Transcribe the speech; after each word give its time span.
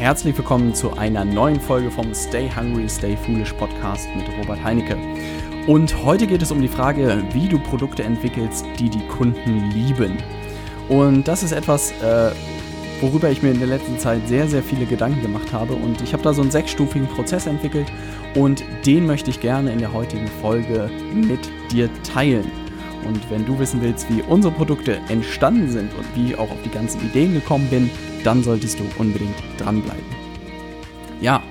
herzlich 0.00 0.34
willkommen 0.38 0.74
zu 0.74 0.96
einer 0.96 1.26
neuen 1.26 1.60
Folge 1.60 1.90
vom 1.90 2.14
Stay 2.14 2.50
Hungry, 2.50 2.88
Stay 2.88 3.18
Foolish 3.18 3.52
Podcast 3.52 4.08
mit 4.16 4.26
Robert 4.38 4.64
Heinecke. 4.64 4.96
Und 5.66 5.94
heute 6.02 6.26
geht 6.26 6.40
es 6.40 6.50
um 6.50 6.62
die 6.62 6.68
Frage, 6.68 7.22
wie 7.32 7.46
du 7.46 7.58
Produkte 7.58 8.02
entwickelst, 8.02 8.64
die 8.78 8.88
die 8.88 9.06
Kunden 9.08 9.70
lieben. 9.72 10.16
Und 10.88 11.28
das 11.28 11.42
ist 11.42 11.52
etwas, 11.52 11.92
äh, 12.00 12.30
worüber 13.02 13.30
ich 13.30 13.42
mir 13.42 13.50
in 13.50 13.58
der 13.58 13.68
letzten 13.68 13.98
Zeit 13.98 14.26
sehr, 14.26 14.48
sehr 14.48 14.62
viele 14.62 14.86
Gedanken 14.86 15.20
gemacht 15.20 15.52
habe. 15.52 15.74
Und 15.74 16.00
ich 16.00 16.14
habe 16.14 16.22
da 16.22 16.32
so 16.32 16.40
einen 16.40 16.50
sechsstufigen 16.50 17.06
Prozess 17.06 17.46
entwickelt 17.46 17.92
und 18.34 18.64
den 18.86 19.06
möchte 19.06 19.28
ich 19.28 19.38
gerne 19.40 19.70
in 19.70 19.80
der 19.80 19.92
heutigen 19.92 20.28
Folge 20.40 20.90
mit 21.12 21.40
dir 21.70 21.90
teilen. 22.04 22.69
Und 23.06 23.30
wenn 23.30 23.46
du 23.46 23.58
wissen 23.58 23.80
willst, 23.82 24.08
wie 24.10 24.22
unsere 24.22 24.52
Produkte 24.52 24.98
entstanden 25.08 25.70
sind 25.70 25.90
und 25.94 26.04
wie 26.14 26.30
ich 26.30 26.38
auch 26.38 26.50
auf 26.50 26.62
die 26.64 26.70
ganzen 26.70 27.00
Ideen 27.00 27.34
gekommen 27.34 27.68
bin, 27.70 27.90
dann 28.24 28.42
solltest 28.42 28.78
du 28.78 28.84
unbedingt 28.98 29.36
dranbleiben. 29.58 30.04
Ja, 31.20 31.42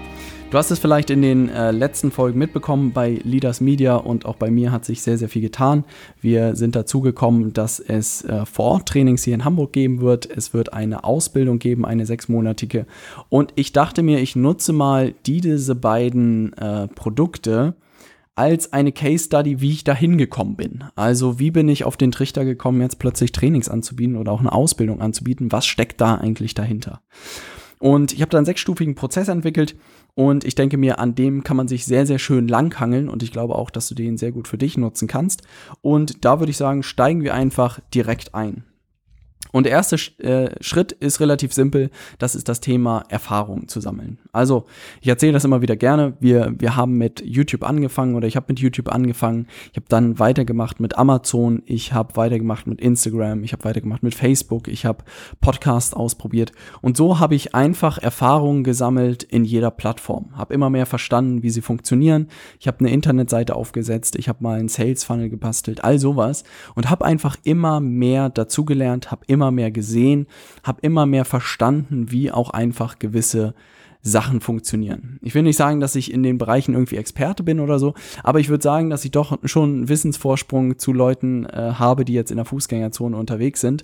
Du 0.52 0.58
hast 0.58 0.72
es 0.72 0.80
vielleicht 0.80 1.12
in 1.12 1.22
den 1.22 1.48
äh, 1.50 1.70
letzten 1.70 2.10
Folgen 2.10 2.40
mitbekommen, 2.40 2.92
bei 2.92 3.20
Leaders 3.24 3.62
Media 3.62 3.98
und 3.98 4.26
auch 4.26 4.36
bei 4.36 4.50
mir 4.50 4.72
hat 4.72 4.84
sich 4.84 5.04
sehr, 5.04 5.16
sehr 5.16 5.30
viel 5.30 5.44
getan. 5.44 5.84
Wir 6.22 6.56
sind 6.56 6.76
dazu 6.76 7.02
gekommen, 7.02 7.54
dass 7.54 7.80
es 7.80 8.24
äh, 8.24 8.48
Vor-Ort-Trainings 8.48 9.24
hier 9.24 9.36
in 9.36 9.46
Hamburg 9.46 9.74
geben 9.74 10.02
wird. 10.02 10.26
Es 10.26 10.52
wird 10.52 10.74
eine 10.74 11.04
Ausbildung 11.04 11.60
geben, 11.60 11.86
eine 11.86 12.08
sechsmonatige. 12.08 12.88
Und 13.30 13.54
ich 13.58 13.74
dachte 13.74 14.02
mir, 14.02 14.22
ich 14.22 14.36
nutze 14.36 14.74
mal 14.74 15.14
die, 15.28 15.40
diese 15.40 15.76
beiden 15.76 16.54
äh, 16.54 16.88
Produkte 16.88 17.76
als 18.40 18.72
eine 18.72 18.94
Case 18.94 19.26
Study, 19.26 19.60
wie 19.60 19.72
ich 19.72 19.84
da 19.84 19.94
hingekommen 19.94 20.56
bin. 20.56 20.86
Also 20.96 21.40
wie 21.40 21.52
bin 21.52 21.68
ich 21.68 21.84
auf 21.84 21.98
den 21.98 22.14
Trichter 22.14 22.46
gekommen, 22.46 22.80
jetzt 22.80 22.98
plötzlich 22.98 23.34
Trainings 23.34 23.68
anzubieten 23.68 24.16
oder 24.16 24.32
auch 24.32 24.40
eine 24.40 24.54
Ausbildung 24.54 25.02
anzubieten? 25.02 25.52
Was 25.52 25.66
steckt 25.66 26.00
da 26.00 26.16
eigentlich 26.16 26.54
dahinter? 26.54 27.02
Und 27.80 28.14
ich 28.14 28.22
habe 28.22 28.30
da 28.30 28.38
einen 28.38 28.46
sechsstufigen 28.46 28.96
Prozess 28.96 29.28
entwickelt 29.28 29.76
und 30.16 30.46
ich 30.46 30.56
denke 30.56 30.78
mir, 30.78 31.00
an 31.00 31.16
dem 31.16 31.44
kann 31.44 31.58
man 31.58 31.68
sich 31.68 31.86
sehr, 31.86 32.06
sehr 32.06 32.18
schön 32.18 32.48
langhangeln 32.48 33.10
und 33.10 33.24
ich 33.24 33.34
glaube 33.34 33.56
auch, 33.56 33.70
dass 33.70 33.90
du 33.90 33.96
den 33.96 34.18
sehr 34.18 34.32
gut 34.32 34.48
für 34.48 34.58
dich 34.58 34.78
nutzen 34.78 35.10
kannst. 35.10 35.42
Und 35.82 36.24
da 36.24 36.40
würde 36.40 36.52
ich 36.52 36.58
sagen, 36.58 36.82
steigen 36.82 37.24
wir 37.24 37.34
einfach 37.34 37.82
direkt 37.94 38.36
ein. 38.36 38.64
Und 39.52 39.64
der 39.66 39.72
erste 39.72 39.96
äh, 40.24 40.52
Schritt 40.62 40.92
ist 40.92 41.20
relativ 41.20 41.54
simpel, 41.54 41.90
das 42.20 42.36
ist 42.36 42.50
das 42.50 42.60
Thema 42.60 43.04
Erfahrung 43.10 43.68
zu 43.68 43.82
sammeln. 43.82 44.20
Also, 44.32 44.66
ich 45.02 45.08
erzähle 45.08 45.34
das 45.34 45.46
immer 45.46 45.62
wieder 45.62 45.76
gerne. 45.76 46.14
Wir, 46.20 46.54
wir 46.58 46.76
haben 46.76 46.98
mit 46.98 47.22
YouTube 47.26 47.64
angefangen 47.64 48.16
oder 48.16 48.28
ich 48.28 48.36
habe 48.36 48.46
mit 48.50 48.60
YouTube 48.60 48.90
angefangen. 48.94 49.48
Ich 49.72 49.78
habe 49.78 49.88
dann 49.90 50.20
weitergemacht 50.20 50.80
mit 50.80 50.98
Amazon, 50.98 51.64
ich 51.66 51.94
habe 51.94 52.16
weitergemacht 52.16 52.68
mit 52.68 52.80
Instagram, 52.80 53.44
ich 53.44 53.54
habe 53.54 53.64
weitergemacht 53.64 54.04
mit 54.04 54.14
Facebook, 54.14 54.68
ich 54.68 54.86
habe 54.86 55.04
Podcast 55.42 55.96
ausprobiert. 55.96 56.52
Und 56.82 56.96
so 56.96 57.20
habe 57.20 57.36
ich 57.36 57.56
einfach 57.56 57.98
Erfahrungen 57.98 58.64
gesammelt 58.64 59.24
in 59.24 59.46
jeder 59.46 59.72
Plattform. 59.72 60.38
Habe 60.38 60.54
immer 60.54 60.70
mehr 60.70 60.86
verstanden, 60.86 61.42
wie 61.42 61.50
sie 61.50 61.62
funktionieren. 61.62 62.28
Ich 62.60 62.68
habe 62.68 62.80
eine 62.82 62.92
Internetseite 62.92 63.56
aufgesetzt, 63.56 64.16
ich 64.16 64.30
habe 64.30 64.44
mal 64.44 64.60
einen 64.60 64.70
Sales 64.70 65.04
Funnel 65.04 65.30
gebastelt, 65.30 65.84
all 65.84 65.98
sowas. 65.98 66.44
Und 66.76 66.90
habe 66.90 67.06
einfach 67.06 67.36
immer 67.44 67.80
mehr 67.80 68.30
dazugelernt, 68.30 69.10
habe 69.10 69.24
immer 69.28 69.39
immer 69.40 69.52
mehr 69.52 69.72
gesehen, 69.72 70.28
habe 70.64 70.82
immer 70.82 71.06
mehr 71.06 71.24
verstanden, 71.24 72.12
wie 72.12 72.30
auch 72.30 72.50
einfach 72.50 73.00
gewisse 73.00 73.54
Sachen 74.02 74.42
funktionieren. 74.42 75.18
Ich 75.22 75.34
will 75.34 75.44
nicht 75.44 75.56
sagen, 75.56 75.80
dass 75.80 75.96
ich 75.96 76.14
in 76.14 76.24
den 76.24 76.38
Bereichen 76.38 76.74
irgendwie 76.74 76.98
Experte 76.98 77.44
bin 77.44 77.62
oder 77.62 77.80
so, 77.80 77.94
aber 78.22 78.42
ich 78.42 78.50
würde 78.50 78.64
sagen, 78.64 78.90
dass 78.90 79.06
ich 79.06 79.12
doch 79.12 79.38
schon 79.46 79.70
einen 79.70 79.90
Wissensvorsprung 79.90 80.78
zu 80.78 80.92
Leuten 80.92 81.46
äh, 81.46 81.74
habe, 81.76 82.04
die 82.04 82.14
jetzt 82.14 82.32
in 82.32 82.38
der 82.38 82.46
Fußgängerzone 82.46 83.16
unterwegs 83.16 83.62
sind, 83.62 83.84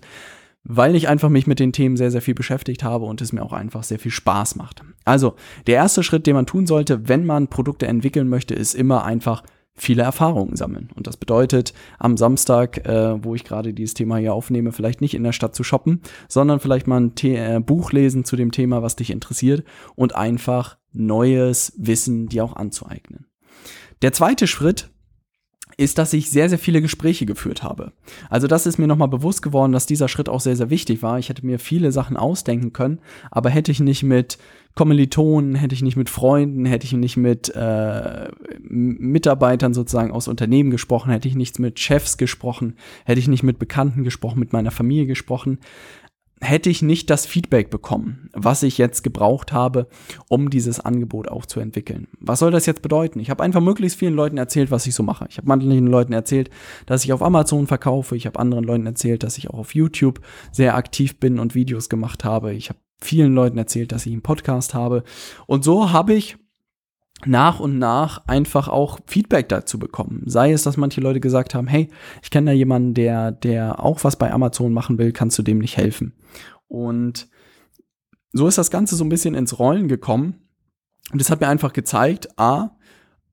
weil 0.65 0.95
ich 0.95 1.07
einfach 1.07 1.29
mich 1.29 1.47
mit 1.47 1.59
den 1.59 1.71
Themen 1.71 1.95
sehr, 1.95 2.11
sehr 2.11 2.21
viel 2.21 2.33
beschäftigt 2.33 2.83
habe 2.83 3.05
und 3.05 3.21
es 3.21 3.31
mir 3.31 3.43
auch 3.43 3.53
einfach 3.53 3.83
sehr 3.83 3.99
viel 3.99 4.11
Spaß 4.11 4.55
macht. 4.55 4.81
Also, 5.05 5.35
der 5.67 5.75
erste 5.75 6.03
Schritt, 6.03 6.27
den 6.27 6.35
man 6.35 6.47
tun 6.47 6.65
sollte, 6.65 7.07
wenn 7.07 7.25
man 7.25 7.47
Produkte 7.47 7.87
entwickeln 7.87 8.27
möchte, 8.27 8.55
ist 8.55 8.73
immer 8.73 9.05
einfach 9.05 9.43
viele 9.75 10.03
Erfahrungen 10.03 10.55
sammeln. 10.55 10.89
Und 10.95 11.07
das 11.07 11.17
bedeutet, 11.17 11.73
am 11.99 12.17
Samstag, 12.17 12.87
äh, 12.87 13.23
wo 13.23 13.35
ich 13.35 13.43
gerade 13.43 13.73
dieses 13.73 13.93
Thema 13.93 14.17
hier 14.17 14.33
aufnehme, 14.33 14.71
vielleicht 14.71 15.01
nicht 15.01 15.13
in 15.13 15.23
der 15.23 15.33
Stadt 15.33 15.53
zu 15.53 15.63
shoppen, 15.63 16.01
sondern 16.27 16.59
vielleicht 16.59 16.87
mal 16.87 17.01
ein 17.01 17.11
The 17.17 17.35
äh, 17.35 17.59
Buch 17.59 17.91
lesen 17.91 18.23
zu 18.23 18.35
dem 18.35 18.51
Thema, 18.51 18.81
was 18.81 18.95
dich 18.95 19.11
interessiert 19.11 19.63
und 19.95 20.15
einfach 20.15 20.77
neues 20.93 21.73
Wissen 21.77 22.27
dir 22.27 22.45
auch 22.45 22.55
anzueignen. 22.55 23.25
Der 24.01 24.13
zweite 24.13 24.47
Schritt 24.47 24.89
ist, 25.77 25.97
dass 25.97 26.13
ich 26.13 26.29
sehr, 26.29 26.49
sehr 26.49 26.59
viele 26.59 26.81
Gespräche 26.81 27.25
geführt 27.25 27.63
habe. 27.63 27.91
Also 28.29 28.47
das 28.47 28.65
ist 28.65 28.77
mir 28.77 28.87
nochmal 28.87 29.07
bewusst 29.07 29.41
geworden, 29.41 29.71
dass 29.71 29.85
dieser 29.85 30.07
Schritt 30.07 30.29
auch 30.29 30.39
sehr, 30.39 30.55
sehr 30.55 30.69
wichtig 30.69 31.01
war. 31.01 31.19
Ich 31.19 31.29
hätte 31.29 31.45
mir 31.45 31.59
viele 31.59 31.91
Sachen 31.91 32.17
ausdenken 32.17 32.73
können, 32.73 32.99
aber 33.31 33.49
hätte 33.49 33.71
ich 33.71 33.79
nicht 33.79 34.03
mit 34.03 34.37
Kommilitonen, 34.75 35.55
hätte 35.55 35.73
ich 35.73 35.81
nicht 35.81 35.95
mit 35.95 36.09
Freunden, 36.09 36.65
hätte 36.65 36.85
ich 36.85 36.91
nicht 36.91 37.15
mit 37.15 37.49
äh, 37.55 38.27
Mitarbeitern 38.59 39.73
sozusagen 39.73 40.11
aus 40.11 40.27
Unternehmen 40.27 40.69
gesprochen, 40.69 41.11
hätte 41.11 41.29
ich 41.29 41.35
nichts 41.35 41.59
mit 41.59 41.79
Chefs 41.79 42.17
gesprochen, 42.17 42.75
hätte 43.05 43.19
ich 43.19 43.29
nicht 43.29 43.43
mit 43.43 43.57
Bekannten 43.57 44.03
gesprochen, 44.03 44.39
mit 44.39 44.51
meiner 44.51 44.71
Familie 44.71 45.05
gesprochen, 45.05 45.59
hätte 46.41 46.69
ich 46.69 46.81
nicht 46.81 47.09
das 47.09 47.25
Feedback 47.25 47.69
bekommen, 47.69 48.29
was 48.33 48.61
ich 48.63 48.77
jetzt 48.77 49.03
gebraucht 49.03 49.53
habe, 49.53 49.87
um 50.27 50.49
dieses 50.49 50.79
Angebot 50.79 51.29
auch 51.29 51.45
zu 51.45 51.59
entwickeln. 51.59 52.07
Was 52.19 52.39
soll 52.39 52.51
das 52.51 52.65
jetzt 52.65 52.81
bedeuten? 52.81 53.19
Ich 53.19 53.29
habe 53.29 53.43
einfach 53.43 53.61
möglichst 53.61 53.97
vielen 53.97 54.13
Leuten 54.13 54.37
erzählt, 54.37 54.69
was 54.69 54.85
ich 54.85 54.95
so 54.95 55.03
mache. 55.03 55.25
Ich 55.29 55.37
habe 55.37 55.47
manchen 55.47 55.87
Leuten 55.87 56.13
erzählt, 56.13 56.49
dass 56.85 57.05
ich 57.05 57.13
auf 57.13 57.21
Amazon 57.21 57.67
verkaufe. 57.67 58.15
Ich 58.15 58.25
habe 58.25 58.39
anderen 58.39 58.65
Leuten 58.65 58.85
erzählt, 58.85 59.23
dass 59.23 59.37
ich 59.37 59.49
auch 59.49 59.59
auf 59.59 59.75
YouTube 59.75 60.19
sehr 60.51 60.75
aktiv 60.75 61.19
bin 61.19 61.39
und 61.39 61.55
Videos 61.55 61.89
gemacht 61.89 62.25
habe. 62.25 62.53
Ich 62.53 62.69
habe 62.69 62.79
vielen 63.01 63.33
Leuten 63.33 63.57
erzählt, 63.57 63.91
dass 63.91 64.05
ich 64.05 64.11
einen 64.11 64.21
Podcast 64.21 64.73
habe. 64.73 65.03
Und 65.47 65.63
so 65.63 65.91
habe 65.91 66.13
ich 66.13 66.37
nach 67.25 67.59
und 67.59 67.79
nach 67.79 68.27
einfach 68.27 68.67
auch 68.67 68.99
Feedback 69.07 69.49
dazu 69.49 69.79
bekommen. 69.79 70.23
Sei 70.25 70.51
es, 70.51 70.63
dass 70.63 70.77
manche 70.77 71.01
Leute 71.01 71.19
gesagt 71.19 71.55
haben, 71.55 71.67
hey, 71.67 71.89
ich 72.21 72.29
kenne 72.29 72.51
da 72.51 72.53
jemanden, 72.53 72.93
der, 72.93 73.31
der 73.31 73.83
auch 73.83 74.03
was 74.03 74.17
bei 74.17 74.31
Amazon 74.31 74.73
machen 74.73 74.97
will, 74.97 75.11
kannst 75.11 75.37
du 75.39 75.43
dem 75.43 75.59
nicht 75.59 75.77
helfen? 75.77 76.13
Und 76.67 77.27
so 78.33 78.47
ist 78.47 78.57
das 78.57 78.71
Ganze 78.71 78.95
so 78.95 79.03
ein 79.03 79.09
bisschen 79.09 79.35
ins 79.35 79.59
Rollen 79.59 79.87
gekommen. 79.87 80.35
Und 81.11 81.21
das 81.21 81.29
hat 81.29 81.41
mir 81.41 81.47
einfach 81.47 81.73
gezeigt, 81.73 82.37
a, 82.37 82.75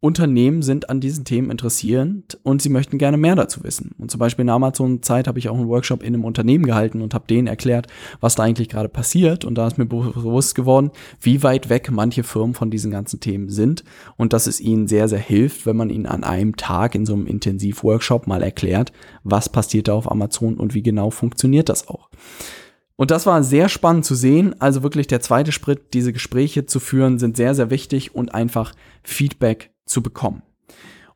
Unternehmen 0.05 0.63
sind 0.63 0.91
an 0.91 1.01
diesen 1.01 1.25
Themen 1.25 1.53
interessiert 1.53 2.37
und 2.43 2.61
sie 2.61 2.71
möchten 2.71 2.99
gerne 2.99 3.17
mehr 3.17 3.37
dazu 3.37 3.63
wissen. 3.63 3.93
Und 3.99 4.11
zum 4.11 4.19
Beispiel 4.19 4.43
in 4.43 4.49
der 4.49 4.57
Amazon-Zeit 4.57 5.29
habe 5.29 5.39
ich 5.39 5.49
auch 5.49 5.57
einen 5.57 5.69
Workshop 5.69 6.03
in 6.03 6.09
einem 6.13 6.25
Unternehmen 6.25 6.67
gehalten 6.67 7.03
und 7.03 7.15
habe 7.15 7.29
denen 7.29 7.47
erklärt, 7.47 7.87
was 8.19 8.35
da 8.35 8.43
eigentlich 8.43 8.69
gerade 8.69 8.89
passiert. 8.89 9.45
Und 9.45 9.55
da 9.55 9.65
ist 9.69 9.79
mir 9.79 9.87
bewusst 9.87 10.57
geworden, 10.57 10.91
wie 11.21 11.45
weit 11.45 11.69
weg 11.69 11.89
manche 11.93 12.25
Firmen 12.25 12.55
von 12.55 12.69
diesen 12.69 12.91
ganzen 12.91 13.21
Themen 13.21 13.49
sind 13.49 13.85
und 14.17 14.33
dass 14.33 14.49
es 14.49 14.61
ihnen 14.61 14.89
sehr, 14.89 15.07
sehr 15.07 15.21
hilft, 15.21 15.67
wenn 15.67 15.77
man 15.77 15.89
ihnen 15.89 16.07
an 16.07 16.25
einem 16.25 16.57
Tag 16.57 16.97
in 16.97 17.07
so 17.07 17.15
einem 17.15 17.29
Intensiv-Workshop 17.29 18.27
mal 18.27 18.43
erklärt, 18.43 18.91
was 19.23 19.51
passiert 19.51 19.87
da 19.87 19.95
auf 19.95 20.11
Amazon 20.11 20.57
und 20.57 20.75
wie 20.75 20.83
genau 20.83 21.11
funktioniert 21.11 21.69
das 21.69 21.87
auch. 21.87 22.09
Und 22.97 23.11
das 23.11 23.27
war 23.27 23.43
sehr 23.43 23.69
spannend 23.69 24.05
zu 24.05 24.15
sehen. 24.15 24.55
Also 24.61 24.83
wirklich 24.83 25.07
der 25.07 25.21
zweite 25.21 25.53
Schritt, 25.53 25.95
diese 25.95 26.13
Gespräche 26.13 26.67
zu 26.67 26.79
führen, 26.81 27.19
sind 27.19 27.37
sehr, 27.37 27.55
sehr 27.55 27.71
wichtig 27.71 28.15
und 28.15 28.35
einfach 28.35 28.75
Feedback 29.03 29.73
zu 29.87 30.03
bekommen. 30.03 30.43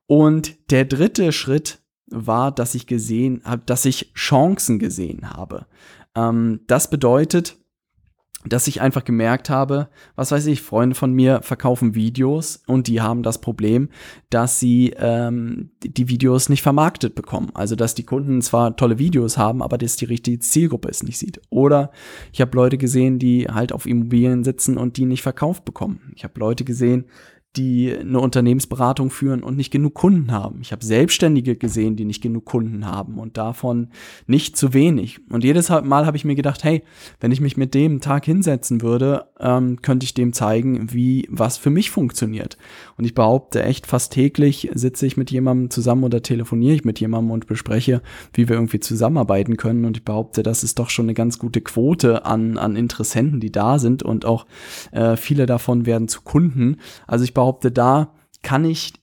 Und 0.07 0.57
der 0.71 0.85
dritte 0.85 1.33
Schritt 1.33 1.81
war, 2.09 2.53
dass 2.53 2.75
ich 2.75 2.87
gesehen 2.87 3.43
habe, 3.45 3.63
dass 3.67 3.85
ich 3.85 4.13
Chancen 4.15 4.79
gesehen 4.79 5.31
habe. 5.31 5.67
Ähm, 6.15 6.61
das 6.67 6.89
bedeutet, 6.89 7.57
dass 8.49 8.67
ich 8.69 8.81
einfach 8.81 9.05
gemerkt 9.05 9.51
habe, 9.51 9.89
was 10.15 10.33
weiß 10.33 10.47
ich, 10.47 10.63
Freunde 10.63 10.95
von 10.95 11.13
mir 11.13 11.43
verkaufen 11.43 11.95
Videos 11.95 12.63
und 12.67 12.87
die 12.87 13.01
haben 13.01 13.23
das 13.23 13.41
Problem, 13.41 13.89
dass 14.31 14.61
sie 14.61 14.95
ähm, 14.99 15.71
die 15.83 16.09
Videos 16.09 16.49
nicht 16.49 16.63
vermarktet 16.63 17.15
bekommen. 17.15 17.51
Also 17.55 17.77
dass 17.77 17.95
die 17.95 18.05
Kunden 18.05 18.43
zwar 18.43 18.77
tolle 18.77 18.99
Videos 18.99 19.39
haben, 19.39 19.63
aber 19.63 19.79
dass 19.79 19.97
die 19.97 20.05
richtige 20.05 20.39
Zielgruppe 20.39 20.89
es 20.89 21.03
nicht 21.03 21.19
sieht. 21.19 21.41
Oder 21.51 21.91
ich 22.33 22.41
habe 22.41 22.57
Leute 22.57 22.79
gesehen, 22.79 23.19
die 23.19 23.47
halt 23.47 23.73
auf 23.73 23.87
Immobilien 23.87 24.45
sitzen 24.45 24.77
und 24.77 24.97
die 24.97 25.07
nicht 25.07 25.23
verkauft 25.23 25.65
bekommen. 25.65 26.13
Ich 26.15 26.25
habe 26.25 26.39
Leute 26.41 26.65
gesehen, 26.65 27.07
die 27.57 27.95
eine 27.99 28.21
Unternehmensberatung 28.21 29.11
führen 29.11 29.43
und 29.43 29.57
nicht 29.57 29.71
genug 29.71 29.95
Kunden 29.95 30.33
haben. 30.33 30.61
Ich 30.61 30.73
habe 30.73 30.85
Selbstständige 30.85 31.57
gesehen, 31.57 31.97
die 31.97 32.05
nicht 32.05 32.23
genug 32.23 32.45
Kunden 32.45 32.87
haben 32.87 33.19
und 33.19 33.37
davon 33.37 33.89
nicht 34.27 34.57
zu 34.57 34.75
wenig. 34.75 35.21
Und 35.31 35.45
jedes 35.45 35.69
Mal 35.69 36.07
habe 36.07 36.17
ich 36.17 36.25
mir 36.25 36.35
gedacht, 36.35 36.65
hey, 36.65 36.83
wenn 37.21 37.33
ich 37.33 37.41
mich 37.41 37.57
mit 37.57 37.75
dem 37.75 38.01
Tag 38.01 38.25
hinsetzen 38.25 38.83
würde, 38.83 39.27
ähm, 39.41 39.81
könnte 39.83 40.05
ich 40.05 40.15
dem 40.15 40.33
zeigen, 40.33 40.93
wie 40.93 41.27
was 41.31 41.57
für 41.57 41.71
mich 41.71 41.91
funktioniert. 41.91 42.57
Und 42.97 43.05
ich 43.05 43.15
behaupte 43.15 43.63
echt, 43.63 43.87
fast 43.87 44.13
täglich 44.13 44.71
sitze 44.75 45.07
ich 45.07 45.17
mit 45.17 45.31
jemandem 45.31 45.71
zusammen 45.71 46.05
oder 46.05 46.23
telefoniere 46.23 46.75
ich 46.75 46.85
mit 46.85 47.01
jemandem 47.01 47.31
und 47.31 47.47
bespreche, 47.47 48.03
wie 48.33 48.49
wir 48.49 48.57
irgendwie 48.57 48.81
zusammenarbeiten 48.81 49.57
können. 49.57 49.85
Und 49.85 49.97
ich 49.97 50.05
behaupte, 50.05 50.43
das 50.43 50.63
ist 50.63 50.79
doch 50.79 50.91
schon 50.91 51.07
eine 51.07 51.15
ganz 51.15 51.39
gute 51.39 51.61
Quote 51.61 52.25
an, 52.27 52.59
an 52.59 52.77
Interessenten, 52.77 53.41
die 53.41 53.53
da 53.53 53.79
sind 53.79 54.03
und 54.03 54.25
auch 54.25 54.47
äh, 54.93 55.17
viele 55.17 55.47
davon 55.47 55.87
werden 55.87 56.09
zu 56.09 56.23
Kunden. 56.23 56.77
Also 57.07 57.25
ich 57.25 57.35
behaupte, 57.35 57.46
behaupte, 57.47 57.71
da 57.71 58.13
kann 58.43 58.65
ich 58.65 58.95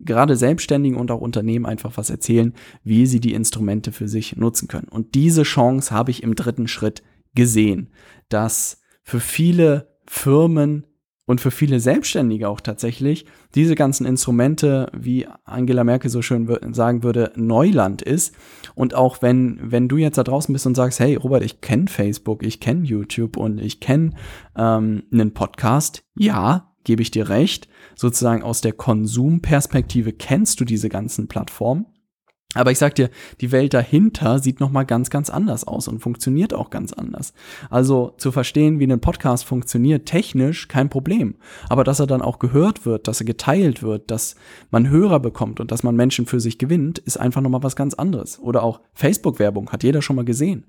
gerade 0.00 0.36
Selbstständigen 0.36 0.98
und 0.98 1.10
auch 1.10 1.20
Unternehmen 1.20 1.66
einfach 1.66 1.96
was 1.96 2.10
erzählen, 2.10 2.54
wie 2.82 3.06
sie 3.06 3.20
die 3.20 3.34
Instrumente 3.34 3.92
für 3.92 4.08
sich 4.08 4.36
nutzen 4.36 4.68
können. 4.68 4.88
Und 4.88 5.14
diese 5.14 5.42
Chance 5.42 5.94
habe 5.94 6.10
ich 6.10 6.22
im 6.22 6.34
dritten 6.34 6.68
Schritt 6.68 7.02
gesehen, 7.34 7.90
dass 8.28 8.80
für 9.02 9.20
viele 9.20 9.98
Firmen 10.06 10.86
und 11.26 11.40
für 11.40 11.50
viele 11.50 11.80
Selbstständige 11.80 12.48
auch 12.48 12.60
tatsächlich 12.60 13.26
diese 13.54 13.74
ganzen 13.74 14.06
Instrumente, 14.06 14.90
wie 14.96 15.26
Angela 15.44 15.82
Merkel 15.84 16.08
so 16.08 16.22
schön 16.22 16.48
sagen 16.72 17.02
würde, 17.02 17.32
Neuland 17.34 18.00
ist. 18.00 18.34
Und 18.74 18.94
auch 18.94 19.22
wenn, 19.22 19.58
wenn 19.60 19.88
du 19.88 19.96
jetzt 19.96 20.18
da 20.18 20.22
draußen 20.22 20.52
bist 20.52 20.66
und 20.66 20.76
sagst, 20.76 21.00
hey 21.00 21.16
Robert, 21.16 21.42
ich 21.42 21.60
kenne 21.60 21.88
Facebook, 21.88 22.44
ich 22.44 22.60
kenne 22.60 22.84
YouTube 22.84 23.36
und 23.36 23.58
ich 23.58 23.80
kenne 23.80 24.12
ähm, 24.56 25.02
einen 25.12 25.34
Podcast, 25.34 26.04
ja, 26.14 26.72
gebe 26.86 27.02
ich 27.02 27.10
dir 27.10 27.28
recht. 27.28 27.68
Sozusagen 27.96 28.42
aus 28.42 28.62
der 28.62 28.72
Konsumperspektive 28.72 30.12
kennst 30.12 30.60
du 30.60 30.64
diese 30.64 30.88
ganzen 30.88 31.28
Plattformen. 31.28 31.86
Aber 32.56 32.70
ich 32.70 32.78
sag 32.78 32.94
dir, 32.94 33.10
die 33.40 33.52
Welt 33.52 33.74
dahinter 33.74 34.38
sieht 34.38 34.60
nochmal 34.60 34.86
ganz, 34.86 35.10
ganz 35.10 35.30
anders 35.30 35.66
aus 35.66 35.88
und 35.88 36.00
funktioniert 36.00 36.54
auch 36.54 36.70
ganz 36.70 36.92
anders. 36.92 37.32
Also 37.70 38.14
zu 38.16 38.32
verstehen, 38.32 38.78
wie 38.78 38.86
ein 38.90 39.00
Podcast 39.00 39.44
funktioniert, 39.44 40.06
technisch 40.06 40.68
kein 40.68 40.88
Problem. 40.88 41.36
Aber 41.68 41.84
dass 41.84 42.00
er 42.00 42.06
dann 42.06 42.22
auch 42.22 42.38
gehört 42.38 42.86
wird, 42.86 43.08
dass 43.08 43.20
er 43.20 43.26
geteilt 43.26 43.82
wird, 43.82 44.10
dass 44.10 44.36
man 44.70 44.88
Hörer 44.88 45.20
bekommt 45.20 45.60
und 45.60 45.70
dass 45.70 45.82
man 45.82 45.96
Menschen 45.96 46.26
für 46.26 46.40
sich 46.40 46.58
gewinnt, 46.58 46.98
ist 46.98 47.18
einfach 47.18 47.40
nochmal 47.40 47.62
was 47.62 47.76
ganz 47.76 47.94
anderes. 47.94 48.38
Oder 48.38 48.62
auch 48.62 48.80
Facebook-Werbung, 48.94 49.70
hat 49.70 49.82
jeder 49.82 50.02
schon 50.02 50.16
mal 50.16 50.24
gesehen. 50.24 50.66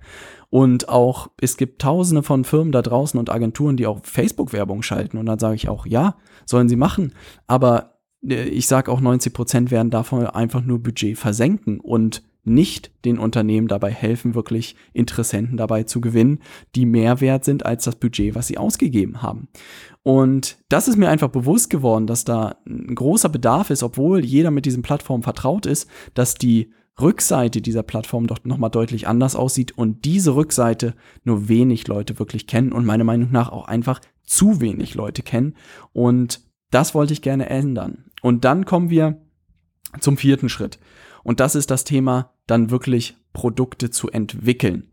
Und 0.50 0.90
auch, 0.90 1.30
es 1.42 1.58
gibt 1.58 1.82
tausende 1.82 2.24
von 2.24 2.44
Firmen 2.44 2.72
da 2.72 2.82
draußen 2.82 3.20
und 3.20 3.30
Agenturen, 3.30 3.78
die 3.78 3.88
auch 3.88 4.00
Facebook-Werbung 4.04 4.82
schalten. 4.82 5.18
Und 5.18 5.26
dann 5.26 5.40
sage 5.40 5.56
ich 5.56 5.68
auch, 5.70 5.86
ja, 5.86 6.16
sollen 6.46 6.70
sie 6.70 6.76
machen. 6.76 7.14
Aber 7.48 7.97
ich 8.22 8.68
sage 8.68 8.92
auch 8.92 9.02
90 9.02 9.34
Prozent 9.34 9.72
werden 9.72 9.92
davon 9.92 10.26
einfach 10.26 10.64
nur 10.64 10.80
Budget 10.80 11.18
versenken 11.18 11.80
und 11.80 12.24
nicht 12.48 12.92
den 13.04 13.20
Unternehmen 13.20 13.68
dabei 13.68 13.92
helfen, 13.92 14.34
wirklich 14.34 14.76
Interessenten 14.94 15.58
dabei 15.58 15.84
zu 15.84 16.00
gewinnen, 16.00 16.40
die 16.76 16.86
mehr 16.86 17.20
wert 17.20 17.44
sind 17.44 17.66
als 17.66 17.84
das 17.84 17.98
Budget, 17.98 18.36
was 18.36 18.48
sie 18.48 18.58
ausgegeben 18.58 19.22
haben. 19.22 19.50
Und 20.02 20.58
das 20.70 20.88
ist 20.88 20.96
mir 20.96 21.10
einfach 21.10 21.28
bewusst 21.28 21.70
geworden, 21.70 22.08
dass 22.08 22.24
da 22.24 22.56
ein 22.66 22.96
großer 22.96 23.30
Bedarf 23.30 23.70
ist, 23.70 23.84
obwohl 23.84 24.24
jeder 24.24 24.50
mit 24.50 24.66
diesen 24.66 24.82
Plattformen 24.82 25.24
vertraut 25.24 25.66
ist, 25.66 25.90
dass 26.14 26.36
die 26.36 26.72
Rückseite 27.00 27.62
dieser 27.62 27.84
Plattform 27.84 28.26
doch 28.26 28.40
nochmal 28.44 28.72
deutlich 28.72 29.08
anders 29.08 29.36
aussieht 29.36 29.78
und 29.78 30.06
diese 30.06 30.34
Rückseite 30.34 30.96
nur 31.24 31.50
wenig 31.50 31.88
Leute 31.88 32.18
wirklich 32.18 32.48
kennen 32.48 32.72
und 32.72 32.86
meiner 32.86 33.04
Meinung 33.04 33.32
nach 33.32 33.52
auch 33.52 33.68
einfach 33.68 34.00
zu 34.24 34.62
wenig 34.62 34.96
Leute 34.96 35.22
kennen. 35.22 35.56
Und 35.94 36.42
das 36.72 36.96
wollte 36.96 37.14
ich 37.14 37.22
gerne 37.22 37.50
ändern. 37.50 38.06
Und 38.28 38.44
dann 38.44 38.66
kommen 38.66 38.90
wir 38.90 39.22
zum 40.02 40.18
vierten 40.18 40.50
Schritt. 40.50 40.80
Und 41.24 41.40
das 41.40 41.56
ist 41.56 41.72
das 41.72 41.86
Thema, 41.86 42.34
dann 42.46 42.72
wirklich 42.72 43.16
Produkte 43.32 43.90
zu 43.90 44.10
entwickeln. 44.10 44.92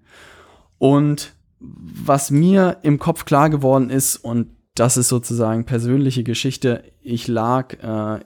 Und 0.79 1.35
was 1.59 2.31
mir 2.31 2.77
im 2.83 3.01
Kopf 3.01 3.25
klar 3.25 3.51
geworden 3.51 3.91
ist, 3.91 4.19
und 4.19 4.51
das 4.77 4.97
ist 4.97 5.09
sozusagen 5.09 5.65
persönliche 5.65 6.23
Geschichte, 6.23 6.85
ich 7.03 7.27
lag 7.27 7.75
äh, 7.83 8.21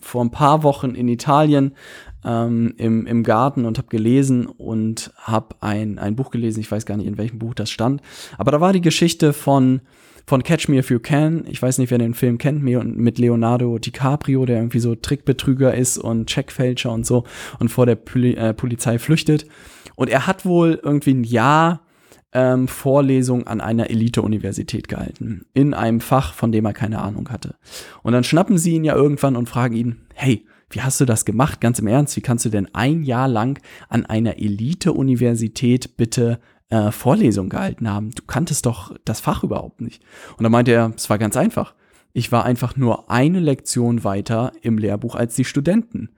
vor 0.00 0.24
ein 0.24 0.30
paar 0.30 0.62
Wochen 0.62 0.94
in 0.94 1.08
Italien 1.08 1.74
ähm, 2.24 2.72
im, 2.78 3.04
im 3.04 3.22
Garten 3.22 3.66
und 3.66 3.76
habe 3.76 3.88
gelesen 3.88 4.46
und 4.46 5.12
habe 5.18 5.56
ein, 5.60 5.98
ein 5.98 6.16
Buch 6.16 6.30
gelesen, 6.30 6.60
ich 6.60 6.72
weiß 6.72 6.86
gar 6.86 6.96
nicht, 6.96 7.06
in 7.06 7.18
welchem 7.18 7.38
Buch 7.38 7.52
das 7.52 7.70
stand, 7.70 8.00
aber 8.38 8.50
da 8.50 8.62
war 8.62 8.72
die 8.72 8.80
Geschichte 8.80 9.34
von 9.34 9.82
von 10.26 10.42
Catch 10.42 10.68
Me 10.68 10.78
If 10.78 10.90
You 10.90 10.98
Can. 10.98 11.44
Ich 11.48 11.60
weiß 11.60 11.78
nicht, 11.78 11.90
wer 11.90 11.98
den 11.98 12.14
Film 12.14 12.38
kennt, 12.38 12.62
mit 12.62 13.18
Leonardo 13.18 13.78
DiCaprio, 13.78 14.46
der 14.46 14.56
irgendwie 14.56 14.80
so 14.80 14.94
Trickbetrüger 14.94 15.74
ist 15.74 15.98
und 15.98 16.26
Checkfälscher 16.26 16.92
und 16.92 17.06
so 17.06 17.24
und 17.58 17.68
vor 17.68 17.86
der 17.86 17.96
Poli 17.96 18.34
äh, 18.34 18.54
Polizei 18.54 18.98
flüchtet. 18.98 19.46
Und 19.96 20.10
er 20.10 20.26
hat 20.26 20.44
wohl 20.44 20.80
irgendwie 20.82 21.14
ein 21.14 21.24
Jahr 21.24 21.82
ähm, 22.32 22.66
Vorlesung 22.68 23.46
an 23.46 23.60
einer 23.60 23.90
Elite-Universität 23.90 24.88
gehalten. 24.88 25.46
In 25.54 25.72
einem 25.72 26.00
Fach, 26.00 26.34
von 26.34 26.52
dem 26.52 26.64
er 26.64 26.72
keine 26.72 27.00
Ahnung 27.00 27.28
hatte. 27.30 27.54
Und 28.02 28.12
dann 28.12 28.24
schnappen 28.24 28.58
sie 28.58 28.72
ihn 28.72 28.84
ja 28.84 28.94
irgendwann 28.94 29.36
und 29.36 29.48
fragen 29.48 29.76
ihn, 29.76 29.96
hey, 30.14 30.44
wie 30.70 30.80
hast 30.80 31.00
du 31.00 31.04
das 31.04 31.24
gemacht? 31.24 31.60
Ganz 31.60 31.78
im 31.78 31.86
Ernst, 31.86 32.16
wie 32.16 32.20
kannst 32.20 32.44
du 32.44 32.48
denn 32.48 32.74
ein 32.74 33.04
Jahr 33.04 33.28
lang 33.28 33.62
an 33.88 34.04
einer 34.04 34.38
Elite-Universität 34.38 35.96
bitte 35.96 36.40
äh, 36.74 36.90
Vorlesung 36.90 37.48
gehalten 37.48 37.88
haben. 37.88 38.10
Du 38.10 38.24
kanntest 38.26 38.66
doch 38.66 38.94
das 39.04 39.20
Fach 39.20 39.44
überhaupt 39.44 39.80
nicht. 39.80 40.02
Und 40.36 40.42
da 40.42 40.48
meinte 40.48 40.72
er, 40.72 40.92
es 40.96 41.08
war 41.08 41.18
ganz 41.18 41.36
einfach. 41.36 41.74
Ich 42.12 42.32
war 42.32 42.44
einfach 42.44 42.76
nur 42.76 43.10
eine 43.10 43.38
Lektion 43.38 44.02
weiter 44.02 44.52
im 44.62 44.78
Lehrbuch 44.78 45.14
als 45.14 45.36
die 45.36 45.44
Studenten. 45.44 46.10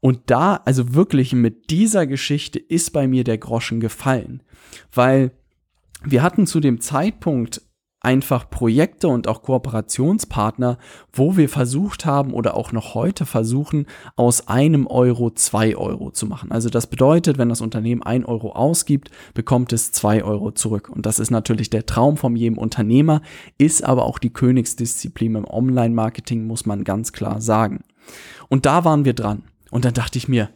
Und 0.00 0.20
da, 0.26 0.60
also 0.64 0.94
wirklich 0.94 1.32
mit 1.32 1.70
dieser 1.70 2.06
Geschichte 2.06 2.60
ist 2.60 2.92
bei 2.92 3.08
mir 3.08 3.24
der 3.24 3.38
Groschen 3.38 3.80
gefallen. 3.80 4.44
Weil 4.92 5.32
wir 6.04 6.22
hatten 6.22 6.46
zu 6.46 6.60
dem 6.60 6.80
Zeitpunkt 6.80 7.62
einfach 8.00 8.48
Projekte 8.48 9.08
und 9.08 9.26
auch 9.26 9.42
Kooperationspartner, 9.42 10.78
wo 11.12 11.36
wir 11.36 11.48
versucht 11.48 12.06
haben 12.06 12.32
oder 12.32 12.56
auch 12.56 12.70
noch 12.70 12.94
heute 12.94 13.26
versuchen, 13.26 13.86
aus 14.14 14.46
einem 14.46 14.86
Euro 14.86 15.30
zwei 15.30 15.76
Euro 15.76 16.10
zu 16.10 16.26
machen. 16.26 16.52
Also 16.52 16.70
das 16.70 16.86
bedeutet, 16.86 17.38
wenn 17.38 17.48
das 17.48 17.60
Unternehmen 17.60 18.02
ein 18.02 18.24
Euro 18.24 18.52
ausgibt, 18.52 19.10
bekommt 19.34 19.72
es 19.72 19.90
zwei 19.90 20.22
Euro 20.22 20.52
zurück. 20.52 20.88
Und 20.88 21.06
das 21.06 21.18
ist 21.18 21.30
natürlich 21.30 21.70
der 21.70 21.86
Traum 21.86 22.16
von 22.16 22.36
jedem 22.36 22.58
Unternehmer, 22.58 23.20
ist 23.58 23.82
aber 23.82 24.04
auch 24.04 24.18
die 24.18 24.32
Königsdisziplin 24.32 25.34
im 25.34 25.44
Online-Marketing, 25.44 26.46
muss 26.46 26.66
man 26.66 26.84
ganz 26.84 27.12
klar 27.12 27.40
sagen. 27.40 27.80
Und 28.48 28.64
da 28.64 28.84
waren 28.84 29.04
wir 29.04 29.14
dran. 29.14 29.42
Und 29.70 29.84
dann 29.84 29.94
dachte 29.94 30.18
ich 30.18 30.28
mir, 30.28 30.48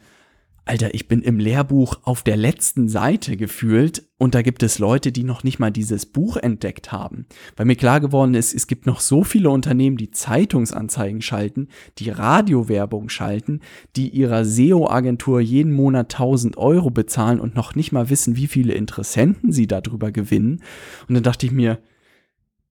Alter, 0.64 0.94
ich 0.94 1.09
bin 1.09 1.23
im 1.23 1.41
Lehrbuch 1.41 1.99
auf 2.05 2.23
der 2.23 2.37
letzten 2.37 2.88
Seite 2.88 3.37
gefühlt 3.37 4.05
und 4.17 4.37
da 4.37 4.43
gibt 4.43 4.62
es 4.62 4.79
Leute, 4.79 5.11
die 5.11 5.25
noch 5.25 5.43
nicht 5.43 5.59
mal 5.59 5.73
dieses 5.73 6.06
Buch 6.06 6.37
entdeckt 6.37 6.93
haben. 6.93 7.26
Weil 7.56 7.67
mir 7.67 7.75
klar 7.75 7.99
geworden 7.99 8.35
ist, 8.35 8.55
es 8.55 8.69
gibt 8.69 8.87
noch 8.87 9.00
so 9.00 9.25
viele 9.25 9.50
Unternehmen, 9.50 9.97
die 9.97 10.12
Zeitungsanzeigen 10.12 11.20
schalten, 11.20 11.67
die 11.99 12.11
Radiowerbung 12.11 13.09
schalten, 13.09 13.59
die 13.97 14.11
ihrer 14.11 14.44
SEO-Agentur 14.44 15.41
jeden 15.41 15.73
Monat 15.73 16.14
1000 16.14 16.56
Euro 16.56 16.91
bezahlen 16.91 17.41
und 17.41 17.56
noch 17.56 17.75
nicht 17.75 17.91
mal 17.91 18.08
wissen, 18.08 18.37
wie 18.37 18.47
viele 18.47 18.75
Interessenten 18.75 19.50
sie 19.50 19.67
darüber 19.67 20.12
gewinnen. 20.12 20.62
Und 21.08 21.17
dann 21.17 21.25
dachte 21.25 21.44
ich 21.44 21.53
mir, 21.53 21.81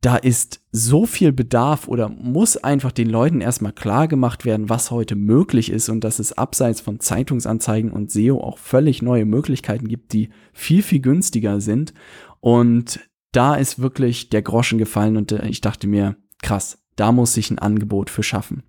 da 0.02 0.16
ist 0.16 0.62
so 0.72 1.06
viel 1.06 1.32
Bedarf 1.32 1.88
oder 1.88 2.10
muss 2.10 2.58
einfach 2.58 2.92
den 2.92 3.08
Leuten 3.08 3.40
erstmal 3.40 3.72
klar 3.72 4.08
gemacht 4.08 4.46
werden, 4.46 4.68
was 4.68 4.90
heute 4.90 5.16
möglich 5.16 5.72
ist 5.72 5.90
und 5.90 6.04
dass 6.04 6.18
es 6.18 6.34
abseits 6.34 6.82
von 6.82 7.00
Zeitungsanzeigen 7.00 7.92
und 7.92 8.12
SEO 8.12 8.42
auch 8.42 8.58
völlig 8.58 9.04
neue 9.04 9.26
Möglichkeiten 9.26 9.88
gibt, 9.88 10.14
die 10.14 10.30
viel, 10.54 10.82
viel 10.82 11.02
günstiger 11.02 11.62
sind. 11.62 11.94
Und 12.40 13.00
da 13.32 13.54
ist 13.54 13.80
wirklich 13.80 14.30
der 14.30 14.42
Groschen 14.42 14.80
gefallen 14.80 15.18
und 15.18 15.32
äh, 15.32 15.48
ich 15.48 15.62
dachte 15.62 15.88
mir, 15.88 16.16
krass, 16.42 16.80
da 16.96 17.12
muss 17.12 17.34
sich 17.34 17.52
ein 17.52 17.60
Angebot 17.60 18.10
für 18.10 18.24
schaffen. 18.24 18.64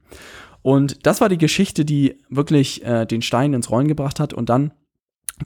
Und 0.60 1.06
das 1.06 1.20
war 1.22 1.30
die 1.30 1.38
Geschichte, 1.38 1.86
die 1.86 2.18
wirklich 2.28 2.84
äh, 2.84 3.06
den 3.06 3.22
Stein 3.22 3.54
ins 3.54 3.70
Rollen 3.70 3.88
gebracht 3.88 4.20
hat. 4.20 4.32
Und 4.32 4.48
dann 4.48 4.72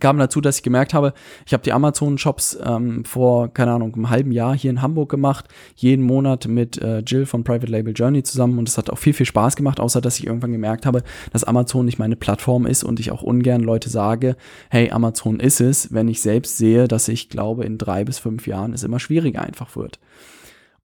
kam 0.01 0.19
dazu, 0.19 0.41
dass 0.41 0.57
ich 0.57 0.63
gemerkt 0.63 0.95
habe, 0.95 1.13
ich 1.47 1.53
habe 1.53 1.63
die 1.63 1.73
Amazon-Shops 1.73 2.59
ähm, 2.63 3.05
vor, 3.05 3.53
keine 3.53 3.73
Ahnung, 3.73 3.95
einem 3.95 4.11
halben 4.11 4.33
Jahr 4.33 4.57
hier 4.57 4.71
in 4.71 4.83
Hamburg 4.83 5.11
gemacht, 5.11 5.47
jeden 5.75 6.05
Monat 6.05 6.49
mit 6.49 6.81
äh, 6.83 6.99
Jill 6.99 7.27
von 7.27 7.45
Private 7.45 7.71
Label 7.71 7.95
Journey 7.95 8.23
zusammen 8.23 8.59
und 8.59 8.69
es 8.69 8.79
hat 8.79 8.91
auch 8.91 8.99
viel, 8.99 9.15
viel 9.15 9.27
Spaß 9.27 9.57
gemacht, 9.57 9.81
außer 9.81 10.01
dass 10.01 10.19
ich 10.19 10.27
irgendwann 10.27 10.53
gemerkt 10.53 10.87
habe, 10.87 11.03
dass 11.33 11.45
Amazon 11.45 11.85
nicht 11.85 11.99
meine 11.99 12.17
Plattform 12.17 12.67
ist 12.67 12.85
und 12.85 13.01
ich 13.01 13.11
auch 13.11 13.23
ungern 13.23 13.63
Leute 13.63 13.89
sage, 13.89 14.37
hey, 14.71 14.91
Amazon 14.91 15.41
ist 15.41 15.61
es, 15.61 15.93
wenn 15.93 16.09
ich 16.09 16.21
selbst 16.21 16.59
sehe, 16.59 16.89
dass 16.89 17.09
ich 17.09 17.29
glaube, 17.29 17.65
in 17.65 17.79
drei 17.79 18.05
bis 18.05 18.19
fünf 18.19 18.47
Jahren 18.47 18.73
es 18.73 18.83
immer 18.83 19.01
schwieriger 19.01 19.43
einfach 19.43 19.77
wird. 19.77 19.99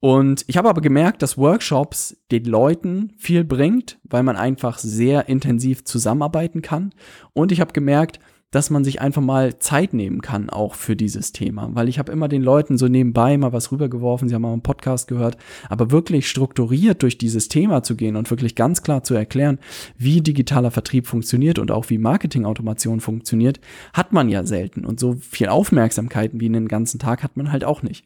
Und 0.05 0.45
ich 0.49 0.57
habe 0.57 0.69
aber 0.69 0.81
gemerkt, 0.81 1.23
dass 1.23 1.39
Workshops 1.39 2.17
den 2.33 2.45
Leuten 2.45 3.13
viel 3.19 3.45
bringt, 3.45 4.01
weil 4.03 4.25
man 4.25 4.35
einfach 4.35 4.79
sehr 4.79 5.29
intensiv 5.29 5.85
zusammenarbeiten 5.85 6.61
kann. 6.61 6.93
Und 7.35 7.53
ich 7.53 7.61
habe 7.61 7.73
gemerkt, 7.73 8.19
dass 8.53 8.71
man 8.71 8.85
sich 8.85 9.01
einfach 9.01 9.23
mal 9.23 9.59
Zeit 9.59 9.95
nehmen 9.95 10.21
kann, 10.21 10.49
auch 10.49 10.77
für 10.77 10.95
dieses 10.95 11.33
Thema. 11.33 11.71
Weil 11.73 11.89
ich 11.89 11.99
habe 11.99 12.13
immer 12.13 12.29
den 12.29 12.43
Leuten 12.43 12.79
so 12.79 12.87
nebenbei 12.87 13.37
mal 13.37 13.53
was 13.53 13.73
rübergeworfen, 13.73 14.29
sie 14.29 14.35
haben 14.37 14.43
mal 14.43 14.53
einen 14.53 14.63
Podcast 14.63 15.09
gehört, 15.09 15.37
aber 15.69 15.91
wirklich 15.91 16.29
strukturiert 16.29 17.03
durch 17.03 17.19
dieses 17.19 17.49
Thema 17.49 17.83
zu 17.83 17.97
gehen 17.97 18.15
und 18.15 18.31
wirklich 18.31 18.55
ganz 18.55 18.83
klar 18.83 19.03
zu 19.03 19.15
erklären, 19.15 19.59
wie 19.99 20.21
digitaler 20.21 20.71
Vertrieb 20.71 21.07
funktioniert 21.07 21.59
und 21.59 21.73
auch 21.73 21.91
wie 21.91 21.99
Marketingautomation 21.99 23.01
funktioniert, 23.01 23.59
hat 23.93 24.13
man 24.13 24.29
ja 24.29 24.45
selten. 24.45 24.85
Und 24.85 25.01
so 25.01 25.15
viel 25.15 25.49
Aufmerksamkeit 25.49 26.31
wie 26.35 26.47
einen 26.47 26.69
ganzen 26.69 27.01
Tag 27.01 27.23
hat 27.23 27.37
man 27.37 27.51
halt 27.51 27.65
auch 27.65 27.83
nicht. 27.83 28.05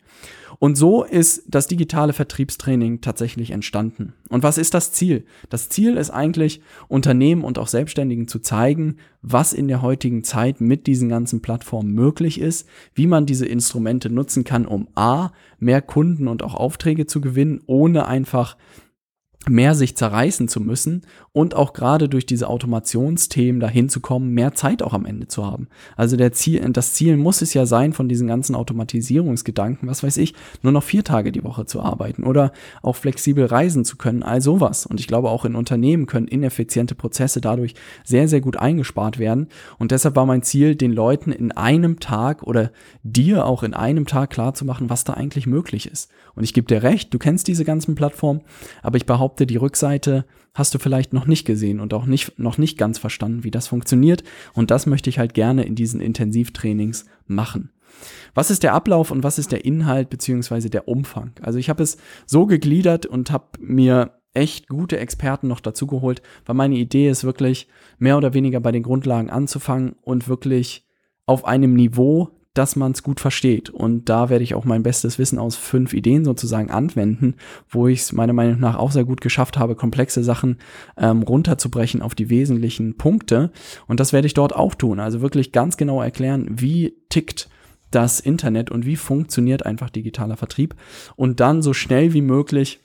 Und 0.58 0.76
so 0.76 1.04
ist 1.04 1.44
das 1.48 1.66
digitale 1.66 2.12
Vertriebstraining 2.12 3.00
tatsächlich 3.00 3.50
entstanden. 3.50 4.14
Und 4.28 4.42
was 4.42 4.58
ist 4.58 4.75
das 4.75 4.92
Ziel? 4.92 5.25
Das 5.50 5.68
Ziel 5.68 5.96
ist 5.96 6.10
eigentlich, 6.10 6.60
Unternehmen 6.88 7.44
und 7.44 7.58
auch 7.58 7.68
Selbstständigen 7.68 8.28
zu 8.28 8.38
zeigen, 8.38 8.96
was 9.22 9.52
in 9.52 9.68
der 9.68 9.82
heutigen 9.82 10.25
Zeit 10.25 10.60
mit 10.60 10.86
diesen 10.86 11.08
ganzen 11.08 11.42
Plattformen 11.42 11.92
möglich 11.92 12.40
ist, 12.40 12.68
wie 12.94 13.06
man 13.06 13.26
diese 13.26 13.46
Instrumente 13.46 14.08
nutzen 14.10 14.44
kann, 14.44 14.66
um 14.66 14.88
A, 14.94 15.30
mehr 15.58 15.82
Kunden 15.82 16.28
und 16.28 16.42
auch 16.42 16.54
Aufträge 16.54 17.06
zu 17.06 17.20
gewinnen, 17.20 17.60
ohne 17.66 18.06
einfach 18.06 18.56
mehr 19.48 19.74
sich 19.74 19.96
zerreißen 19.96 20.48
zu 20.48 20.60
müssen 20.60 21.02
und 21.32 21.54
auch 21.54 21.72
gerade 21.72 22.08
durch 22.08 22.26
diese 22.26 22.48
Automationsthemen 22.48 23.60
dahin 23.60 23.88
zu 23.88 24.00
kommen, 24.00 24.30
mehr 24.30 24.54
Zeit 24.54 24.82
auch 24.82 24.92
am 24.92 25.04
Ende 25.04 25.28
zu 25.28 25.46
haben. 25.46 25.68
Also 25.96 26.16
der 26.16 26.32
Ziel, 26.32 26.60
das 26.72 26.94
Ziel 26.94 27.16
muss 27.16 27.42
es 27.42 27.54
ja 27.54 27.66
sein, 27.66 27.92
von 27.92 28.08
diesen 28.08 28.26
ganzen 28.26 28.54
Automatisierungsgedanken, 28.54 29.88
was 29.88 30.02
weiß 30.02 30.16
ich, 30.16 30.34
nur 30.62 30.72
noch 30.72 30.82
vier 30.82 31.04
Tage 31.04 31.30
die 31.32 31.44
Woche 31.44 31.66
zu 31.66 31.80
arbeiten 31.80 32.24
oder 32.24 32.52
auch 32.82 32.96
flexibel 32.96 33.44
reisen 33.44 33.84
zu 33.84 33.96
können, 33.96 34.22
all 34.22 34.40
sowas. 34.40 34.86
Und 34.86 34.98
ich 34.98 35.06
glaube, 35.06 35.30
auch 35.30 35.44
in 35.44 35.54
Unternehmen 35.54 36.06
können 36.06 36.26
ineffiziente 36.26 36.94
Prozesse 36.94 37.40
dadurch 37.40 37.74
sehr, 38.02 38.28
sehr 38.28 38.40
gut 38.40 38.56
eingespart 38.56 39.18
werden. 39.18 39.48
Und 39.78 39.90
deshalb 39.90 40.16
war 40.16 40.26
mein 40.26 40.42
Ziel, 40.42 40.74
den 40.74 40.92
Leuten 40.92 41.32
in 41.32 41.52
einem 41.52 42.00
Tag 42.00 42.42
oder 42.42 42.72
dir 43.02 43.44
auch 43.44 43.62
in 43.62 43.74
einem 43.74 44.06
Tag 44.06 44.30
klar 44.30 44.54
zu 44.54 44.64
machen, 44.64 44.90
was 44.90 45.04
da 45.04 45.12
eigentlich 45.12 45.46
möglich 45.46 45.86
ist. 45.86 46.10
Und 46.34 46.44
ich 46.44 46.54
gebe 46.54 46.66
dir 46.66 46.82
recht, 46.82 47.12
du 47.12 47.18
kennst 47.18 47.46
diese 47.48 47.64
ganzen 47.64 47.94
Plattformen, 47.94 48.40
aber 48.82 48.96
ich 48.96 49.06
behaupte, 49.06 49.35
behaupte, 49.36 49.46
die 49.46 49.56
Rückseite 49.56 50.24
hast 50.54 50.74
du 50.74 50.78
vielleicht 50.78 51.12
noch 51.12 51.26
nicht 51.26 51.44
gesehen 51.44 51.80
und 51.80 51.92
auch 51.92 52.06
nicht, 52.06 52.38
noch 52.38 52.56
nicht 52.56 52.78
ganz 52.78 52.98
verstanden, 52.98 53.44
wie 53.44 53.50
das 53.50 53.68
funktioniert. 53.68 54.24
Und 54.54 54.70
das 54.70 54.86
möchte 54.86 55.10
ich 55.10 55.18
halt 55.18 55.34
gerne 55.34 55.64
in 55.64 55.74
diesen 55.74 56.00
Intensivtrainings 56.00 57.04
machen. 57.26 57.70
Was 58.34 58.50
ist 58.50 58.62
der 58.62 58.72
Ablauf 58.72 59.10
und 59.10 59.22
was 59.22 59.38
ist 59.38 59.52
der 59.52 59.64
Inhalt 59.64 60.08
beziehungsweise 60.08 60.70
der 60.70 60.88
Umfang? 60.88 61.32
Also 61.42 61.58
ich 61.58 61.68
habe 61.68 61.82
es 61.82 61.98
so 62.24 62.46
gegliedert 62.46 63.04
und 63.06 63.30
habe 63.30 63.46
mir 63.58 64.12
echt 64.32 64.68
gute 64.68 64.98
Experten 64.98 65.48
noch 65.48 65.60
dazu 65.60 65.86
geholt, 65.86 66.22
weil 66.46 66.56
meine 66.56 66.76
Idee 66.76 67.08
ist 67.10 67.24
wirklich 67.24 67.68
mehr 67.98 68.16
oder 68.16 68.34
weniger 68.34 68.60
bei 68.60 68.72
den 68.72 68.82
Grundlagen 68.82 69.30
anzufangen 69.30 69.96
und 70.02 70.28
wirklich 70.28 70.86
auf 71.26 71.44
einem 71.44 71.74
Niveau 71.74 72.30
dass 72.56 72.76
man 72.76 72.92
es 72.92 73.02
gut 73.02 73.20
versteht. 73.20 73.70
Und 73.70 74.08
da 74.08 74.28
werde 74.28 74.44
ich 74.44 74.54
auch 74.54 74.64
mein 74.64 74.82
bestes 74.82 75.18
Wissen 75.18 75.38
aus 75.38 75.56
fünf 75.56 75.92
Ideen 75.92 76.25
sozusagen 76.25 76.70
anwenden, 76.70 77.34
wo 77.68 77.86
ich 77.86 78.00
es 78.00 78.12
meiner 78.12 78.32
Meinung 78.32 78.60
nach 78.60 78.76
auch 78.76 78.92
sehr 78.92 79.04
gut 79.04 79.20
geschafft 79.20 79.58
habe, 79.58 79.75
komplexe 79.75 80.25
Sachen 80.25 80.58
ähm, 80.96 81.22
runterzubrechen 81.22 82.02
auf 82.02 82.14
die 82.14 82.30
wesentlichen 82.30 82.96
Punkte. 82.96 83.50
Und 83.86 84.00
das 84.00 84.12
werde 84.12 84.26
ich 84.26 84.34
dort 84.34 84.54
auch 84.54 84.75
tun. 84.75 85.00
Also 85.00 85.20
wirklich 85.20 85.52
ganz 85.52 85.76
genau 85.76 86.00
erklären, 86.00 86.46
wie 86.50 86.96
tickt 87.08 87.48
das 87.90 88.20
Internet 88.20 88.70
und 88.70 88.86
wie 88.86 88.96
funktioniert 88.96 89.64
einfach 89.64 89.90
digitaler 89.90 90.36
Vertrieb. 90.36 90.75
Und 91.14 91.40
dann 91.40 91.62
so 91.62 91.72
schnell 91.72 92.12
wie 92.12 92.22
möglich 92.22 92.80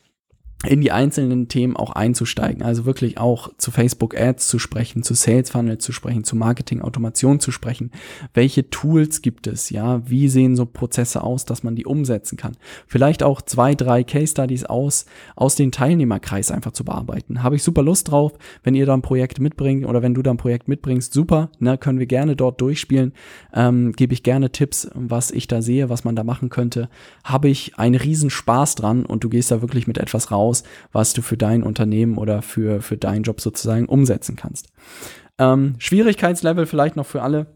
in 0.65 0.82
die 0.82 0.91
einzelnen 0.91 1.48
Themen 1.48 1.75
auch 1.75 1.91
einzusteigen. 1.91 2.62
Also 2.62 2.86
wirklich 2.86 3.18
auch 3.18 3.50
zu 3.58 3.72
Facebook 3.72 4.20
Ads 4.20 4.48
zu 4.48 4.60
sprechen, 4.60 5.01
zu 5.01 5.15
Sales 5.15 5.50
Funnel 5.50 5.80
zu 5.80 5.91
sprechen, 5.91 6.24
zu 6.24 6.36
Marketing 6.36 6.82
Automation 6.82 7.39
zu 7.39 7.51
sprechen. 7.51 7.91
Welche 8.34 8.70
Tools 8.70 9.22
gibt 9.24 9.48
es? 9.48 9.72
Ja, 9.72 10.08
wie 10.08 10.27
sehen 10.27 10.56
so 10.56 10.65
Prozesse 10.65 11.24
aus, 11.24 11.46
dass 11.46 11.63
man 11.63 11.75
die 11.75 11.86
umsetzen 11.86 12.38
kann? 12.38 12.58
Vielleicht 12.86 13.24
auch 13.24 13.41
zwei, 13.41 13.74
drei 13.74 14.03
Case 14.03 14.32
Studies 14.32 14.65
aus, 14.65 15.06
aus 15.36 15.56
den 15.56 15.72
Teilnehmerkreis 15.72 16.51
einfach 16.51 16.74
zu 16.74 16.86
bearbeiten. 16.86 17.41
Habe 17.41 17.56
ich 17.56 17.63
super 17.63 17.82
Lust 17.82 18.12
drauf. 18.12 18.34
Wenn 18.63 18.75
ihr 18.75 18.86
da 18.86 18.94
ein 18.94 19.01
Projekt 19.01 19.39
mitbringt 19.39 19.86
oder 19.88 20.03
wenn 20.03 20.13
du 20.13 20.22
da 20.22 20.32
ein 20.32 20.38
Projekt 20.38 20.68
mitbringst, 20.68 21.12
super, 21.12 21.50
ne, 21.60 21.77
können 21.77 21.98
wir 21.98 22.06
gerne 22.06 22.36
dort 22.36 22.62
durchspielen. 22.62 23.13
Ähm, 23.53 23.94
Gebe 23.94 24.13
ich 24.13 24.22
gerne 24.22 24.51
Tipps, 24.51 24.89
was 24.94 25.32
ich 25.32 25.48
da 25.48 25.62
sehe, 25.62 25.89
was 25.89 26.03
man 26.03 26.15
da 26.15 26.24
machen 26.24 26.50
könnte. 26.50 26.89
Habe 27.24 27.50
ich 27.50 27.80
einen 27.80 27.96
riesen 27.96 28.30
Spaß 28.30 28.75
dran 28.75 29.06
und 29.06 29.24
du 29.24 29.30
gehst 29.30 29.50
da 29.50 29.62
wirklich 29.62 29.88
mit 29.88 29.98
etwas 29.98 30.32
raus, 30.32 30.50
aus, 30.51 30.63
was 30.91 31.13
du 31.13 31.22
für 31.22 31.38
dein 31.38 31.63
Unternehmen 31.63 32.17
oder 32.17 32.41
für, 32.41 32.81
für 32.81 32.98
deinen 32.98 33.24
Job 33.24 33.39
sozusagen 33.41 33.86
umsetzen 33.86 34.36
kannst. 34.36 34.67
Ähm, 35.38 35.75
Schwierigkeitslevel 35.79 36.65
vielleicht 36.65 36.96
noch 36.96 37.05
für 37.05 37.22
alle 37.22 37.48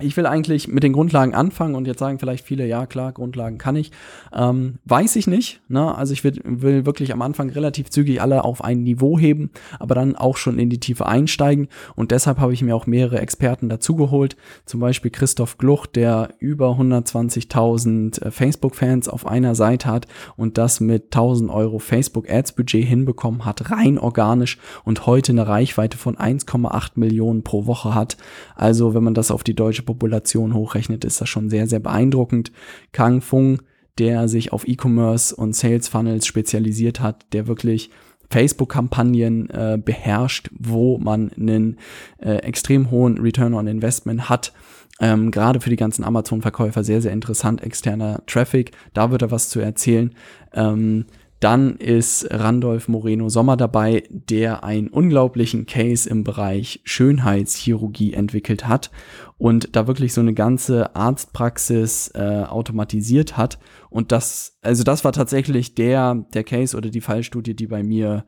ich 0.00 0.16
will 0.16 0.26
eigentlich 0.26 0.68
mit 0.68 0.82
den 0.82 0.92
Grundlagen 0.92 1.34
anfangen 1.34 1.74
und 1.74 1.86
jetzt 1.86 1.98
sagen 1.98 2.18
vielleicht 2.18 2.44
viele, 2.44 2.66
ja 2.66 2.86
klar, 2.86 3.12
Grundlagen 3.12 3.58
kann 3.58 3.76
ich. 3.76 3.90
Ähm, 4.32 4.78
weiß 4.84 5.16
ich 5.16 5.26
nicht. 5.26 5.60
Ne? 5.68 5.94
Also 5.94 6.12
ich 6.12 6.24
will, 6.24 6.40
will 6.44 6.86
wirklich 6.86 7.12
am 7.12 7.22
Anfang 7.22 7.50
relativ 7.50 7.90
zügig 7.90 8.20
alle 8.22 8.44
auf 8.44 8.62
ein 8.62 8.82
Niveau 8.82 9.18
heben, 9.18 9.50
aber 9.78 9.94
dann 9.94 10.16
auch 10.16 10.36
schon 10.36 10.58
in 10.58 10.70
die 10.70 10.80
Tiefe 10.80 11.06
einsteigen. 11.06 11.68
Und 11.96 12.10
deshalb 12.10 12.38
habe 12.38 12.52
ich 12.52 12.62
mir 12.62 12.76
auch 12.76 12.86
mehrere 12.86 13.20
Experten 13.20 13.68
dazugeholt. 13.68 14.36
Zum 14.64 14.80
Beispiel 14.80 15.10
Christoph 15.10 15.58
Gluch, 15.58 15.86
der 15.86 16.30
über 16.38 16.70
120.000 16.70 18.22
äh, 18.22 18.30
Facebook-Fans 18.30 19.08
auf 19.08 19.26
einer 19.26 19.54
Seite 19.54 19.88
hat 19.88 20.06
und 20.36 20.58
das 20.58 20.80
mit 20.80 21.06
1000 21.06 21.50
Euro 21.50 21.78
Facebook-Ads-Budget 21.78 22.84
hinbekommen 22.84 23.44
hat, 23.44 23.70
rein 23.70 23.98
organisch 23.98 24.58
und 24.84 25.06
heute 25.06 25.32
eine 25.32 25.46
Reichweite 25.46 25.98
von 25.98 26.16
1,8 26.16 26.92
Millionen 26.96 27.42
pro 27.42 27.66
Woche 27.66 27.94
hat. 27.94 28.16
Also 28.54 28.94
wenn 28.94 29.04
man 29.04 29.14
das 29.14 29.30
auf 29.30 29.42
die 29.42 29.54
deutsche 29.54 29.82
Population 29.88 30.52
hochrechnet, 30.52 31.04
ist 31.04 31.20
das 31.20 31.28
schon 31.28 31.48
sehr, 31.48 31.66
sehr 31.66 31.80
beeindruckend. 31.80 32.52
Kang 32.92 33.22
Fung, 33.22 33.62
der 33.98 34.28
sich 34.28 34.52
auf 34.52 34.68
E-Commerce 34.68 35.34
und 35.34 35.56
Sales 35.56 35.88
Funnels 35.88 36.26
spezialisiert 36.26 37.00
hat, 37.00 37.24
der 37.32 37.46
wirklich 37.46 37.90
Facebook-Kampagnen 38.30 39.48
äh, 39.48 39.78
beherrscht, 39.82 40.50
wo 40.52 40.98
man 40.98 41.30
einen 41.32 41.78
äh, 42.18 42.36
extrem 42.36 42.90
hohen 42.90 43.18
Return 43.18 43.54
on 43.54 43.66
Investment 43.66 44.28
hat. 44.28 44.52
Ähm, 45.00 45.30
Gerade 45.30 45.60
für 45.60 45.70
die 45.70 45.76
ganzen 45.76 46.04
Amazon-Verkäufer 46.04 46.84
sehr, 46.84 47.00
sehr 47.00 47.12
interessant, 47.12 47.62
externer 47.62 48.22
Traffic. 48.26 48.72
Da 48.92 49.10
wird 49.10 49.22
er 49.22 49.30
was 49.30 49.48
zu 49.48 49.60
erzählen. 49.60 50.14
Ähm, 50.52 51.06
dann 51.40 51.76
ist 51.76 52.26
Randolph 52.30 52.88
Moreno 52.88 53.28
Sommer 53.28 53.56
dabei, 53.56 54.04
der 54.10 54.64
einen 54.64 54.88
unglaublichen 54.88 55.66
Case 55.66 56.08
im 56.08 56.24
Bereich 56.24 56.80
Schönheitschirurgie 56.84 58.12
entwickelt 58.12 58.66
hat 58.66 58.90
und 59.36 59.76
da 59.76 59.86
wirklich 59.86 60.12
so 60.12 60.20
eine 60.20 60.34
ganze 60.34 60.96
Arztpraxis 60.96 62.10
äh, 62.14 62.44
automatisiert 62.48 63.36
hat. 63.36 63.58
Und 63.88 64.10
das, 64.10 64.58
also 64.62 64.82
das 64.82 65.04
war 65.04 65.12
tatsächlich 65.12 65.74
der, 65.76 66.26
der 66.34 66.44
Case 66.44 66.76
oder 66.76 66.90
die 66.90 67.00
Fallstudie, 67.00 67.54
die 67.54 67.68
bei 67.68 67.82
mir 67.84 68.24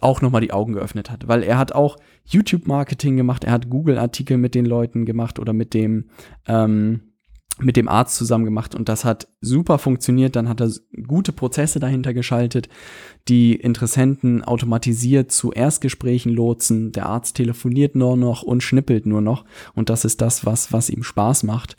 auch 0.00 0.20
nochmal 0.20 0.42
die 0.42 0.52
Augen 0.52 0.74
geöffnet 0.74 1.10
hat, 1.10 1.26
weil 1.26 1.42
er 1.42 1.58
hat 1.58 1.72
auch 1.72 1.96
YouTube-Marketing 2.26 3.16
gemacht, 3.16 3.42
er 3.42 3.52
hat 3.52 3.68
Google-Artikel 3.68 4.36
mit 4.36 4.54
den 4.54 4.64
Leuten 4.64 5.06
gemacht 5.06 5.40
oder 5.40 5.52
mit 5.52 5.74
dem 5.74 6.10
ähm, 6.46 7.07
mit 7.60 7.76
dem 7.76 7.88
Arzt 7.88 8.16
zusammen 8.16 8.44
gemacht 8.44 8.74
und 8.74 8.88
das 8.88 9.04
hat 9.04 9.28
super 9.40 9.78
funktioniert. 9.78 10.36
Dann 10.36 10.48
hat 10.48 10.60
er 10.60 10.70
gute 11.06 11.32
Prozesse 11.32 11.80
dahinter 11.80 12.14
geschaltet, 12.14 12.68
die 13.28 13.54
Interessenten 13.54 14.44
automatisiert 14.44 15.32
zu 15.32 15.52
Erstgesprächen 15.52 16.32
lotsen. 16.32 16.92
Der 16.92 17.06
Arzt 17.06 17.36
telefoniert 17.36 17.94
nur 17.94 18.16
noch 18.16 18.42
und 18.42 18.62
schnippelt 18.62 19.06
nur 19.06 19.20
noch 19.20 19.44
und 19.74 19.90
das 19.90 20.04
ist 20.04 20.20
das, 20.20 20.46
was, 20.46 20.72
was 20.72 20.90
ihm 20.90 21.02
Spaß 21.02 21.42
macht. 21.42 21.76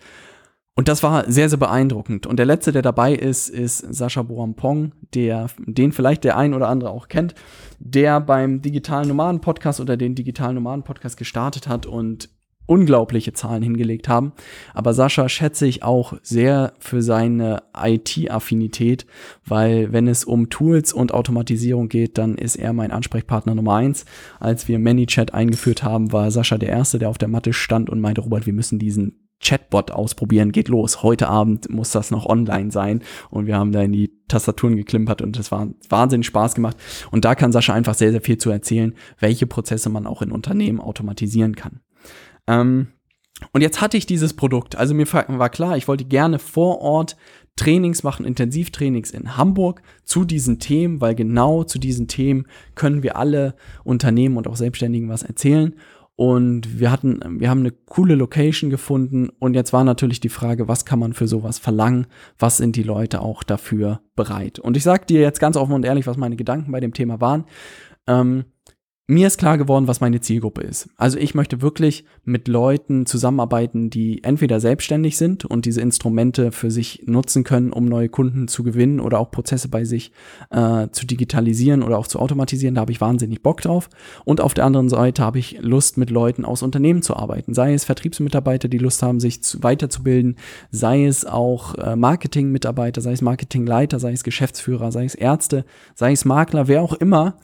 Und 0.79 0.87
das 0.87 1.03
war 1.03 1.29
sehr, 1.29 1.49
sehr 1.49 1.59
beeindruckend. 1.59 2.25
Und 2.25 2.37
der 2.37 2.45
letzte, 2.45 2.71
der 2.71 2.81
dabei 2.81 3.13
ist, 3.13 3.49
ist 3.49 3.79
Sascha 3.93 4.21
Boampong, 4.21 4.93
der, 5.13 5.47
den 5.57 5.91
vielleicht 5.91 6.23
der 6.23 6.37
ein 6.37 6.53
oder 6.53 6.69
andere 6.69 6.91
auch 6.91 7.09
kennt, 7.09 7.35
der 7.79 8.21
beim 8.21 8.61
Digitalen 8.61 9.09
Nomaden 9.09 9.41
Podcast 9.41 9.81
oder 9.81 9.97
den 9.97 10.15
Digitalen 10.15 10.55
Nomaden 10.55 10.83
Podcast 10.83 11.17
gestartet 11.17 11.67
hat 11.67 11.85
und 11.85 12.29
unglaubliche 12.69 13.33
Zahlen 13.33 13.63
hingelegt 13.63 14.07
haben. 14.07 14.31
Aber 14.73 14.93
Sascha 14.93 15.27
schätze 15.27 15.65
ich 15.65 15.83
auch 15.83 16.13
sehr 16.21 16.73
für 16.79 17.01
seine 17.01 17.63
IT-Affinität, 17.75 19.07
weil 19.43 19.91
wenn 19.91 20.07
es 20.07 20.23
um 20.23 20.49
Tools 20.49 20.93
und 20.93 21.13
Automatisierung 21.13 21.89
geht, 21.89 22.19
dann 22.19 22.35
ist 22.35 22.55
er 22.55 22.73
mein 22.73 22.91
Ansprechpartner 22.91 23.55
Nummer 23.55 23.75
eins. 23.75 24.05
Als 24.39 24.67
wir 24.67 24.77
ManyChat 24.77 25.33
eingeführt 25.33 25.83
haben, 25.83 26.11
war 26.11 26.29
Sascha 26.29 26.59
der 26.59 26.69
Erste, 26.69 26.99
der 26.99 27.09
auf 27.09 27.17
der 27.17 27.27
Matte 27.27 27.53
stand 27.53 27.89
und 27.89 28.01
meinte, 28.01 28.21
Robert, 28.21 28.45
wir 28.45 28.53
müssen 28.53 28.77
diesen 28.77 29.25
Chatbot 29.41 29.89
ausprobieren, 29.89 30.51
geht 30.51 30.67
los. 30.67 31.01
Heute 31.01 31.27
Abend 31.27 31.69
muss 31.69 31.91
das 31.91 32.11
noch 32.11 32.27
online 32.27 32.71
sein. 32.71 33.01
Und 33.31 33.47
wir 33.47 33.57
haben 33.57 33.71
da 33.71 33.81
in 33.81 33.93
die 33.93 34.11
Tastaturen 34.27 34.75
geklimpert 34.75 35.21
und 35.21 35.39
es 35.39 35.51
war 35.51 35.69
wahnsinnig 35.87 36.27
Spaß 36.27 36.53
gemacht. 36.53 36.77
Und 37.09 37.25
da 37.25 37.33
kann 37.33 37.51
Sascha 37.51 37.73
einfach 37.73 37.95
sehr, 37.95 38.11
sehr 38.11 38.21
viel 38.21 38.37
zu 38.37 38.51
erzählen, 38.51 38.93
welche 39.19 39.47
Prozesse 39.47 39.89
man 39.89 40.05
auch 40.05 40.21
in 40.21 40.31
Unternehmen 40.31 40.79
automatisieren 40.79 41.55
kann. 41.55 41.79
Ähm, 42.49 42.87
und 43.53 43.61
jetzt 43.61 43.79
hatte 43.79 43.95
ich 43.95 44.05
dieses 44.05 44.33
Produkt. 44.33 44.75
Also 44.75 44.93
mir 44.93 45.05
war 45.11 45.49
klar, 45.49 45.77
ich 45.77 45.87
wollte 45.87 46.03
gerne 46.03 46.39
vor 46.39 46.81
Ort 46.81 47.15
Trainings 47.55 48.03
machen, 48.03 48.25
Intensivtrainings 48.25 49.11
in 49.11 49.37
Hamburg 49.37 49.81
zu 50.03 50.25
diesen 50.25 50.59
Themen, 50.59 50.99
weil 50.99 51.15
genau 51.15 51.63
zu 51.63 51.79
diesen 51.79 52.07
Themen 52.07 52.47
können 52.75 53.03
wir 53.03 53.15
alle 53.15 53.55
Unternehmen 53.83 54.37
und 54.37 54.47
auch 54.47 54.55
Selbstständigen 54.55 55.09
was 55.09 55.23
erzählen. 55.23 55.75
Und 56.15 56.79
wir 56.79 56.91
hatten, 56.91 57.39
wir 57.39 57.49
haben 57.49 57.61
eine 57.61 57.71
coole 57.71 58.15
Location 58.15 58.69
gefunden 58.69 59.29
und 59.39 59.53
jetzt 59.53 59.71
war 59.71 59.85
natürlich 59.85 60.19
die 60.19 60.27
Frage, 60.27 60.67
was 60.67 60.83
kann 60.83 60.99
man 60.99 61.13
für 61.13 61.27
sowas 61.27 61.59
verlangen? 61.59 62.07
Was 62.37 62.57
sind 62.57 62.75
die 62.75 62.83
Leute 62.83 63.21
auch 63.21 63.41
dafür 63.41 64.01
bereit? 64.17 64.59
Und 64.59 64.75
ich 64.75 64.83
sag 64.83 65.07
dir 65.07 65.21
jetzt 65.21 65.39
ganz 65.39 65.55
offen 65.55 65.73
und 65.73 65.85
ehrlich, 65.85 66.07
was 66.07 66.17
meine 66.17 66.35
Gedanken 66.35 66.73
bei 66.73 66.81
dem 66.81 66.93
Thema 66.93 67.21
waren. 67.21 67.45
Ähm, 68.05 68.43
mir 69.09 69.25
ist 69.25 69.39
klar 69.39 69.57
geworden, 69.57 69.87
was 69.87 70.01
meine 70.01 70.21
Zielgruppe 70.21 70.61
ist. 70.61 70.87
Also 70.95 71.17
ich 71.17 71.33
möchte 71.33 71.63
wirklich 71.63 72.05
mit 72.25 72.47
Leuten 72.47 73.07
zusammenarbeiten, 73.07 73.89
die 73.89 74.23
entweder 74.23 74.59
selbstständig 74.59 75.17
sind 75.17 75.45
und 75.45 75.65
diese 75.65 75.81
Instrumente 75.81 76.51
für 76.51 76.69
sich 76.69 77.01
nutzen 77.07 77.43
können, 77.43 77.73
um 77.73 77.85
neue 77.85 78.09
Kunden 78.09 78.47
zu 78.47 78.61
gewinnen 78.61 78.99
oder 78.99 79.19
auch 79.19 79.31
Prozesse 79.31 79.67
bei 79.67 79.83
sich 79.83 80.11
äh, 80.51 80.89
zu 80.91 81.07
digitalisieren 81.07 81.81
oder 81.81 81.97
auch 81.97 82.05
zu 82.05 82.19
automatisieren. 82.19 82.75
Da 82.75 82.81
habe 82.81 82.91
ich 82.91 83.01
wahnsinnig 83.01 83.41
Bock 83.41 83.61
drauf. 83.61 83.89
Und 84.25 84.41
auf 84.41 84.53
der 84.53 84.65
anderen 84.65 84.89
Seite 84.89 85.23
habe 85.23 85.39
ich 85.39 85.57
Lust, 85.59 85.97
mit 85.97 86.11
Leuten 86.11 86.45
aus 86.45 86.61
Unternehmen 86.61 87.01
zu 87.01 87.15
arbeiten. 87.15 87.55
Sei 87.55 87.73
es 87.73 87.85
Vertriebsmitarbeiter, 87.85 88.67
die 88.67 88.77
Lust 88.77 89.01
haben, 89.01 89.19
sich 89.19 89.41
zu, 89.41 89.63
weiterzubilden, 89.63 90.35
sei 90.69 91.05
es 91.05 91.25
auch 91.25 91.73
äh, 91.79 91.95
Marketingmitarbeiter, 91.95 93.01
sei 93.01 93.13
es 93.13 93.23
Marketingleiter, 93.23 93.99
sei 93.99 94.11
es 94.11 94.23
Geschäftsführer, 94.23 94.91
sei 94.91 95.05
es 95.05 95.15
Ärzte, 95.15 95.65
sei 95.95 96.11
es 96.11 96.25
Makler, 96.25 96.67
wer 96.67 96.83
auch 96.83 96.93
immer 96.93 97.37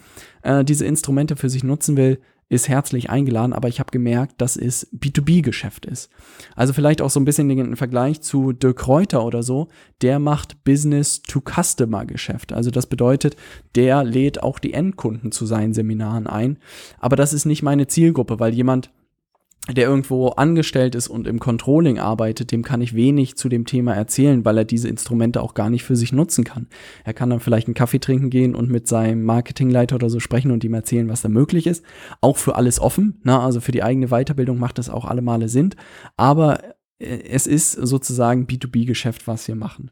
äh, 0.46 0.64
diese 0.64 0.86
Instrumente 0.86 1.36
für 1.36 1.50
sich 1.50 1.64
nutzen 1.64 1.98
will, 1.98 2.20
ist 2.48 2.70
herzlich 2.70 3.10
eingeladen, 3.10 3.54
aber 3.54 3.70
ich 3.70 3.80
habe 3.80 3.90
gemerkt, 3.90 4.40
dass 4.40 4.56
es 4.56 4.88
B2B-Geschäft 4.94 5.88
ist. 5.88 6.12
Also 6.56 6.74
vielleicht 6.74 7.02
auch 7.02 7.10
so 7.10 7.20
ein 7.20 7.26
bisschen 7.26 7.50
den 7.50 7.76
Vergleich 7.76 8.22
zu 8.22 8.54
Dirk 8.54 8.88
Reuter 8.88 9.26
oder 9.26 9.42
so, 9.42 9.68
der 10.04 10.20
macht 10.20 10.64
Business-to-Customer-Geschäft. 10.64 12.54
Also 12.54 12.70
das 12.70 12.86
bedeutet, 12.86 13.36
der 13.74 14.04
lädt 14.04 14.44
auch 14.44 14.60
die 14.60 14.74
Endkunden 14.74 15.32
zu 15.32 15.48
seinen 15.48 15.74
Seminaren 15.74 16.28
ein. 16.28 16.60
Aber 17.00 17.16
das 17.16 17.34
ist 17.34 17.46
nicht 17.46 17.64
meine 17.64 17.88
Zielgruppe, 17.88 18.40
weil 18.40 18.54
jemand, 18.54 18.92
der 19.72 19.88
irgendwo 19.88 20.28
angestellt 20.30 20.94
ist 20.94 21.08
und 21.08 21.26
im 21.26 21.40
Controlling 21.40 21.98
arbeitet, 21.98 22.52
dem 22.52 22.64
kann 22.64 22.82
ich 22.82 22.94
wenig 22.94 23.36
zu 23.36 23.50
dem 23.50 23.66
Thema 23.66 23.94
erzählen, 23.94 24.46
weil 24.46 24.60
er 24.60 24.66
diese 24.66 24.88
Instrumente 24.88 25.42
auch 25.42 25.56
gar 25.56 25.70
nicht 25.70 25.84
für 25.84 25.96
sich 25.96 26.14
nutzen 26.14 26.44
kann. 26.44 26.68
Er 27.04 27.14
kann 27.14 27.32
dann 27.32 27.40
vielleicht 27.40 27.68
einen 27.68 27.74
Kaffee 27.74 28.00
trinken 28.00 28.30
gehen 28.30 28.54
und 28.54 28.70
mit 28.70 28.88
seinem 28.88 29.24
Marketingleiter 29.24 29.96
oder 29.96 30.10
so 30.10 30.20
sprechen 30.20 30.52
und 30.52 30.64
ihm 30.64 30.74
erzählen, 30.74 31.10
was 31.10 31.22
da 31.22 31.30
möglich 31.30 31.66
ist. 31.66 31.84
Auch 32.22 32.38
für 32.38 32.56
alles 32.56 32.80
offen, 32.80 33.20
ne? 33.24 33.40
also 33.40 33.60
für 33.60 33.72
die 33.72 33.84
eigene 33.84 34.10
Weiterbildung 34.10 34.60
macht 34.60 34.78
das 34.78 34.90
auch 34.90 35.06
alle 35.06 35.24
Male 35.24 35.50
Sinn. 35.50 35.74
Aber 36.16 36.60
äh, 37.00 37.24
es 37.30 37.48
ist 37.48 37.72
sozusagen 37.72 38.46
B2B-Geschäft, 38.46 39.28
was 39.28 39.48
wir 39.48 39.56
machen. 39.56 39.92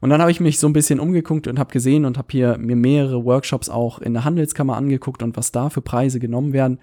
Und 0.00 0.10
dann 0.10 0.20
habe 0.20 0.30
ich 0.30 0.40
mich 0.40 0.58
so 0.58 0.68
ein 0.68 0.72
bisschen 0.72 1.00
umgeguckt 1.00 1.46
und 1.46 1.58
habe 1.58 1.72
gesehen 1.72 2.04
und 2.04 2.18
habe 2.18 2.28
hier 2.30 2.56
mir 2.58 2.76
mehrere 2.76 3.24
Workshops 3.24 3.68
auch 3.68 3.98
in 3.98 4.14
der 4.14 4.24
Handelskammer 4.24 4.76
angeguckt 4.76 5.22
und 5.22 5.36
was 5.36 5.52
da 5.52 5.70
für 5.70 5.82
Preise 5.82 6.20
genommen 6.20 6.52
werden. 6.52 6.78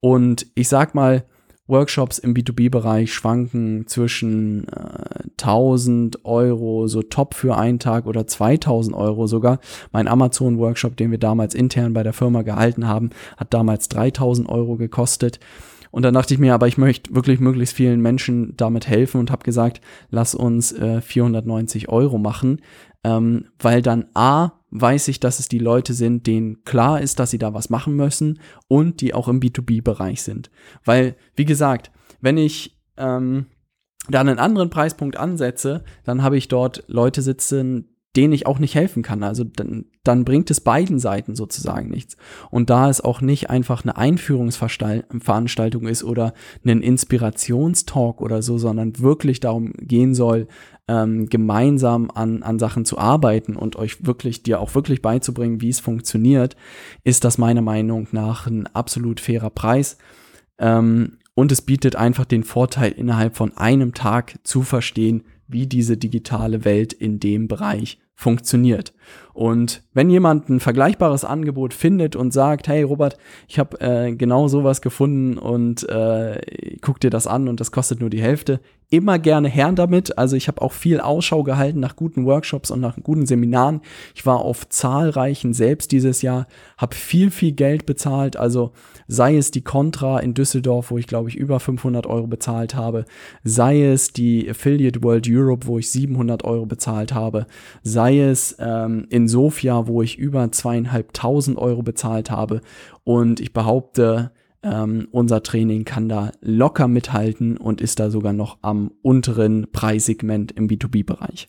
Und 0.00 0.46
ich 0.54 0.68
sag 0.68 0.94
mal, 0.94 1.24
Workshops 1.70 2.18
im 2.18 2.34
B2B-Bereich 2.34 3.12
schwanken 3.12 3.86
zwischen 3.86 4.66
äh, 4.68 5.22
1000 5.40 6.24
Euro, 6.24 6.86
so 6.86 7.02
top 7.02 7.34
für 7.34 7.56
einen 7.56 7.78
Tag 7.78 8.06
oder 8.06 8.26
2000 8.26 8.94
Euro 8.94 9.26
sogar. 9.26 9.60
Mein 9.92 10.08
Amazon-Workshop, 10.08 10.96
den 10.96 11.10
wir 11.10 11.18
damals 11.18 11.54
intern 11.54 11.92
bei 11.92 12.02
der 12.02 12.12
Firma 12.12 12.42
gehalten 12.42 12.86
haben, 12.86 13.10
hat 13.36 13.54
damals 13.54 13.88
3000 13.88 14.48
Euro 14.48 14.76
gekostet. 14.76 15.40
Und 15.90 16.04
dann 16.04 16.14
dachte 16.14 16.34
ich 16.34 16.40
mir, 16.40 16.54
aber 16.54 16.68
ich 16.68 16.78
möchte 16.78 17.14
wirklich 17.14 17.40
möglichst 17.40 17.74
vielen 17.74 18.00
Menschen 18.00 18.54
damit 18.56 18.86
helfen 18.86 19.18
und 19.18 19.30
habe 19.30 19.42
gesagt, 19.42 19.80
lass 20.10 20.34
uns 20.34 20.72
äh, 20.72 21.00
490 21.00 21.88
Euro 21.88 22.18
machen, 22.18 22.60
ähm, 23.02 23.46
weil 23.58 23.82
dann 23.82 24.06
A, 24.14 24.52
weiß 24.70 25.08
ich, 25.08 25.20
dass 25.20 25.38
es 25.40 25.48
die 25.48 25.58
Leute 25.58 25.94
sind, 25.94 26.26
denen 26.26 26.62
klar 26.64 27.00
ist, 27.00 27.18
dass 27.18 27.30
sie 27.30 27.38
da 27.38 27.54
was 27.54 27.70
machen 27.70 27.94
müssen 27.94 28.40
und 28.68 29.00
die 29.00 29.14
auch 29.14 29.28
im 29.28 29.40
B2B-Bereich 29.40 30.22
sind. 30.22 30.50
Weil, 30.84 31.16
wie 31.34 31.44
gesagt, 31.44 31.90
wenn 32.20 32.36
ich 32.36 32.78
ähm, 32.96 33.46
da 34.08 34.20
einen 34.20 34.38
anderen 34.38 34.70
Preispunkt 34.70 35.16
ansetze, 35.16 35.84
dann 36.04 36.22
habe 36.22 36.36
ich 36.36 36.48
dort 36.48 36.84
Leute 36.86 37.22
sitzen, 37.22 37.96
denen 38.16 38.32
ich 38.32 38.46
auch 38.46 38.58
nicht 38.58 38.74
helfen 38.74 39.02
kann. 39.02 39.22
Also 39.22 39.44
dann, 39.44 39.86
dann 40.02 40.24
bringt 40.24 40.50
es 40.50 40.60
beiden 40.60 40.98
Seiten 40.98 41.36
sozusagen 41.36 41.90
nichts. 41.90 42.16
Und 42.50 42.70
da 42.70 42.88
es 42.88 43.02
auch 43.02 43.20
nicht 43.20 43.50
einfach 43.50 43.82
eine 43.84 43.98
Einführungsveranstaltung 43.98 45.86
ist 45.86 46.04
oder 46.04 46.32
ein 46.64 46.80
Inspirationstalk 46.80 48.20
oder 48.20 48.42
so, 48.42 48.56
sondern 48.56 48.98
wirklich 48.98 49.40
darum 49.40 49.72
gehen 49.78 50.14
soll, 50.14 50.48
ähm, 50.88 51.28
gemeinsam 51.28 52.10
an, 52.14 52.42
an 52.42 52.58
Sachen 52.58 52.84
zu 52.84 52.98
arbeiten 52.98 53.56
und 53.56 53.76
euch 53.76 54.04
wirklich, 54.06 54.42
dir 54.42 54.60
auch 54.60 54.74
wirklich 54.74 55.02
beizubringen, 55.02 55.60
wie 55.60 55.68
es 55.68 55.80
funktioniert, 55.80 56.56
ist 57.04 57.24
das 57.24 57.36
meiner 57.36 57.62
Meinung 57.62 58.08
nach 58.12 58.46
ein 58.46 58.66
absolut 58.68 59.20
fairer 59.20 59.50
Preis. 59.50 59.98
Ähm, 60.58 61.18
und 61.34 61.52
es 61.52 61.62
bietet 61.62 61.94
einfach 61.94 62.24
den 62.24 62.42
Vorteil, 62.42 62.92
innerhalb 62.92 63.36
von 63.36 63.56
einem 63.56 63.94
Tag 63.94 64.38
zu 64.44 64.62
verstehen, 64.62 65.24
wie 65.46 65.66
diese 65.66 65.96
digitale 65.96 66.64
Welt 66.64 66.92
in 66.92 67.20
dem 67.20 67.48
Bereich 67.48 67.98
funktioniert. 68.14 68.92
Und 69.32 69.82
wenn 69.94 70.10
jemand 70.10 70.48
ein 70.48 70.60
vergleichbares 70.60 71.24
Angebot 71.24 71.72
findet 71.72 72.16
und 72.16 72.32
sagt, 72.32 72.68
hey 72.68 72.82
Robert, 72.82 73.16
ich 73.48 73.58
habe 73.58 73.80
äh, 73.80 74.12
genau 74.14 74.48
sowas 74.48 74.82
gefunden 74.82 75.38
und 75.38 75.88
äh, 75.88 76.40
guck 76.80 77.00
dir 77.00 77.10
das 77.10 77.26
an 77.26 77.48
und 77.48 77.60
das 77.60 77.72
kostet 77.72 78.00
nur 78.00 78.10
die 78.10 78.22
Hälfte, 78.22 78.60
immer 78.90 79.18
gerne 79.18 79.48
her 79.48 79.70
damit. 79.72 80.18
Also 80.18 80.36
ich 80.36 80.48
habe 80.48 80.60
auch 80.60 80.72
viel 80.72 81.00
Ausschau 81.00 81.44
gehalten 81.44 81.80
nach 81.80 81.96
guten 81.96 82.26
Workshops 82.26 82.70
und 82.70 82.80
nach 82.80 82.96
guten 83.02 83.24
Seminaren. 83.24 83.80
Ich 84.14 84.26
war 84.26 84.40
auf 84.40 84.68
zahlreichen 84.68 85.54
selbst 85.54 85.92
dieses 85.92 86.22
Jahr, 86.22 86.46
habe 86.76 86.94
viel, 86.96 87.30
viel 87.30 87.52
Geld 87.52 87.86
bezahlt. 87.86 88.36
Also 88.36 88.72
sei 89.06 89.36
es 89.36 89.52
die 89.52 89.62
Contra 89.62 90.18
in 90.18 90.34
Düsseldorf, 90.34 90.90
wo 90.90 90.98
ich 90.98 91.06
glaube 91.06 91.28
ich 91.28 91.36
über 91.36 91.60
500 91.60 92.06
Euro 92.06 92.26
bezahlt 92.26 92.74
habe, 92.74 93.04
sei 93.44 93.84
es 93.84 94.12
die 94.12 94.50
Affiliate 94.50 95.02
World 95.02 95.28
Europe, 95.30 95.66
wo 95.66 95.78
ich 95.78 95.90
700 95.90 96.44
Euro 96.44 96.66
bezahlt 96.66 97.14
habe, 97.14 97.46
sei 97.82 98.20
es 98.20 98.56
ähm, 99.00 99.06
in 99.10 99.28
Sofia, 99.28 99.86
wo 99.86 100.02
ich 100.02 100.18
über 100.18 100.50
zweieinhalbtausend 100.52 101.58
Euro 101.58 101.82
bezahlt 101.82 102.30
habe. 102.30 102.60
Und 103.04 103.40
ich 103.40 103.52
behaupte, 103.52 104.32
ähm, 104.62 105.08
unser 105.10 105.42
Training 105.42 105.84
kann 105.84 106.08
da 106.08 106.32
locker 106.40 106.88
mithalten 106.88 107.56
und 107.56 107.80
ist 107.80 107.98
da 107.98 108.10
sogar 108.10 108.32
noch 108.32 108.58
am 108.62 108.92
unteren 109.02 109.70
Preissegment 109.72 110.52
im 110.52 110.68
B2B-Bereich. 110.68 111.48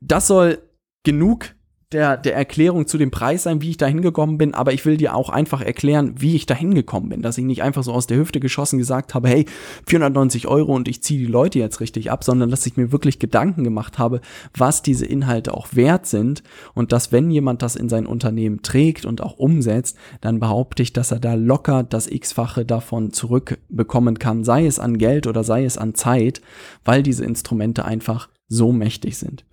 Das 0.00 0.26
soll 0.26 0.58
genug 1.02 1.54
der, 1.94 2.16
der 2.16 2.34
Erklärung 2.34 2.86
zu 2.86 2.98
dem 2.98 3.10
Preis 3.10 3.44
sein, 3.44 3.62
wie 3.62 3.70
ich 3.70 3.76
da 3.76 3.86
hingekommen 3.86 4.36
bin, 4.36 4.52
aber 4.52 4.72
ich 4.72 4.84
will 4.84 4.96
dir 4.96 5.14
auch 5.14 5.30
einfach 5.30 5.62
erklären, 5.62 6.14
wie 6.18 6.34
ich 6.34 6.44
da 6.44 6.54
hingekommen 6.54 7.08
bin, 7.08 7.22
dass 7.22 7.38
ich 7.38 7.44
nicht 7.44 7.62
einfach 7.62 7.84
so 7.84 7.92
aus 7.92 8.06
der 8.06 8.18
Hüfte 8.18 8.40
geschossen 8.40 8.78
gesagt 8.78 9.14
habe, 9.14 9.28
hey, 9.28 9.46
490 9.86 10.48
Euro 10.48 10.74
und 10.74 10.88
ich 10.88 11.02
ziehe 11.02 11.20
die 11.20 11.32
Leute 11.32 11.60
jetzt 11.60 11.80
richtig 11.80 12.10
ab, 12.10 12.24
sondern 12.24 12.50
dass 12.50 12.66
ich 12.66 12.76
mir 12.76 12.92
wirklich 12.92 13.18
Gedanken 13.18 13.64
gemacht 13.64 13.98
habe, 13.98 14.20
was 14.56 14.82
diese 14.82 15.06
Inhalte 15.06 15.54
auch 15.54 15.68
wert 15.72 16.06
sind 16.06 16.42
und 16.74 16.92
dass 16.92 17.12
wenn 17.12 17.30
jemand 17.30 17.62
das 17.62 17.76
in 17.76 17.88
sein 17.88 18.06
Unternehmen 18.06 18.62
trägt 18.62 19.06
und 19.06 19.22
auch 19.22 19.38
umsetzt, 19.38 19.96
dann 20.20 20.40
behaupte 20.40 20.82
ich, 20.82 20.92
dass 20.92 21.12
er 21.12 21.20
da 21.20 21.34
locker 21.34 21.84
das 21.84 22.08
x-fache 22.08 22.64
davon 22.64 23.12
zurückbekommen 23.12 24.18
kann, 24.18 24.42
sei 24.42 24.66
es 24.66 24.78
an 24.78 24.98
Geld 24.98 25.26
oder 25.26 25.44
sei 25.44 25.64
es 25.64 25.78
an 25.78 25.94
Zeit, 25.94 26.42
weil 26.84 27.02
diese 27.04 27.24
Instrumente 27.24 27.84
einfach 27.84 28.28
so 28.48 28.72
mächtig 28.72 29.16
sind. 29.16 29.44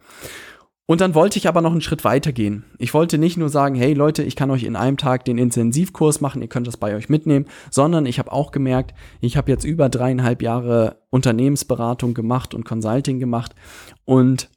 Und 0.88 1.00
dann 1.00 1.16
wollte 1.16 1.38
ich 1.38 1.48
aber 1.48 1.62
noch 1.62 1.72
einen 1.72 1.82
Schritt 1.82 2.04
weiter 2.04 2.34
gehen. 2.34 2.66
Ich 2.78 2.94
wollte 2.94 3.18
nicht 3.18 3.38
nur 3.38 3.50
sagen, 3.50 3.76
hey 3.76 3.94
Leute, 3.94 4.24
ich 4.24 4.36
kann 4.36 4.52
euch 4.52 4.64
in 4.64 4.76
einem 4.76 4.98
Tag 4.98 5.24
den 5.24 5.38
Intensivkurs 5.38 6.20
machen, 6.22 6.42
ihr 6.42 6.50
könnt 6.50 6.68
das 6.68 6.78
bei 6.78 6.96
euch 6.96 7.08
mitnehmen, 7.08 7.46
sondern 7.70 8.06
ich 8.06 8.20
habe 8.20 8.32
auch 8.32 8.52
gemerkt, 8.52 8.94
ich 9.22 9.38
habe 9.38 9.52
jetzt 9.52 9.64
über 9.64 9.88
dreieinhalb 9.90 10.42
Jahre 10.42 10.98
Unternehmensberatung 11.10 12.14
gemacht 12.14 12.54
und 12.54 12.66
Consulting 12.66 13.20
gemacht 13.20 13.56
und 14.06 14.50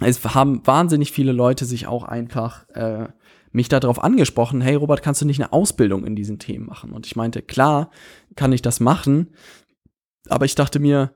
es 0.00 0.22
haben 0.24 0.64
wahnsinnig 0.64 1.10
viele 1.10 1.32
Leute 1.32 1.64
sich 1.64 1.86
auch 1.88 2.04
einfach 2.04 2.68
äh, 2.70 3.08
mich 3.50 3.68
darauf 3.68 4.02
angesprochen, 4.02 4.60
hey 4.60 4.76
Robert, 4.76 5.02
kannst 5.02 5.22
du 5.22 5.26
nicht 5.26 5.40
eine 5.40 5.52
Ausbildung 5.52 6.04
in 6.04 6.14
diesen 6.14 6.38
Themen 6.38 6.66
machen? 6.66 6.92
Und 6.92 7.06
ich 7.06 7.16
meinte, 7.16 7.42
klar, 7.42 7.90
kann 8.36 8.52
ich 8.52 8.62
das 8.62 8.78
machen, 8.78 9.32
aber 10.28 10.44
ich 10.44 10.54
dachte 10.54 10.78
mir, 10.78 11.14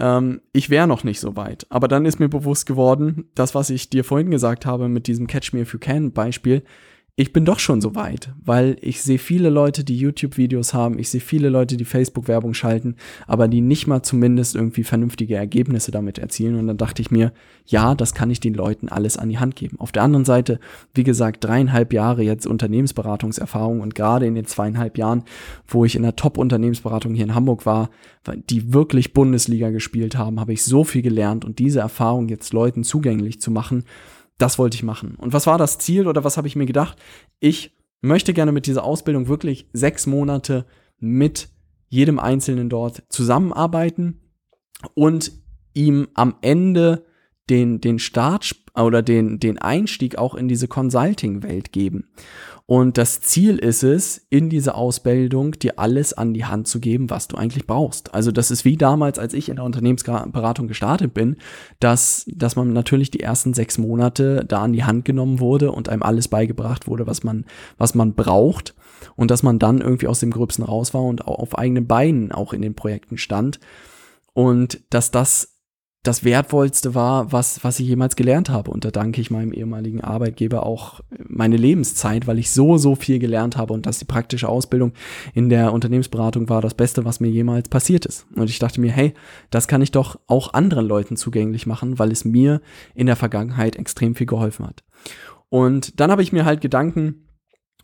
ähm, 0.00 0.40
ich 0.52 0.70
wäre 0.70 0.86
noch 0.86 1.04
nicht 1.04 1.20
so 1.20 1.36
weit. 1.36 1.66
Aber 1.68 1.86
dann 1.86 2.06
ist 2.06 2.18
mir 2.18 2.28
bewusst 2.28 2.66
geworden, 2.66 3.26
das, 3.34 3.54
was 3.54 3.70
ich 3.70 3.90
dir 3.90 4.02
vorhin 4.02 4.30
gesagt 4.30 4.66
habe 4.66 4.88
mit 4.88 5.06
diesem 5.06 5.26
Catch 5.26 5.52
Me 5.52 5.60
If 5.60 5.72
You 5.72 5.78
Can 5.78 6.12
Beispiel, 6.12 6.62
ich 7.20 7.34
bin 7.34 7.44
doch 7.44 7.58
schon 7.58 7.82
so 7.82 7.94
weit, 7.94 8.32
weil 8.42 8.78
ich 8.80 9.02
sehe 9.02 9.18
viele 9.18 9.50
Leute, 9.50 9.84
die 9.84 9.98
YouTube-Videos 9.98 10.72
haben, 10.72 10.98
ich 10.98 11.10
sehe 11.10 11.20
viele 11.20 11.50
Leute, 11.50 11.76
die 11.76 11.84
Facebook-Werbung 11.84 12.54
schalten, 12.54 12.96
aber 13.26 13.46
die 13.46 13.60
nicht 13.60 13.86
mal 13.86 14.02
zumindest 14.02 14.54
irgendwie 14.54 14.84
vernünftige 14.84 15.36
Ergebnisse 15.36 15.90
damit 15.90 16.16
erzielen. 16.16 16.54
Und 16.54 16.66
dann 16.66 16.78
dachte 16.78 17.02
ich 17.02 17.10
mir, 17.10 17.34
ja, 17.66 17.94
das 17.94 18.14
kann 18.14 18.30
ich 18.30 18.40
den 18.40 18.54
Leuten 18.54 18.88
alles 18.88 19.18
an 19.18 19.28
die 19.28 19.38
Hand 19.38 19.54
geben. 19.54 19.78
Auf 19.78 19.92
der 19.92 20.02
anderen 20.02 20.24
Seite, 20.24 20.60
wie 20.94 21.04
gesagt, 21.04 21.44
dreieinhalb 21.44 21.92
Jahre 21.92 22.22
jetzt 22.22 22.46
Unternehmensberatungserfahrung 22.46 23.82
und 23.82 23.94
gerade 23.94 24.24
in 24.24 24.34
den 24.34 24.46
zweieinhalb 24.46 24.96
Jahren, 24.96 25.24
wo 25.68 25.84
ich 25.84 25.96
in 25.96 26.02
der 26.02 26.16
Top-Unternehmensberatung 26.16 27.12
hier 27.12 27.24
in 27.24 27.34
Hamburg 27.34 27.66
war, 27.66 27.90
die 28.48 28.72
wirklich 28.72 29.12
Bundesliga 29.12 29.68
gespielt 29.68 30.16
haben, 30.16 30.40
habe 30.40 30.54
ich 30.54 30.64
so 30.64 30.84
viel 30.84 31.02
gelernt 31.02 31.44
und 31.44 31.58
diese 31.58 31.80
Erfahrung 31.80 32.30
jetzt 32.30 32.54
Leuten 32.54 32.82
zugänglich 32.82 33.42
zu 33.42 33.50
machen, 33.50 33.84
das 34.40 34.58
wollte 34.58 34.76
ich 34.76 34.82
machen. 34.82 35.16
Und 35.16 35.32
was 35.32 35.46
war 35.46 35.58
das 35.58 35.78
Ziel 35.78 36.06
oder 36.06 36.24
was 36.24 36.36
habe 36.36 36.48
ich 36.48 36.56
mir 36.56 36.66
gedacht? 36.66 36.98
Ich 37.40 37.76
möchte 38.00 38.32
gerne 38.32 38.52
mit 38.52 38.66
dieser 38.66 38.84
Ausbildung 38.84 39.28
wirklich 39.28 39.68
sechs 39.72 40.06
Monate 40.06 40.66
mit 40.98 41.48
jedem 41.88 42.18
Einzelnen 42.18 42.68
dort 42.68 43.02
zusammenarbeiten 43.08 44.20
und 44.94 45.32
ihm 45.74 46.08
am 46.14 46.36
Ende 46.40 47.04
den, 47.50 47.80
den 47.80 47.98
Start, 47.98 48.54
oder 48.84 49.02
den, 49.02 49.38
den 49.40 49.58
Einstieg 49.58 50.18
auch 50.18 50.34
in 50.34 50.48
diese 50.48 50.68
Consulting-Welt 50.68 51.72
geben. 51.72 52.08
Und 52.70 52.98
das 52.98 53.20
Ziel 53.20 53.58
ist 53.58 53.82
es, 53.82 54.24
in 54.30 54.48
dieser 54.48 54.76
Ausbildung 54.76 55.58
dir 55.58 55.80
alles 55.80 56.12
an 56.12 56.34
die 56.34 56.44
Hand 56.44 56.68
zu 56.68 56.78
geben, 56.78 57.10
was 57.10 57.26
du 57.26 57.36
eigentlich 57.36 57.66
brauchst. 57.66 58.14
Also 58.14 58.30
das 58.30 58.52
ist 58.52 58.64
wie 58.64 58.76
damals, 58.76 59.18
als 59.18 59.34
ich 59.34 59.48
in 59.48 59.56
der 59.56 59.64
Unternehmensberatung 59.64 60.68
gestartet 60.68 61.12
bin, 61.12 61.36
dass, 61.80 62.26
dass 62.32 62.54
man 62.54 62.72
natürlich 62.72 63.10
die 63.10 63.18
ersten 63.18 63.54
sechs 63.54 63.76
Monate 63.76 64.44
da 64.46 64.62
an 64.62 64.72
die 64.72 64.84
Hand 64.84 65.04
genommen 65.04 65.40
wurde 65.40 65.72
und 65.72 65.88
einem 65.88 66.04
alles 66.04 66.28
beigebracht 66.28 66.86
wurde, 66.86 67.08
was 67.08 67.24
man, 67.24 67.44
was 67.76 67.96
man 67.96 68.14
braucht. 68.14 68.76
Und 69.16 69.32
dass 69.32 69.42
man 69.42 69.58
dann 69.58 69.80
irgendwie 69.80 70.06
aus 70.06 70.20
dem 70.20 70.30
Gröbsten 70.30 70.64
raus 70.64 70.94
war 70.94 71.02
und 71.02 71.26
auf 71.26 71.58
eigenen 71.58 71.88
Beinen 71.88 72.30
auch 72.30 72.52
in 72.52 72.62
den 72.62 72.76
Projekten 72.76 73.18
stand. 73.18 73.58
Und 74.32 74.80
dass 74.90 75.10
das 75.10 75.59
das 76.02 76.24
Wertvollste 76.24 76.94
war, 76.94 77.30
was, 77.30 77.62
was 77.62 77.78
ich 77.78 77.86
jemals 77.86 78.16
gelernt 78.16 78.48
habe. 78.48 78.70
Und 78.70 78.86
da 78.86 78.90
danke 78.90 79.20
ich 79.20 79.30
meinem 79.30 79.52
ehemaligen 79.52 80.00
Arbeitgeber 80.00 80.64
auch 80.64 81.00
meine 81.18 81.58
Lebenszeit, 81.58 82.26
weil 82.26 82.38
ich 82.38 82.50
so, 82.50 82.78
so 82.78 82.94
viel 82.94 83.18
gelernt 83.18 83.58
habe 83.58 83.74
und 83.74 83.84
dass 83.84 83.98
die 83.98 84.06
praktische 84.06 84.48
Ausbildung 84.48 84.92
in 85.34 85.50
der 85.50 85.74
Unternehmensberatung 85.74 86.48
war 86.48 86.62
das 86.62 86.74
Beste, 86.74 87.04
was 87.04 87.20
mir 87.20 87.28
jemals 87.28 87.68
passiert 87.68 88.06
ist. 88.06 88.26
Und 88.34 88.48
ich 88.48 88.58
dachte 88.58 88.80
mir, 88.80 88.90
hey, 88.90 89.12
das 89.50 89.68
kann 89.68 89.82
ich 89.82 89.92
doch 89.92 90.18
auch 90.26 90.54
anderen 90.54 90.86
Leuten 90.86 91.16
zugänglich 91.16 91.66
machen, 91.66 91.98
weil 91.98 92.12
es 92.12 92.24
mir 92.24 92.62
in 92.94 93.06
der 93.06 93.16
Vergangenheit 93.16 93.76
extrem 93.76 94.14
viel 94.14 94.26
geholfen 94.26 94.66
hat. 94.66 94.82
Und 95.50 96.00
dann 96.00 96.10
habe 96.10 96.22
ich 96.22 96.32
mir 96.32 96.46
halt 96.46 96.62
Gedanken 96.62 97.26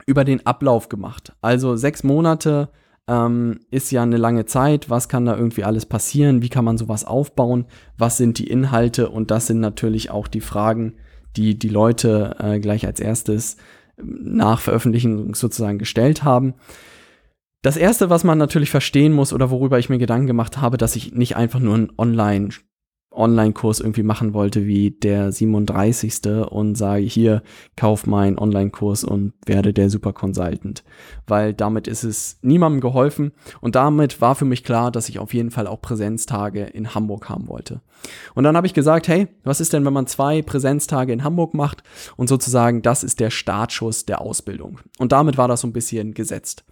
über 0.07 0.25
den 0.25 0.47
Ablauf 0.47 0.89
gemacht. 0.89 1.35
Also 1.43 1.77
sechs 1.77 2.03
Monate 2.03 2.71
ähm, 3.09 3.61
ist 3.71 3.91
ja 3.91 4.03
eine 4.03 4.17
lange 4.17 4.47
Zeit. 4.47 4.91
Was 4.91 5.09
kann 5.09 5.27
da 5.27 5.37
irgendwie 5.37 5.65
alles 5.65 5.87
passieren? 5.87 6.43
Wie 6.43 6.49
kann 6.49 6.65
man 6.65 6.79
sowas 6.79 7.05
aufbauen? 7.05 7.67
Was 7.97 8.17
sind 8.17 8.39
die 8.39 8.49
Inhalte? 8.49 9.09
Und 9.09 9.31
das 9.31 9.47
sind 9.47 9.61
natürlich 9.61 10.11
auch 10.11 10.29
die 10.29 10.41
Fragen, 10.41 10.95
die 11.37 11.59
die 11.59 11.69
Leute 11.69 12.37
äh, 12.39 12.59
gleich 12.59 12.87
als 12.87 13.01
erstes 13.01 13.57
ähm, 13.99 14.19
nach 14.23 14.61
Veröffentlichung 14.61 15.35
sozusagen 15.35 15.79
gestellt 15.79 16.25
haben. 16.25 16.55
Das 17.63 17.77
erste, 17.77 18.11
was 18.11 18.23
man 18.23 18.39
natürlich 18.39 18.71
verstehen 18.71 19.13
muss 19.13 19.33
oder 19.33 19.51
worüber 19.51 19.79
ich 19.79 19.89
mir 19.89 19.99
Gedanken 19.99 20.27
gemacht 20.27 20.59
habe, 20.59 20.77
dass 20.77 20.97
ich 20.97 21.13
nicht 21.13 21.37
einfach 21.37 21.59
nur 21.59 21.77
ein 21.77 21.93
Online 21.99 22.51
Online-Kurs 23.17 23.81
irgendwie 23.81 24.03
machen 24.03 24.35
wollte 24.35 24.67
wie 24.67 24.91
der 24.91 25.33
37. 25.33 26.27
und 26.51 26.77
sage 26.77 27.05
hier, 27.05 27.43
kauf 27.77 28.07
meinen 28.07 28.39
Online-Kurs 28.39 29.05
und 29.05 29.33
werde 29.45 29.73
der 29.73 29.91
Super 29.91 30.13
Consultant. 30.13 30.85
Weil 31.27 31.55
damit 31.55 31.89
ist 31.89 32.05
es 32.05 32.39
niemandem 32.43 32.81
geholfen 32.81 33.33
und 33.61 33.75
damit 33.75 34.21
war 34.21 34.35
für 34.35 34.45
mich 34.45 34.65
klar, 34.65 34.91
dass 34.91 35.09
ich 35.09 35.19
auf 35.19 35.35
jeden 35.35 35.51
Fall 35.51 35.67
auch 35.67 35.81
Präsenztage 35.81 36.65
in 36.65 36.95
Hamburg 36.95 37.29
haben 37.29 37.49
wollte. 37.49 37.81
Und 38.35 38.45
dann 38.45 38.57
habe 38.57 38.67
ich 38.67 38.75
gesagt, 38.75 39.09
hey, 39.09 39.29
was 39.43 39.61
ist 39.61 39.73
denn, 39.73 39.85
wenn 39.85 39.93
man 39.93 40.07
zwei 40.07 40.43
Präsenztage 40.43 41.13
in 41.13 41.25
Hamburg 41.25 41.55
macht 41.55 41.83
und 42.17 42.29
sozusagen 42.29 42.83
das 42.83 43.03
ist 43.03 43.21
der 43.21 43.31
Startschuss 43.31 44.07
der 44.07 44.21
Ausbildung. 44.21 44.81
Und 44.99 45.13
damit 45.13 45.39
war 45.39 45.49
das 45.49 45.63
so 45.63 45.67
ein 45.67 45.73
bisschen 45.73 46.15
gesetzt. 46.15 46.65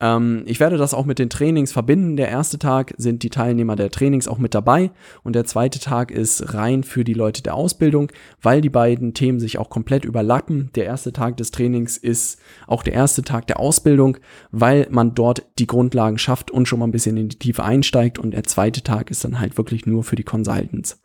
Ähm, 0.00 0.42
ich 0.46 0.60
werde 0.60 0.76
das 0.76 0.94
auch 0.94 1.04
mit 1.04 1.18
den 1.18 1.30
Trainings 1.30 1.72
verbinden. 1.72 2.16
Der 2.16 2.28
erste 2.28 2.58
Tag 2.58 2.94
sind 2.98 3.22
die 3.22 3.30
Teilnehmer 3.30 3.76
der 3.76 3.90
Trainings 3.90 4.28
auch 4.28 4.38
mit 4.38 4.54
dabei 4.54 4.90
und 5.24 5.34
der 5.34 5.44
zweite 5.44 5.80
Tag 5.80 6.10
ist 6.10 6.54
rein 6.54 6.84
für 6.84 7.04
die 7.04 7.14
Leute 7.14 7.42
der 7.42 7.54
Ausbildung, 7.54 8.12
weil 8.40 8.60
die 8.60 8.70
beiden 8.70 9.14
Themen 9.14 9.40
sich 9.40 9.58
auch 9.58 9.70
komplett 9.70 10.04
überlappen. 10.04 10.70
Der 10.74 10.84
erste 10.84 11.12
Tag 11.12 11.36
des 11.36 11.50
Trainings 11.50 11.96
ist 11.96 12.40
auch 12.66 12.82
der 12.82 12.94
erste 12.94 13.22
Tag 13.22 13.46
der 13.48 13.58
Ausbildung, 13.58 14.18
weil 14.52 14.86
man 14.90 15.14
dort 15.14 15.44
die 15.58 15.66
Grundlagen 15.66 16.18
schafft 16.18 16.50
und 16.50 16.68
schon 16.68 16.78
mal 16.78 16.86
ein 16.86 16.92
bisschen 16.92 17.16
in 17.16 17.28
die 17.28 17.38
Tiefe 17.38 17.64
einsteigt 17.64 18.18
und 18.18 18.32
der 18.32 18.44
zweite 18.44 18.82
Tag 18.82 19.10
ist 19.10 19.24
dann 19.24 19.40
halt 19.40 19.58
wirklich 19.58 19.86
nur 19.86 20.04
für 20.04 20.16
die 20.16 20.24
Consultants. 20.24 21.00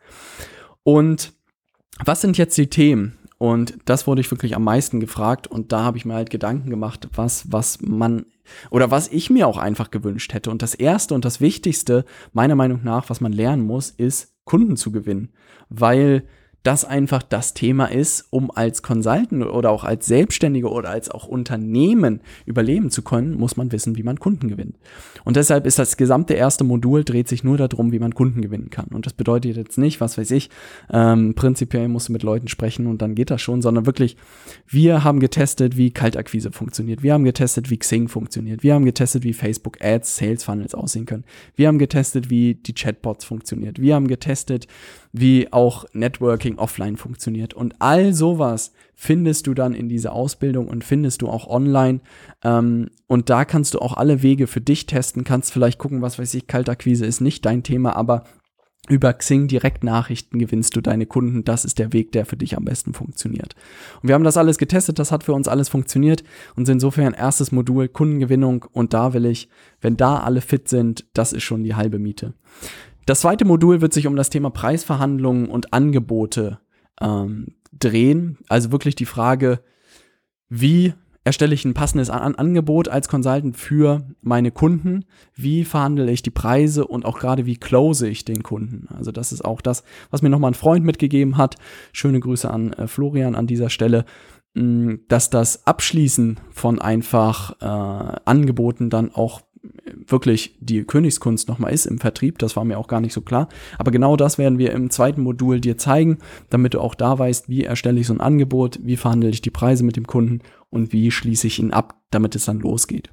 Und 0.84 1.32
was 2.04 2.20
sind 2.20 2.38
jetzt 2.38 2.58
die 2.58 2.68
Themen? 2.68 3.16
Und 3.44 3.76
das 3.84 4.06
wurde 4.06 4.22
ich 4.22 4.30
wirklich 4.30 4.56
am 4.56 4.64
meisten 4.64 5.00
gefragt 5.00 5.46
und 5.48 5.70
da 5.70 5.84
habe 5.84 5.98
ich 5.98 6.06
mir 6.06 6.14
halt 6.14 6.30
Gedanken 6.30 6.70
gemacht, 6.70 7.10
was, 7.12 7.52
was 7.52 7.78
man 7.82 8.24
oder 8.70 8.90
was 8.90 9.08
ich 9.08 9.28
mir 9.28 9.46
auch 9.46 9.58
einfach 9.58 9.90
gewünscht 9.90 10.32
hätte. 10.32 10.50
Und 10.50 10.62
das 10.62 10.74
erste 10.74 11.12
und 11.14 11.26
das 11.26 11.42
wichtigste, 11.42 12.06
meiner 12.32 12.54
Meinung 12.54 12.80
nach, 12.84 13.10
was 13.10 13.20
man 13.20 13.34
lernen 13.34 13.66
muss, 13.66 13.90
ist 13.90 14.32
Kunden 14.44 14.78
zu 14.78 14.92
gewinnen. 14.92 15.34
Weil 15.68 16.26
das 16.64 16.86
einfach 16.86 17.22
das 17.22 17.52
Thema 17.52 17.86
ist, 17.86 18.26
um 18.30 18.50
als 18.50 18.82
Consultant 18.82 19.44
oder 19.44 19.70
auch 19.70 19.84
als 19.84 20.06
Selbstständiger 20.06 20.72
oder 20.72 20.88
als 20.88 21.10
auch 21.10 21.26
Unternehmen 21.26 22.20
überleben 22.46 22.90
zu 22.90 23.02
können, 23.02 23.34
muss 23.34 23.58
man 23.58 23.70
wissen, 23.70 23.96
wie 23.96 24.02
man 24.02 24.18
Kunden 24.18 24.48
gewinnt. 24.48 24.74
Und 25.24 25.36
deshalb 25.36 25.66
ist 25.66 25.78
das 25.78 25.98
gesamte 25.98 26.32
erste 26.32 26.64
Modul 26.64 27.04
dreht 27.04 27.28
sich 27.28 27.44
nur 27.44 27.58
darum, 27.58 27.92
wie 27.92 27.98
man 27.98 28.14
Kunden 28.14 28.40
gewinnen 28.40 28.70
kann. 28.70 28.86
Und 28.86 29.04
das 29.04 29.12
bedeutet 29.12 29.58
jetzt 29.58 29.76
nicht, 29.76 30.00
was 30.00 30.16
weiß 30.16 30.30
ich, 30.30 30.48
ähm, 30.90 31.34
prinzipiell 31.34 31.88
musst 31.88 32.08
du 32.08 32.14
mit 32.14 32.22
Leuten 32.22 32.48
sprechen 32.48 32.86
und 32.86 33.02
dann 33.02 33.14
geht 33.14 33.30
das 33.30 33.42
schon, 33.42 33.60
sondern 33.60 33.84
wirklich, 33.84 34.16
wir 34.66 35.04
haben 35.04 35.20
getestet, 35.20 35.76
wie 35.76 35.90
Kaltakquise 35.90 36.50
funktioniert. 36.50 37.02
Wir 37.02 37.12
haben 37.12 37.24
getestet, 37.24 37.68
wie 37.68 37.76
Xing 37.76 38.08
funktioniert. 38.08 38.62
Wir 38.62 38.72
haben 38.72 38.86
getestet, 38.86 39.22
wie 39.22 39.34
Facebook 39.34 39.84
Ads, 39.84 40.16
Sales 40.16 40.44
Funnels 40.44 40.74
aussehen 40.74 41.04
können. 41.04 41.24
Wir 41.56 41.68
haben 41.68 41.78
getestet, 41.78 42.30
wie 42.30 42.54
die 42.54 42.72
Chatbots 42.72 43.26
funktioniert. 43.26 43.78
Wir 43.78 43.94
haben 43.94 44.08
getestet, 44.08 44.66
wie 45.16 45.52
auch 45.52 45.84
Networking 45.92 46.58
offline 46.58 46.96
funktioniert. 46.96 47.54
Und 47.54 47.76
all 47.78 48.12
sowas 48.12 48.72
findest 48.96 49.46
du 49.46 49.54
dann 49.54 49.72
in 49.72 49.88
dieser 49.88 50.12
Ausbildung 50.12 50.66
und 50.66 50.82
findest 50.82 51.22
du 51.22 51.28
auch 51.28 51.46
online. 51.46 52.00
Ähm, 52.42 52.90
und 53.06 53.30
da 53.30 53.44
kannst 53.44 53.74
du 53.74 53.78
auch 53.78 53.96
alle 53.96 54.22
Wege 54.22 54.48
für 54.48 54.60
dich 54.60 54.86
testen, 54.86 55.22
kannst 55.22 55.52
vielleicht 55.52 55.78
gucken, 55.78 56.02
was 56.02 56.18
weiß 56.18 56.34
ich, 56.34 56.48
Kaltakquise 56.48 57.06
ist 57.06 57.20
nicht 57.20 57.46
dein 57.46 57.62
Thema, 57.62 57.94
aber 57.94 58.24
über 58.88 59.12
Xing 59.12 59.46
Direktnachrichten 59.46 60.40
gewinnst 60.40 60.74
du 60.74 60.80
deine 60.80 61.06
Kunden. 61.06 61.44
Das 61.44 61.64
ist 61.64 61.78
der 61.78 61.92
Weg, 61.92 62.10
der 62.10 62.26
für 62.26 62.36
dich 62.36 62.56
am 62.56 62.64
besten 62.64 62.92
funktioniert. 62.92 63.54
Und 64.02 64.08
wir 64.08 64.16
haben 64.16 64.24
das 64.24 64.36
alles 64.36 64.58
getestet, 64.58 64.98
das 64.98 65.12
hat 65.12 65.22
für 65.22 65.32
uns 65.32 65.46
alles 65.46 65.68
funktioniert 65.68 66.24
und 66.56 66.66
sind 66.66 66.76
insofern 66.76 67.14
erstes 67.14 67.52
Modul 67.52 67.86
Kundengewinnung 67.86 68.66
und 68.72 68.94
da 68.94 69.14
will 69.14 69.26
ich, 69.26 69.48
wenn 69.80 69.96
da 69.96 70.18
alle 70.18 70.40
fit 70.40 70.68
sind, 70.68 71.06
das 71.14 71.32
ist 71.32 71.44
schon 71.44 71.62
die 71.62 71.76
halbe 71.76 72.00
Miete. 72.00 72.34
Das 73.06 73.20
zweite 73.20 73.44
Modul 73.44 73.80
wird 73.80 73.92
sich 73.92 74.06
um 74.06 74.16
das 74.16 74.30
Thema 74.30 74.50
Preisverhandlungen 74.50 75.48
und 75.48 75.72
Angebote 75.72 76.58
ähm, 77.00 77.54
drehen. 77.72 78.38
Also 78.48 78.72
wirklich 78.72 78.94
die 78.94 79.06
Frage, 79.06 79.60
wie 80.48 80.94
erstelle 81.24 81.54
ich 81.54 81.64
ein 81.64 81.74
passendes 81.74 82.10
An 82.10 82.34
Angebot 82.34 82.88
als 82.88 83.08
Consultant 83.08 83.56
für 83.56 84.06
meine 84.20 84.50
Kunden? 84.50 85.04
Wie 85.34 85.64
verhandle 85.64 86.10
ich 86.10 86.22
die 86.22 86.30
Preise 86.30 86.86
und 86.86 87.04
auch 87.04 87.18
gerade 87.18 87.46
wie 87.46 87.56
close 87.56 88.08
ich 88.08 88.24
den 88.24 88.42
Kunden? 88.42 88.88
Also 88.94 89.10
das 89.10 89.32
ist 89.32 89.44
auch 89.44 89.60
das, 89.60 89.84
was 90.10 90.22
mir 90.22 90.30
nochmal 90.30 90.50
ein 90.50 90.54
Freund 90.54 90.84
mitgegeben 90.84 91.36
hat. 91.36 91.56
Schöne 91.92 92.20
Grüße 92.20 92.50
an 92.50 92.72
äh, 92.74 92.86
Florian 92.86 93.34
an 93.34 93.46
dieser 93.46 93.70
Stelle 93.70 94.04
mm, 94.54 94.94
dass 95.08 95.30
das 95.30 95.66
Abschließen 95.66 96.40
von 96.50 96.78
einfach 96.78 97.60
äh, 97.60 98.20
Angeboten 98.24 98.90
dann 98.90 99.12
auch 99.14 99.42
wirklich 100.06 100.56
die 100.60 100.84
Königskunst 100.84 101.48
nochmal 101.48 101.72
ist 101.72 101.86
im 101.86 101.98
Vertrieb. 101.98 102.38
Das 102.38 102.56
war 102.56 102.64
mir 102.64 102.78
auch 102.78 102.88
gar 102.88 103.00
nicht 103.00 103.12
so 103.12 103.20
klar. 103.20 103.48
Aber 103.78 103.90
genau 103.90 104.16
das 104.16 104.38
werden 104.38 104.58
wir 104.58 104.72
im 104.72 104.90
zweiten 104.90 105.22
Modul 105.22 105.60
dir 105.60 105.78
zeigen, 105.78 106.18
damit 106.50 106.74
du 106.74 106.80
auch 106.80 106.94
da 106.94 107.18
weißt, 107.18 107.48
wie 107.48 107.64
erstelle 107.64 108.00
ich 108.00 108.06
so 108.06 108.14
ein 108.14 108.20
Angebot, 108.20 108.80
wie 108.82 108.96
verhandle 108.96 109.30
ich 109.30 109.42
die 109.42 109.50
Preise 109.50 109.84
mit 109.84 109.96
dem 109.96 110.06
Kunden 110.06 110.40
und 110.70 110.92
wie 110.92 111.10
schließe 111.10 111.46
ich 111.46 111.58
ihn 111.58 111.72
ab, 111.72 112.00
damit 112.10 112.34
es 112.34 112.44
dann 112.44 112.60
losgeht. 112.60 113.10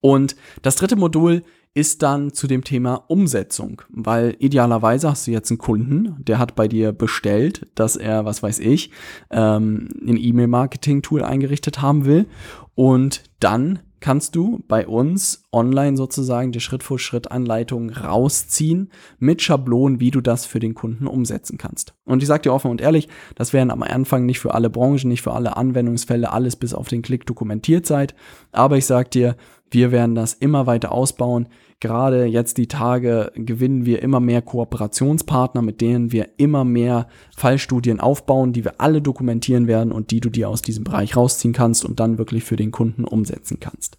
Und 0.00 0.36
das 0.62 0.76
dritte 0.76 0.96
Modul 0.96 1.42
ist 1.74 2.02
dann 2.02 2.32
zu 2.32 2.46
dem 2.46 2.64
Thema 2.64 3.04
Umsetzung, 3.08 3.82
weil 3.90 4.34
idealerweise 4.40 5.08
hast 5.08 5.26
du 5.26 5.30
jetzt 5.30 5.50
einen 5.50 5.58
Kunden, 5.58 6.16
der 6.18 6.38
hat 6.38 6.56
bei 6.56 6.66
dir 6.66 6.92
bestellt, 6.92 7.68
dass 7.76 7.94
er, 7.94 8.24
was 8.24 8.42
weiß 8.42 8.58
ich, 8.58 8.90
ähm, 9.30 9.88
ein 10.04 10.16
E-Mail-Marketing-Tool 10.16 11.22
eingerichtet 11.22 11.80
haben 11.80 12.04
will 12.04 12.26
und 12.74 13.22
dann 13.38 13.80
kannst 14.00 14.36
du 14.36 14.62
bei 14.68 14.86
uns 14.86 15.44
online 15.52 15.96
sozusagen 15.96 16.52
die 16.52 16.60
Schritt-für-Schritt-Anleitung 16.60 17.90
rausziehen 17.90 18.90
mit 19.18 19.42
Schablonen, 19.42 20.00
wie 20.00 20.10
du 20.10 20.20
das 20.20 20.46
für 20.46 20.60
den 20.60 20.74
Kunden 20.74 21.06
umsetzen 21.06 21.58
kannst. 21.58 21.94
Und 22.04 22.22
ich 22.22 22.28
sage 22.28 22.42
dir 22.42 22.52
offen 22.52 22.70
und 22.70 22.80
ehrlich, 22.80 23.08
das 23.34 23.52
werden 23.52 23.70
am 23.70 23.82
Anfang 23.82 24.26
nicht 24.26 24.40
für 24.40 24.54
alle 24.54 24.70
Branchen, 24.70 25.08
nicht 25.08 25.22
für 25.22 25.32
alle 25.32 25.56
Anwendungsfälle 25.56 26.32
alles 26.32 26.56
bis 26.56 26.74
auf 26.74 26.88
den 26.88 27.02
Klick 27.02 27.26
dokumentiert 27.26 27.86
seid. 27.86 28.14
Aber 28.52 28.76
ich 28.76 28.86
sage 28.86 29.10
dir, 29.10 29.36
wir 29.70 29.92
werden 29.92 30.14
das 30.14 30.34
immer 30.34 30.66
weiter 30.66 30.92
ausbauen. 30.92 31.48
Gerade 31.80 32.24
jetzt 32.24 32.58
die 32.58 32.66
Tage 32.66 33.30
gewinnen 33.36 33.86
wir 33.86 34.02
immer 34.02 34.18
mehr 34.18 34.42
Kooperationspartner, 34.42 35.62
mit 35.62 35.80
denen 35.80 36.10
wir 36.10 36.30
immer 36.36 36.64
mehr 36.64 37.06
Fallstudien 37.36 38.00
aufbauen, 38.00 38.52
die 38.52 38.64
wir 38.64 38.80
alle 38.80 39.00
dokumentieren 39.00 39.68
werden 39.68 39.92
und 39.92 40.10
die 40.10 40.18
du 40.18 40.28
dir 40.28 40.48
aus 40.48 40.60
diesem 40.60 40.82
Bereich 40.82 41.16
rausziehen 41.16 41.54
kannst 41.54 41.84
und 41.84 42.00
dann 42.00 42.18
wirklich 42.18 42.42
für 42.42 42.56
den 42.56 42.72
Kunden 42.72 43.04
umsetzen 43.04 43.58
kannst. 43.60 43.96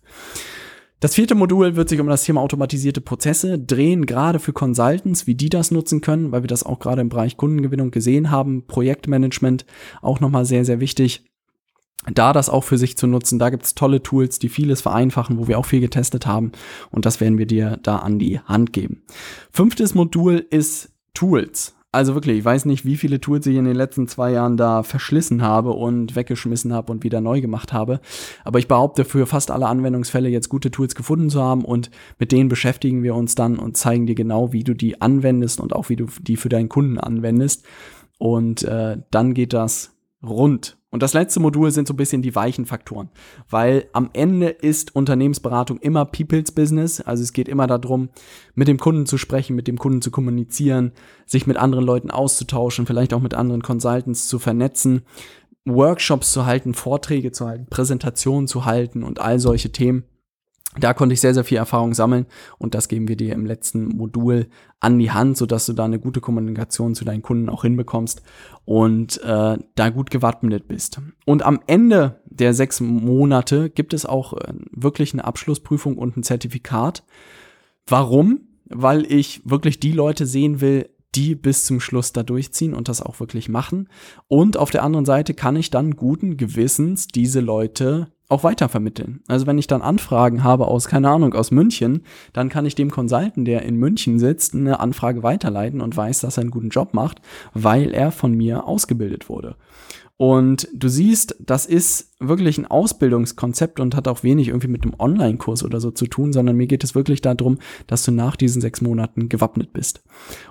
Das 0.99 1.15
vierte 1.15 1.33
Modul 1.33 1.77
wird 1.77 1.87
sich 1.87 2.01
um 2.01 2.07
das 2.07 2.25
Thema 2.25 2.41
automatisierte 2.41 2.99
Prozesse 2.99 3.57
drehen, 3.57 4.05
gerade 4.05 4.39
für 4.39 4.51
Consultants, 4.51 5.27
wie 5.27 5.35
die 5.35 5.47
das 5.47 5.71
nutzen 5.71 6.01
können, 6.01 6.33
weil 6.33 6.43
wir 6.43 6.49
das 6.49 6.63
auch 6.63 6.79
gerade 6.79 6.99
im 6.99 7.07
Bereich 7.07 7.37
Kundengewinnung 7.37 7.91
gesehen 7.91 8.31
haben. 8.31 8.67
Projektmanagement 8.67 9.65
auch 10.01 10.19
nochmal 10.19 10.43
sehr, 10.43 10.65
sehr 10.65 10.81
wichtig 10.81 11.28
da 12.07 12.33
das 12.33 12.49
auch 12.49 12.63
für 12.63 12.77
sich 12.77 12.97
zu 12.97 13.07
nutzen. 13.07 13.39
Da 13.39 13.49
gibt's 13.49 13.75
tolle 13.75 14.01
Tools, 14.01 14.39
die 14.39 14.49
vieles 14.49 14.81
vereinfachen, 14.81 15.37
wo 15.37 15.47
wir 15.47 15.59
auch 15.59 15.65
viel 15.65 15.81
getestet 15.81 16.25
haben. 16.25 16.51
Und 16.91 17.05
das 17.05 17.19
werden 17.19 17.37
wir 17.37 17.45
dir 17.45 17.77
da 17.83 17.97
an 17.97 18.19
die 18.19 18.39
Hand 18.39 18.73
geben. 18.73 19.03
Fünftes 19.51 19.95
Modul 19.95 20.45
ist 20.49 20.91
Tools. 21.13 21.75
Also 21.91 22.13
wirklich, 22.13 22.37
ich 22.37 22.45
weiß 22.45 22.65
nicht, 22.65 22.85
wie 22.85 22.97
viele 22.97 23.19
Tools 23.19 23.47
ich 23.47 23.55
in 23.55 23.65
den 23.65 23.75
letzten 23.75 24.07
zwei 24.07 24.31
Jahren 24.31 24.57
da 24.57 24.83
verschlissen 24.83 25.41
habe 25.41 25.71
und 25.71 26.15
weggeschmissen 26.15 26.71
habe 26.71 26.91
und 26.91 27.03
wieder 27.03 27.19
neu 27.19 27.41
gemacht 27.41 27.73
habe. 27.73 27.99
Aber 28.45 28.59
ich 28.59 28.67
behaupte, 28.67 29.05
für 29.05 29.25
fast 29.25 29.49
alle 29.49 29.65
Anwendungsfälle 29.65 30.29
jetzt 30.29 30.49
gute 30.49 30.69
Tools 30.69 30.93
gefunden 30.93 31.31
zu 31.31 31.41
haben 31.41 31.65
und 31.65 31.89
mit 32.19 32.31
denen 32.31 32.47
beschäftigen 32.47 33.01
wir 33.01 33.15
uns 33.15 33.33
dann 33.33 33.57
und 33.57 33.75
zeigen 33.75 34.05
dir 34.05 34.13
genau, 34.13 34.53
wie 34.53 34.63
du 34.63 34.75
die 34.75 35.01
anwendest 35.01 35.59
und 35.59 35.73
auch 35.73 35.89
wie 35.89 35.95
du 35.95 36.05
die 36.21 36.37
für 36.37 36.49
deinen 36.49 36.69
Kunden 36.69 36.99
anwendest. 36.99 37.65
Und 38.19 38.61
äh, 38.63 38.97
dann 39.09 39.33
geht 39.33 39.53
das 39.53 39.98
rund. 40.23 40.77
Und 40.91 41.03
das 41.03 41.13
letzte 41.13 41.39
Modul 41.39 41.69
sind 41.69 41.87
so 41.87 41.93
ein 41.93 41.97
bisschen 41.97 42.23
die 42.23 42.33
weichen 42.33 42.65
Faktoren, 42.65 43.09
weil 43.47 43.87
am 43.93 44.09
Ende 44.13 44.47
ist 44.47 44.95
Unternehmensberatung 44.95 45.77
immer 45.77 46.05
People's 46.05 46.51
Business. 46.51 46.99
Also 46.99 47.21
es 47.21 47.31
geht 47.31 47.47
immer 47.47 47.67
darum, 47.67 48.09
mit 48.55 48.67
dem 48.67 48.79
Kunden 48.79 49.05
zu 49.05 49.17
sprechen, 49.17 49.55
mit 49.55 49.67
dem 49.67 49.77
Kunden 49.77 50.01
zu 50.01 50.09
kommunizieren, 50.09 50.91
sich 51.27 51.45
mit 51.45 51.57
anderen 51.57 51.85
Leuten 51.85 52.09
auszutauschen, 52.09 52.87
vielleicht 52.87 53.13
auch 53.13 53.21
mit 53.21 53.35
anderen 53.35 53.61
Consultants 53.61 54.27
zu 54.27 54.39
vernetzen, 54.39 55.03
Workshops 55.65 56.31
zu 56.31 56.47
halten, 56.47 56.73
Vorträge 56.73 57.31
zu 57.31 57.45
halten, 57.45 57.67
Präsentationen 57.69 58.47
zu 58.47 58.65
halten 58.65 59.03
und 59.03 59.19
all 59.19 59.39
solche 59.39 59.71
Themen. 59.71 60.05
Da 60.77 60.93
konnte 60.93 61.13
ich 61.13 61.21
sehr, 61.21 61.33
sehr 61.33 61.43
viel 61.43 61.57
Erfahrung 61.57 61.95
sammeln 61.95 62.27
und 62.59 62.75
das 62.75 62.87
geben 62.87 63.07
wir 63.07 63.15
dir 63.15 63.33
im 63.33 63.45
letzten 63.45 63.87
Modul 63.87 64.47
an 64.79 64.99
die 64.99 65.09
Hand, 65.09 65.35
sodass 65.35 65.65
du 65.65 65.73
da 65.73 65.85
eine 65.85 65.99
gute 65.99 66.21
Kommunikation 66.21 66.93
zu 66.93 67.05
deinen 67.05 67.23
Kunden 67.23 67.49
auch 67.49 67.63
hinbekommst 67.63 68.21
und 68.65 69.19
äh, 69.23 69.57
da 69.75 69.89
gut 69.89 70.11
gewappnet 70.11 70.67
bist. 70.67 71.01
Und 71.25 71.43
am 71.43 71.59
Ende 71.65 72.21
der 72.25 72.53
sechs 72.53 72.81
Monate 72.81 73.71
gibt 73.71 73.95
es 73.95 74.05
auch 74.05 74.33
äh, 74.33 74.53
wirklich 74.71 75.13
eine 75.13 75.25
Abschlussprüfung 75.25 75.97
und 75.97 76.17
ein 76.17 76.23
Zertifikat. 76.23 77.03
Warum? 77.87 78.41
Weil 78.65 79.11
ich 79.11 79.41
wirklich 79.45 79.79
die 79.79 79.91
Leute 79.91 80.27
sehen 80.27 80.61
will, 80.61 80.87
die 81.15 81.33
bis 81.33 81.65
zum 81.65 81.79
Schluss 81.79 82.13
da 82.13 82.21
durchziehen 82.21 82.75
und 82.75 82.87
das 82.87 83.01
auch 83.01 83.19
wirklich 83.19 83.49
machen. 83.49 83.89
Und 84.27 84.57
auf 84.57 84.69
der 84.69 84.83
anderen 84.83 85.05
Seite 85.05 85.33
kann 85.33 85.55
ich 85.55 85.71
dann 85.71 85.95
guten 85.95 86.37
Gewissens 86.37 87.07
diese 87.07 87.39
Leute 87.39 88.11
auch 88.29 88.43
weitervermitteln. 88.43 89.21
Also 89.27 89.47
wenn 89.47 89.57
ich 89.57 89.67
dann 89.67 89.81
Anfragen 89.81 90.43
habe 90.43 90.67
aus, 90.67 90.87
keine 90.87 91.09
Ahnung, 91.09 91.33
aus 91.33 91.51
München, 91.51 92.03
dann 92.31 92.49
kann 92.49 92.65
ich 92.65 92.75
dem 92.75 92.91
Consultant, 92.91 93.47
der 93.47 93.63
in 93.63 93.75
München 93.75 94.19
sitzt, 94.19 94.53
eine 94.53 94.79
Anfrage 94.79 95.23
weiterleiten 95.23 95.81
und 95.81 95.97
weiß, 95.97 96.21
dass 96.21 96.37
er 96.37 96.41
einen 96.41 96.51
guten 96.51 96.69
Job 96.69 96.93
macht, 96.93 97.21
weil 97.53 97.91
er 97.91 98.11
von 98.11 98.33
mir 98.33 98.65
ausgebildet 98.65 99.29
wurde. 99.29 99.55
Und 100.15 100.67
du 100.73 100.89
siehst, 100.89 101.37
das 101.39 101.65
ist 101.65 102.13
wirklich 102.19 102.57
ein 102.57 102.67
Ausbildungskonzept 102.67 103.79
und 103.79 103.95
hat 103.95 104.07
auch 104.07 104.21
wenig 104.21 104.49
irgendwie 104.49 104.67
mit 104.67 104.83
einem 104.83 104.95
Online-Kurs 104.99 105.63
oder 105.63 105.79
so 105.79 105.91
zu 105.91 106.07
tun, 106.07 106.33
sondern 106.33 106.57
mir 106.57 106.67
geht 106.67 106.83
es 106.83 106.93
wirklich 106.93 107.21
darum, 107.21 107.57
dass 107.87 108.03
du 108.03 108.11
nach 108.11 108.35
diesen 108.35 108.61
sechs 108.61 108.81
Monaten 108.81 109.29
gewappnet 109.29 109.71
bist. 109.73 110.03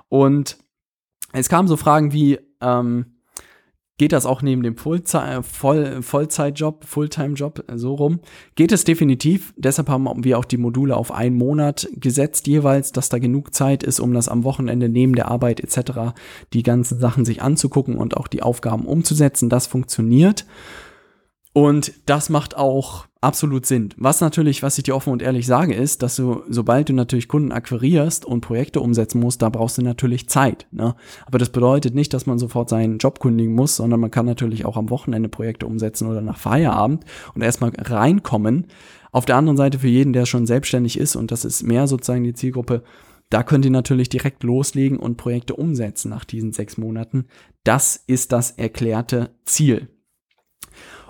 Und 0.09 0.57
es 1.35 1.51
kamen 1.51 1.69
so 1.69 1.77
Fragen 1.77 2.13
wie, 2.13 2.39
ähm, 2.63 3.18
geht 3.99 4.13
das 4.13 4.25
auch 4.25 4.41
neben 4.43 4.63
dem 4.63 4.77
Fullzei 4.77 5.35
äh, 5.35 5.43
Voll 5.43 6.03
Vollzeitjob, 6.03 6.85
Fulltime-Job 6.85 7.65
so 7.75 7.95
rum. 7.95 8.21
Geht 8.55 8.73
es 8.73 8.85
definitiv. 8.85 9.53
Deshalb 9.57 9.89
haben 9.89 10.25
wir 10.25 10.39
auch 10.39 10.45
die 10.45 10.57
Module 10.57 10.97
auf 10.97 11.13
einen 11.13 11.37
Monat 11.37 11.89
gesetzt 11.95 12.47
jeweils, 12.47 12.93
dass 12.93 13.09
da 13.09 13.19
genug 13.19 13.55
Zeit 13.55 13.83
ist, 13.83 14.01
um 14.01 14.15
das 14.15 14.29
am 14.29 14.45
Wochenende 14.45 14.89
neben 14.89 15.15
der 15.15 15.29
Arbeit 15.29 15.61
etc. 15.61 16.15
die 16.53 16.63
ganzen 16.63 16.99
Sachen 16.99 17.25
sich 17.25 17.43
anzugucken 17.43 17.97
und 17.99 18.17
auch 18.17 18.29
die 18.29 18.43
Aufgaben 18.43 18.87
umzusetzen. 18.87 19.49
Das 19.49 19.67
funktioniert. 19.67 20.47
Und 21.53 21.93
das 22.07 22.29
macht 22.29 22.57
auch 22.57 23.08
absolut 23.21 23.67
Sinn. 23.67 23.91
Was 23.97 24.21
natürlich, 24.21 24.63
was 24.63 24.79
ich 24.79 24.85
dir 24.85 24.95
offen 24.95 25.13
und 25.13 25.23
ehrlich 25.23 25.47
sage, 25.47 25.75
ist, 25.75 26.03
dass 26.03 26.17
du, 26.17 26.43
sobald 26.49 26.89
du 26.89 26.93
natürlich 26.93 27.29
Kunden 27.29 27.53
akquirierst 27.53 28.25
und 28.25 28.41
Projekte 28.41 28.81
umsetzen 28.81 29.21
musst, 29.21 29.43
da 29.43 29.49
brauchst 29.49 29.79
du 29.79 29.83
natürlich 29.83 30.29
Zeit. 30.29 30.67
Ne? 30.71 30.95
Aber 31.27 31.39
das 31.39 31.51
bedeutet 31.51 31.95
nicht, 31.95 32.15
dass 32.15 32.27
man 32.27 32.39
sofort 32.39 32.69
seinen 32.69 32.99
Job 32.99 33.21
kündigen 33.21 33.55
muss, 33.55 33.77
sondern 33.77 34.01
man 34.01 34.11
kann 34.11 34.27
natürlich 34.27 34.65
auch 34.65 34.77
am 34.77 34.91
Wochenende 34.91 35.29
Projekte 35.29 35.67
umsetzen 35.67 36.09
oder 36.09 36.21
nach 36.21 36.39
Feierabend 36.39 37.05
und 37.35 37.43
erstmal 37.43 37.73
reinkommen. 37.77 38.67
Auf 39.11 39.25
der 39.25 39.37
anderen 39.37 39.57
Seite 39.57 39.79
für 39.79 39.89
jeden, 39.89 40.13
der 40.13 40.27
schon 40.27 40.47
selbstständig 40.47 40.99
ist, 40.99 41.17
und 41.17 41.31
das 41.31 41.45
ist 41.45 41.63
mehr 41.63 41.87
sozusagen 41.87 42.25
die 42.25 42.35
Zielgruppe, 42.35 42.83
da 43.31 43.43
könnt 43.43 43.65
ihr 43.65 43.71
natürlich 43.71 44.09
direkt 44.09 44.43
loslegen 44.43 44.99
und 44.99 45.17
Projekte 45.17 45.55
umsetzen 45.55 46.09
nach 46.11 46.25
diesen 46.25 46.53
sechs 46.53 46.79
Monaten. 46.79 47.27
Das 47.63 48.03
ist 48.07 48.33
das 48.33 48.53
erklärte 48.53 49.31
Ziel. 49.45 49.89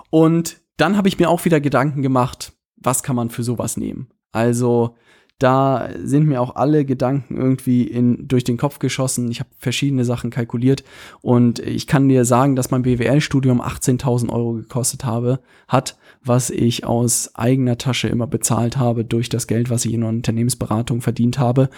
Und 0.09 0.61
dann 0.81 0.97
habe 0.97 1.07
ich 1.07 1.19
mir 1.19 1.29
auch 1.29 1.45
wieder 1.45 1.59
Gedanken 1.59 2.01
gemacht, 2.01 2.53
was 2.77 3.03
kann 3.03 3.15
man 3.15 3.29
für 3.29 3.43
sowas 3.43 3.77
nehmen? 3.77 4.07
Also 4.31 4.95
da 5.39 5.89
sind 6.03 6.27
mir 6.27 6.41
auch 6.41 6.57
alle 6.57 6.83
Gedanken 6.83 7.37
irgendwie 7.37 7.83
in, 7.83 8.27
durch 8.27 8.43
den 8.43 8.57
Kopf 8.57 8.79
geschossen. 8.79 9.31
Ich 9.31 9.39
habe 9.39 9.49
verschiedene 9.57 10.03
Sachen 10.03 10.31
kalkuliert 10.31 10.83
und 11.21 11.59
ich 11.59 11.87
kann 11.87 12.09
dir 12.09 12.25
sagen, 12.25 12.57
dass 12.57 12.71
mein 12.71 12.81
BWL-Studium 12.81 13.61
18.000 13.61 14.29
Euro 14.29 14.53
gekostet 14.53 15.05
habe, 15.05 15.39
hat, 15.69 15.97
was 16.21 16.49
ich 16.49 16.83
aus 16.83 17.35
eigener 17.35 17.77
Tasche 17.77 18.09
immer 18.09 18.27
bezahlt 18.27 18.75
habe 18.75 19.05
durch 19.05 19.29
das 19.29 19.47
Geld, 19.47 19.69
was 19.69 19.85
ich 19.85 19.93
in 19.93 20.03
Unternehmensberatung 20.03 21.01
verdient 21.01 21.39
habe. 21.39 21.69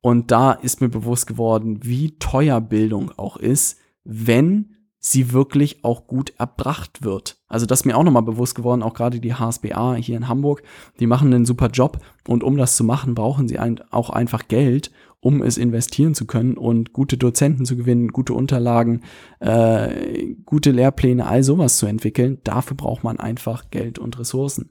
Und 0.00 0.30
da 0.30 0.52
ist 0.52 0.80
mir 0.80 0.88
bewusst 0.88 1.26
geworden, 1.26 1.80
wie 1.82 2.16
teuer 2.18 2.60
Bildung 2.60 3.10
auch 3.16 3.36
ist, 3.36 3.76
wenn 4.04 4.76
sie 5.00 5.32
wirklich 5.32 5.82
auch 5.82 6.06
gut 6.06 6.34
erbracht 6.38 7.02
wird. 7.02 7.38
Also 7.48 7.64
das 7.66 7.80
ist 7.80 7.84
mir 7.86 7.96
auch 7.96 8.04
nochmal 8.04 8.22
bewusst 8.22 8.54
geworden, 8.54 8.82
auch 8.82 8.94
gerade 8.94 9.18
die 9.18 9.34
HSBA 9.34 9.94
hier 9.94 10.16
in 10.16 10.28
Hamburg, 10.28 10.62
die 11.00 11.06
machen 11.06 11.32
einen 11.32 11.46
super 11.46 11.68
Job 11.68 11.98
und 12.28 12.44
um 12.44 12.56
das 12.58 12.76
zu 12.76 12.84
machen, 12.84 13.14
brauchen 13.14 13.48
sie 13.48 13.58
ein, 13.58 13.80
auch 13.90 14.10
einfach 14.10 14.46
Geld, 14.46 14.92
um 15.20 15.42
es 15.42 15.58
investieren 15.58 16.14
zu 16.14 16.26
können 16.26 16.56
und 16.56 16.92
gute 16.92 17.16
Dozenten 17.16 17.64
zu 17.64 17.76
gewinnen, 17.76 18.08
gute 18.08 18.34
Unterlagen, 18.34 19.02
äh, 19.40 20.34
gute 20.44 20.70
Lehrpläne, 20.70 21.26
all 21.26 21.42
sowas 21.42 21.78
zu 21.78 21.86
entwickeln. 21.86 22.38
Dafür 22.44 22.76
braucht 22.76 23.02
man 23.02 23.18
einfach 23.18 23.70
Geld 23.70 23.98
und 23.98 24.18
Ressourcen. 24.18 24.70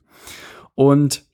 Und 0.76 1.29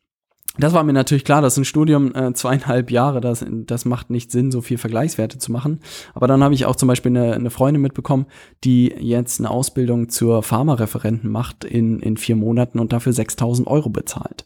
das 0.57 0.73
war 0.73 0.83
mir 0.83 0.93
natürlich 0.93 1.25
klar, 1.25 1.41
das 1.41 1.53
ist 1.53 1.59
ein 1.59 1.65
Studium 1.65 2.13
äh, 2.15 2.33
zweieinhalb 2.33 2.91
Jahre, 2.91 3.21
das, 3.21 3.45
das 3.47 3.85
macht 3.85 4.09
nicht 4.09 4.31
Sinn, 4.31 4.51
so 4.51 4.61
viel 4.61 4.77
Vergleichswerte 4.77 5.37
zu 5.37 5.51
machen. 5.51 5.79
Aber 6.13 6.27
dann 6.27 6.43
habe 6.43 6.53
ich 6.53 6.65
auch 6.65 6.75
zum 6.75 6.87
Beispiel 6.87 7.11
eine, 7.11 7.33
eine 7.33 7.49
Freundin 7.49 7.81
mitbekommen, 7.81 8.25
die 8.63 8.93
jetzt 8.99 9.39
eine 9.39 9.49
Ausbildung 9.49 10.09
zur 10.09 10.43
Pharmareferenten 10.43 11.29
macht 11.29 11.63
in, 11.63 11.99
in 11.99 12.17
vier 12.17 12.35
Monaten 12.35 12.79
und 12.79 12.93
dafür 12.93 13.13
6000 13.13 13.67
Euro 13.67 13.89
bezahlt. 13.89 14.45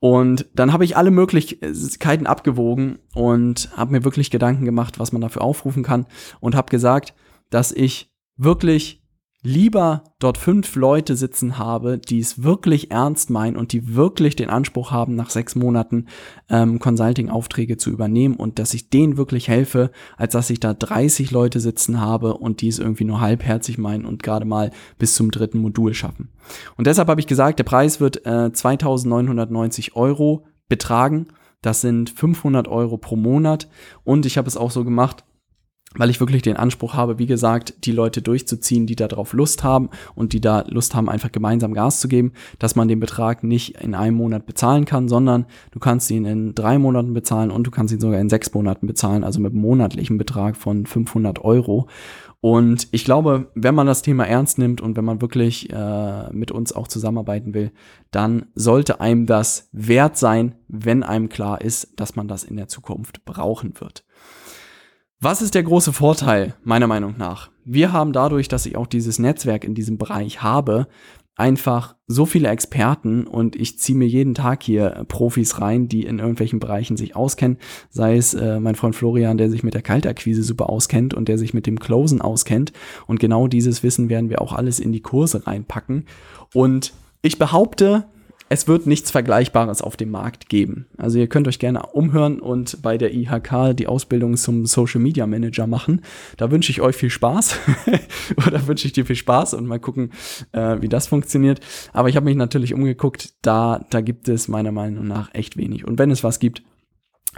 Und 0.00 0.46
dann 0.54 0.72
habe 0.72 0.84
ich 0.84 0.96
alle 0.96 1.12
Möglichkeiten 1.12 2.26
abgewogen 2.26 2.98
und 3.14 3.70
habe 3.76 3.92
mir 3.92 4.04
wirklich 4.04 4.30
Gedanken 4.30 4.64
gemacht, 4.64 4.98
was 4.98 5.12
man 5.12 5.22
dafür 5.22 5.42
aufrufen 5.42 5.84
kann 5.84 6.06
und 6.40 6.56
habe 6.56 6.70
gesagt, 6.70 7.14
dass 7.50 7.70
ich 7.70 8.12
wirklich 8.36 9.01
lieber 9.42 10.04
dort 10.20 10.38
fünf 10.38 10.76
Leute 10.76 11.16
sitzen 11.16 11.58
habe, 11.58 11.98
die 11.98 12.20
es 12.20 12.44
wirklich 12.44 12.92
ernst 12.92 13.28
meinen 13.28 13.56
und 13.56 13.72
die 13.72 13.94
wirklich 13.94 14.36
den 14.36 14.50
Anspruch 14.50 14.92
haben, 14.92 15.16
nach 15.16 15.30
sechs 15.30 15.56
Monaten 15.56 16.06
ähm, 16.48 16.78
Consulting-Aufträge 16.78 17.76
zu 17.76 17.90
übernehmen 17.90 18.36
und 18.36 18.60
dass 18.60 18.72
ich 18.72 18.88
denen 18.88 19.16
wirklich 19.16 19.48
helfe, 19.48 19.90
als 20.16 20.34
dass 20.34 20.48
ich 20.50 20.60
da 20.60 20.74
30 20.74 21.32
Leute 21.32 21.58
sitzen 21.58 22.00
habe 22.00 22.34
und 22.34 22.60
die 22.60 22.68
es 22.68 22.78
irgendwie 22.78 23.04
nur 23.04 23.20
halbherzig 23.20 23.78
meinen 23.78 24.04
und 24.04 24.22
gerade 24.22 24.44
mal 24.44 24.70
bis 24.98 25.14
zum 25.14 25.32
dritten 25.32 25.58
Modul 25.58 25.92
schaffen. 25.92 26.30
Und 26.76 26.86
deshalb 26.86 27.08
habe 27.08 27.20
ich 27.20 27.26
gesagt, 27.26 27.58
der 27.58 27.64
Preis 27.64 28.00
wird 28.00 28.24
äh, 28.24 28.52
2990 28.52 29.96
Euro 29.96 30.46
betragen. 30.68 31.26
Das 31.62 31.80
sind 31.80 32.10
500 32.10 32.68
Euro 32.68 32.96
pro 32.96 33.16
Monat 33.16 33.68
und 34.04 34.24
ich 34.24 34.38
habe 34.38 34.48
es 34.48 34.56
auch 34.56 34.70
so 34.70 34.84
gemacht, 34.84 35.24
weil 35.96 36.10
ich 36.10 36.20
wirklich 36.20 36.42
den 36.42 36.56
Anspruch 36.56 36.94
habe, 36.94 37.18
wie 37.18 37.26
gesagt, 37.26 37.84
die 37.84 37.92
Leute 37.92 38.22
durchzuziehen, 38.22 38.86
die 38.86 38.96
darauf 38.96 39.32
Lust 39.32 39.64
haben 39.64 39.90
und 40.14 40.32
die 40.32 40.40
da 40.40 40.64
Lust 40.68 40.94
haben, 40.94 41.08
einfach 41.08 41.32
gemeinsam 41.32 41.74
Gas 41.74 42.00
zu 42.00 42.08
geben, 42.08 42.32
dass 42.58 42.76
man 42.76 42.88
den 42.88 43.00
Betrag 43.00 43.44
nicht 43.44 43.80
in 43.82 43.94
einem 43.94 44.16
Monat 44.16 44.46
bezahlen 44.46 44.84
kann, 44.84 45.08
sondern 45.08 45.46
du 45.70 45.78
kannst 45.78 46.10
ihn 46.10 46.24
in 46.24 46.54
drei 46.54 46.78
Monaten 46.78 47.14
bezahlen 47.14 47.50
und 47.50 47.66
du 47.66 47.70
kannst 47.70 47.92
ihn 47.92 48.00
sogar 48.00 48.20
in 48.20 48.28
sechs 48.28 48.52
Monaten 48.54 48.86
bezahlen, 48.86 49.24
also 49.24 49.40
mit 49.40 49.52
einem 49.52 49.62
monatlichen 49.62 50.18
Betrag 50.18 50.56
von 50.56 50.86
500 50.86 51.44
Euro. 51.44 51.88
Und 52.42 52.88
ich 52.90 53.04
glaube, 53.04 53.46
wenn 53.54 53.76
man 53.76 53.86
das 53.86 54.02
Thema 54.02 54.26
ernst 54.26 54.58
nimmt 54.58 54.80
und 54.80 54.96
wenn 54.96 55.04
man 55.04 55.20
wirklich 55.20 55.72
äh, 55.72 56.32
mit 56.32 56.50
uns 56.50 56.72
auch 56.72 56.88
zusammenarbeiten 56.88 57.54
will, 57.54 57.70
dann 58.10 58.46
sollte 58.56 59.00
einem 59.00 59.26
das 59.26 59.68
wert 59.70 60.18
sein, 60.18 60.56
wenn 60.66 61.04
einem 61.04 61.28
klar 61.28 61.60
ist, 61.60 62.00
dass 62.00 62.16
man 62.16 62.26
das 62.26 62.42
in 62.42 62.56
der 62.56 62.66
Zukunft 62.66 63.24
brauchen 63.24 63.74
wird. 63.78 64.04
Was 65.24 65.40
ist 65.40 65.54
der 65.54 65.62
große 65.62 65.92
Vorteil, 65.92 66.56
meiner 66.64 66.88
Meinung 66.88 67.14
nach? 67.16 67.48
Wir 67.64 67.92
haben 67.92 68.12
dadurch, 68.12 68.48
dass 68.48 68.66
ich 68.66 68.74
auch 68.76 68.88
dieses 68.88 69.20
Netzwerk 69.20 69.62
in 69.62 69.72
diesem 69.72 69.96
Bereich 69.96 70.42
habe, 70.42 70.88
einfach 71.36 71.94
so 72.08 72.26
viele 72.26 72.48
Experten 72.48 73.28
und 73.28 73.54
ich 73.54 73.78
ziehe 73.78 73.96
mir 73.96 74.08
jeden 74.08 74.34
Tag 74.34 74.64
hier 74.64 75.04
Profis 75.06 75.60
rein, 75.60 75.86
die 75.86 76.06
in 76.06 76.18
irgendwelchen 76.18 76.58
Bereichen 76.58 76.96
sich 76.96 77.14
auskennen. 77.14 77.58
Sei 77.88 78.16
es 78.16 78.34
äh, 78.34 78.58
mein 78.58 78.74
Freund 78.74 78.96
Florian, 78.96 79.38
der 79.38 79.48
sich 79.48 79.62
mit 79.62 79.74
der 79.74 79.82
Kaltakquise 79.82 80.42
super 80.42 80.68
auskennt 80.68 81.14
und 81.14 81.28
der 81.28 81.38
sich 81.38 81.54
mit 81.54 81.68
dem 81.68 81.78
Closen 81.78 82.20
auskennt. 82.20 82.72
Und 83.06 83.20
genau 83.20 83.46
dieses 83.46 83.84
Wissen 83.84 84.08
werden 84.08 84.28
wir 84.28 84.42
auch 84.42 84.52
alles 84.52 84.80
in 84.80 84.90
die 84.90 85.02
Kurse 85.02 85.46
reinpacken. 85.46 86.06
Und 86.52 86.94
ich 87.22 87.38
behaupte, 87.38 88.06
es 88.52 88.68
wird 88.68 88.86
nichts 88.86 89.10
Vergleichbares 89.10 89.80
auf 89.80 89.96
dem 89.96 90.10
Markt 90.10 90.50
geben. 90.50 90.84
Also 90.98 91.18
ihr 91.18 91.26
könnt 91.26 91.48
euch 91.48 91.58
gerne 91.58 91.86
umhören 91.86 92.38
und 92.38 92.82
bei 92.82 92.98
der 92.98 93.14
IHK 93.14 93.74
die 93.74 93.86
Ausbildung 93.86 94.36
zum 94.36 94.66
Social 94.66 95.00
Media 95.00 95.26
Manager 95.26 95.66
machen. 95.66 96.02
Da 96.36 96.50
wünsche 96.50 96.70
ich 96.70 96.82
euch 96.82 96.94
viel 96.94 97.08
Spaß 97.08 97.58
oder 98.46 98.66
wünsche 98.66 98.86
ich 98.86 98.92
dir 98.92 99.06
viel 99.06 99.16
Spaß 99.16 99.54
und 99.54 99.66
mal 99.66 99.80
gucken, 99.80 100.10
äh, 100.52 100.76
wie 100.82 100.90
das 100.90 101.06
funktioniert. 101.06 101.60
Aber 101.94 102.10
ich 102.10 102.16
habe 102.16 102.26
mich 102.26 102.36
natürlich 102.36 102.74
umgeguckt, 102.74 103.32
da, 103.40 103.86
da 103.88 104.02
gibt 104.02 104.28
es 104.28 104.48
meiner 104.48 104.70
Meinung 104.70 105.08
nach 105.08 105.32
echt 105.32 105.56
wenig. 105.56 105.86
Und 105.86 105.98
wenn 105.98 106.10
es 106.10 106.22
was 106.22 106.38
gibt, 106.38 106.62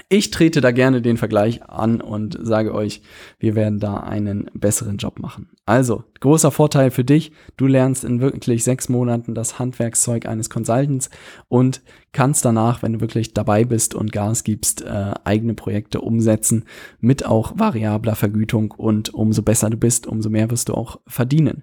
ich 0.08 0.30
trete 0.30 0.60
da 0.60 0.72
gerne 0.72 1.02
den 1.02 1.16
Vergleich 1.16 1.62
an 1.68 2.00
und 2.00 2.36
sage 2.40 2.74
euch, 2.74 3.02
wir 3.38 3.54
werden 3.54 3.78
da 3.78 3.98
einen 3.98 4.50
besseren 4.52 4.96
Job 4.96 5.20
machen. 5.20 5.50
Also, 5.66 6.04
großer 6.20 6.50
Vorteil 6.50 6.90
für 6.90 7.04
dich, 7.04 7.32
du 7.56 7.66
lernst 7.66 8.04
in 8.04 8.20
wirklich 8.20 8.64
sechs 8.64 8.88
Monaten 8.88 9.34
das 9.34 9.58
Handwerkszeug 9.58 10.26
eines 10.26 10.50
Consultants 10.50 11.10
und 11.48 11.82
kannst 12.12 12.44
danach, 12.44 12.82
wenn 12.82 12.94
du 12.94 13.00
wirklich 13.00 13.34
dabei 13.34 13.64
bist 13.64 13.94
und 13.94 14.12
Gas 14.12 14.42
gibst, 14.42 14.82
äh, 14.82 15.14
eigene 15.24 15.54
Projekte 15.54 16.00
umsetzen 16.00 16.64
mit 17.00 17.24
auch 17.24 17.52
variabler 17.56 18.16
Vergütung 18.16 18.72
und 18.72 19.14
umso 19.14 19.42
besser 19.42 19.70
du 19.70 19.76
bist, 19.76 20.06
umso 20.06 20.28
mehr 20.28 20.50
wirst 20.50 20.68
du 20.68 20.74
auch 20.74 21.00
verdienen. 21.06 21.62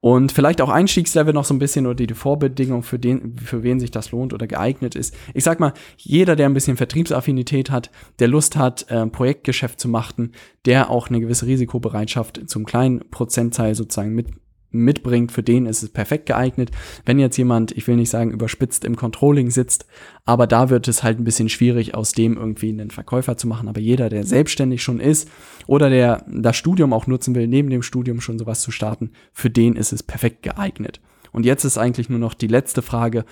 Und 0.00 0.32
vielleicht 0.32 0.62
auch 0.62 0.70
Einstiegslevel 0.70 1.34
noch 1.34 1.44
so 1.44 1.52
ein 1.52 1.58
bisschen 1.58 1.86
oder 1.86 1.94
die 1.94 2.14
Vorbedingung, 2.14 2.82
für, 2.82 2.98
den, 2.98 3.36
für 3.36 3.62
wen 3.62 3.80
sich 3.80 3.90
das 3.90 4.12
lohnt 4.12 4.32
oder 4.32 4.46
geeignet 4.46 4.94
ist. 4.94 5.14
Ich 5.34 5.44
sag 5.44 5.60
mal, 5.60 5.74
jeder, 5.98 6.36
der 6.36 6.46
ein 6.46 6.54
bisschen 6.54 6.78
Vertriebsaffinität 6.78 7.70
hat, 7.70 7.90
der 8.18 8.28
Lust 8.28 8.56
hat, 8.56 8.90
äh, 8.90 9.06
Projektgeschäft 9.06 9.78
zu 9.78 9.88
machen, 9.88 10.32
der 10.64 10.88
auch 10.88 11.08
eine 11.08 11.20
gewisse 11.20 11.46
Risikobereitschaft 11.46 12.48
zum 12.48 12.64
kleinen 12.64 13.10
Prozentteil 13.10 13.74
sozusagen 13.74 14.14
mit 14.14 14.28
mitbringt, 14.70 15.32
für 15.32 15.42
den 15.42 15.66
ist 15.66 15.82
es 15.82 15.90
perfekt 15.90 16.26
geeignet. 16.26 16.70
Wenn 17.04 17.18
jetzt 17.18 17.36
jemand, 17.36 17.72
ich 17.72 17.86
will 17.86 17.96
nicht 17.96 18.10
sagen 18.10 18.30
überspitzt 18.30 18.84
im 18.84 18.96
Controlling 18.96 19.50
sitzt, 19.50 19.86
aber 20.24 20.46
da 20.46 20.70
wird 20.70 20.88
es 20.88 21.02
halt 21.02 21.18
ein 21.18 21.24
bisschen 21.24 21.48
schwierig, 21.48 21.94
aus 21.94 22.12
dem 22.12 22.36
irgendwie 22.36 22.70
einen 22.70 22.90
Verkäufer 22.90 23.36
zu 23.36 23.48
machen. 23.48 23.68
Aber 23.68 23.80
jeder, 23.80 24.08
der 24.08 24.24
selbstständig 24.24 24.82
schon 24.82 25.00
ist 25.00 25.28
oder 25.66 25.90
der 25.90 26.24
das 26.28 26.56
Studium 26.56 26.92
auch 26.92 27.06
nutzen 27.06 27.34
will, 27.34 27.48
neben 27.48 27.70
dem 27.70 27.82
Studium 27.82 28.20
schon 28.20 28.38
sowas 28.38 28.60
zu 28.60 28.70
starten, 28.70 29.10
für 29.32 29.50
den 29.50 29.76
ist 29.76 29.92
es 29.92 30.02
perfekt 30.02 30.42
geeignet. 30.42 31.00
Und 31.32 31.46
jetzt 31.46 31.64
ist 31.64 31.78
eigentlich 31.78 32.08
nur 32.08 32.18
noch 32.18 32.34
die 32.34 32.48
letzte 32.48 32.82
Frage, 32.82 33.24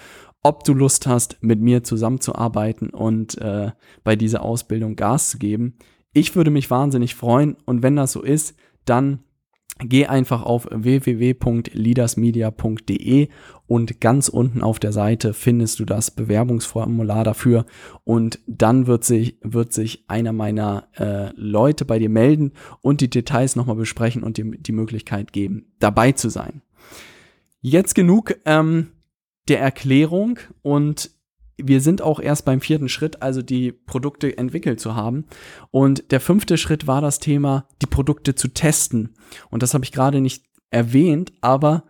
ob 0.43 0.65
du 0.65 0.73
Lust 0.73 1.07
hast, 1.07 1.43
mit 1.43 1.61
mir 1.61 1.83
zusammenzuarbeiten 1.83 2.91
und 2.91 3.39
äh, 3.39 3.73
bei 4.05 4.17
dieser 4.17 4.43
Ausbildung 4.43 4.95
Gas 4.97 5.31
zu 5.31 5.39
geben. 5.39 5.77
Ich 6.13 6.37
würde 6.37 6.51
mich 6.51 6.71
wahnsinnig 6.71 7.15
freuen 7.15 7.57
und 7.65 7.83
wenn 7.83 7.97
das 7.97 8.13
so 8.13 8.23
ist, 8.23 8.57
dann 8.85 9.25
Geh 9.81 10.07
einfach 10.07 10.43
auf 10.43 10.67
www.leadersmedia.de 10.71 13.29
und 13.69 14.01
ganz 14.01 14.29
unten 14.29 14.63
auf 14.63 14.81
der 14.81 14.93
Seite 14.93 15.35
findest 15.35 15.79
du 15.79 15.85
das 15.85 16.11
Bewerbungsformular 16.11 17.23
dafür 17.23 17.65
und 18.03 18.41
dann 18.49 18.89
wird 18.89 19.05
sich, 19.05 19.37
wird 19.43 19.73
sich 19.73 20.05
einer 20.09 20.33
meiner 20.33 20.89
äh, 20.97 21.31
Leute 21.37 21.85
bei 21.85 22.01
dir 22.01 22.09
melden 22.09 22.55
und 22.81 23.01
die 23.01 23.11
Details 23.11 23.55
nochmal 23.55 23.77
besprechen 23.77 24.25
und 24.25 24.37
dir 24.37 24.47
die 24.47 24.73
Möglichkeit 24.73 25.33
geben, 25.33 25.67
dabei 25.79 26.11
zu 26.11 26.29
sein. 26.29 26.63
Jetzt 27.61 27.95
genug 27.95 28.35
ähm, 28.47 28.89
der 29.49 29.61
Erklärung 29.61 30.41
und 30.63 31.11
wir 31.63 31.81
sind 31.81 32.03
auch 32.03 32.21
erst 32.21 32.45
beim 32.45 32.61
vierten 32.61 32.89
Schritt, 32.89 33.23
also 33.23 33.43
die 33.43 33.73
Produkte 33.73 34.37
entwickelt 34.39 34.81
zu 34.81 34.95
haben. 34.95 35.27
Und 35.71 36.11
der 36.13 36.21
fünfte 36.21 36.57
Schritt 36.57 36.87
war 36.87 37.01
das 37.01 37.19
Thema, 37.19 37.67
die 37.83 37.87
Produkte 37.87 38.35
zu 38.35 38.49
testen. 38.49 39.15
Und 39.51 39.63
das 39.63 39.75
habe 39.75 39.85
ich 39.85 39.93
gerade 39.93 40.21
nicht 40.21 40.45
erwähnt, 40.71 41.33
aber 41.41 41.85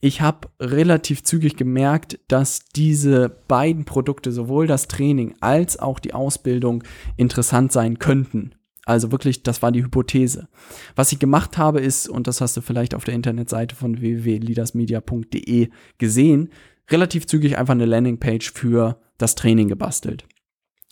ich 0.00 0.22
habe 0.22 0.48
relativ 0.58 1.22
zügig 1.24 1.56
gemerkt, 1.56 2.18
dass 2.28 2.60
diese 2.74 3.28
beiden 3.48 3.84
Produkte, 3.84 4.32
sowohl 4.32 4.66
das 4.66 4.88
Training 4.88 5.34
als 5.40 5.78
auch 5.78 5.98
die 5.98 6.14
Ausbildung, 6.14 6.82
interessant 7.16 7.72
sein 7.72 7.98
könnten. 7.98 8.54
Also 8.86 9.12
wirklich, 9.12 9.42
das 9.42 9.60
war 9.60 9.72
die 9.72 9.84
Hypothese. 9.84 10.48
Was 10.96 11.12
ich 11.12 11.18
gemacht 11.18 11.58
habe 11.58 11.80
ist, 11.80 12.08
und 12.08 12.26
das 12.26 12.40
hast 12.40 12.56
du 12.56 12.62
vielleicht 12.62 12.94
auf 12.94 13.04
der 13.04 13.14
Internetseite 13.14 13.76
von 13.76 14.00
www.leadersmedia.de 14.00 15.68
gesehen, 15.98 16.48
relativ 16.90 17.26
zügig 17.26 17.58
einfach 17.58 17.74
eine 17.74 17.84
Landingpage 17.84 18.52
für 18.52 18.98
das 19.20 19.34
Training 19.34 19.68
gebastelt. 19.68 20.26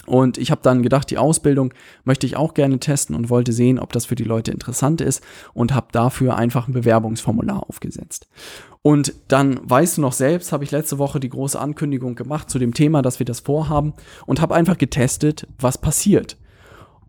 Und 0.06 0.38
ich 0.38 0.50
habe 0.50 0.62
dann 0.62 0.82
gedacht, 0.82 1.10
die 1.10 1.18
Ausbildung 1.18 1.74
möchte 2.04 2.26
ich 2.26 2.36
auch 2.36 2.54
gerne 2.54 2.80
testen 2.80 3.14
und 3.14 3.28
wollte 3.28 3.52
sehen, 3.52 3.78
ob 3.78 3.92
das 3.92 4.06
für 4.06 4.14
die 4.14 4.24
Leute 4.24 4.50
interessant 4.50 5.02
ist 5.02 5.22
und 5.52 5.74
habe 5.74 5.88
dafür 5.92 6.36
einfach 6.36 6.66
ein 6.66 6.72
Bewerbungsformular 6.72 7.68
aufgesetzt. 7.68 8.26
Und 8.80 9.12
dann 9.28 9.60
weißt 9.62 9.98
du 9.98 10.00
noch 10.00 10.14
selbst, 10.14 10.50
habe 10.50 10.64
ich 10.64 10.70
letzte 10.70 10.98
Woche 10.98 11.20
die 11.20 11.28
große 11.28 11.60
Ankündigung 11.60 12.14
gemacht 12.14 12.48
zu 12.48 12.58
dem 12.58 12.72
Thema, 12.72 13.02
dass 13.02 13.18
wir 13.18 13.26
das 13.26 13.40
vorhaben 13.40 13.92
und 14.24 14.40
habe 14.40 14.54
einfach 14.54 14.78
getestet, 14.78 15.46
was 15.58 15.76
passiert. 15.76 16.38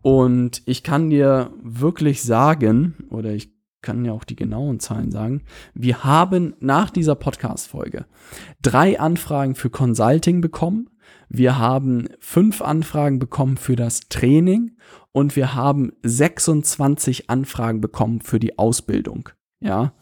Und 0.02 0.62
ich 0.66 0.82
kann 0.82 1.08
dir 1.08 1.52
wirklich 1.62 2.22
sagen, 2.22 2.96
oder 3.08 3.30
ich 3.32 3.50
kann 3.82 4.04
ja 4.04 4.12
auch 4.12 4.24
die 4.24 4.36
genauen 4.36 4.78
Zahlen 4.78 5.10
sagen. 5.10 5.42
Wir 5.72 6.04
haben 6.04 6.54
nach 6.60 6.90
dieser 6.90 7.14
Podcast-Folge 7.14 8.04
drei 8.60 9.00
Anfragen 9.00 9.54
für 9.54 9.70
Consulting 9.70 10.42
bekommen, 10.42 10.90
wir 11.32 11.58
haben 11.58 12.08
fünf 12.18 12.60
Anfragen 12.60 13.20
bekommen 13.20 13.56
für 13.56 13.76
das 13.76 14.00
Training 14.08 14.72
und 15.12 15.36
wir 15.36 15.54
haben 15.54 15.92
26 16.02 17.30
Anfragen 17.30 17.80
bekommen 17.80 18.20
für 18.20 18.40
die 18.40 18.58
Ausbildung. 18.58 19.28
Ja. 19.60 19.92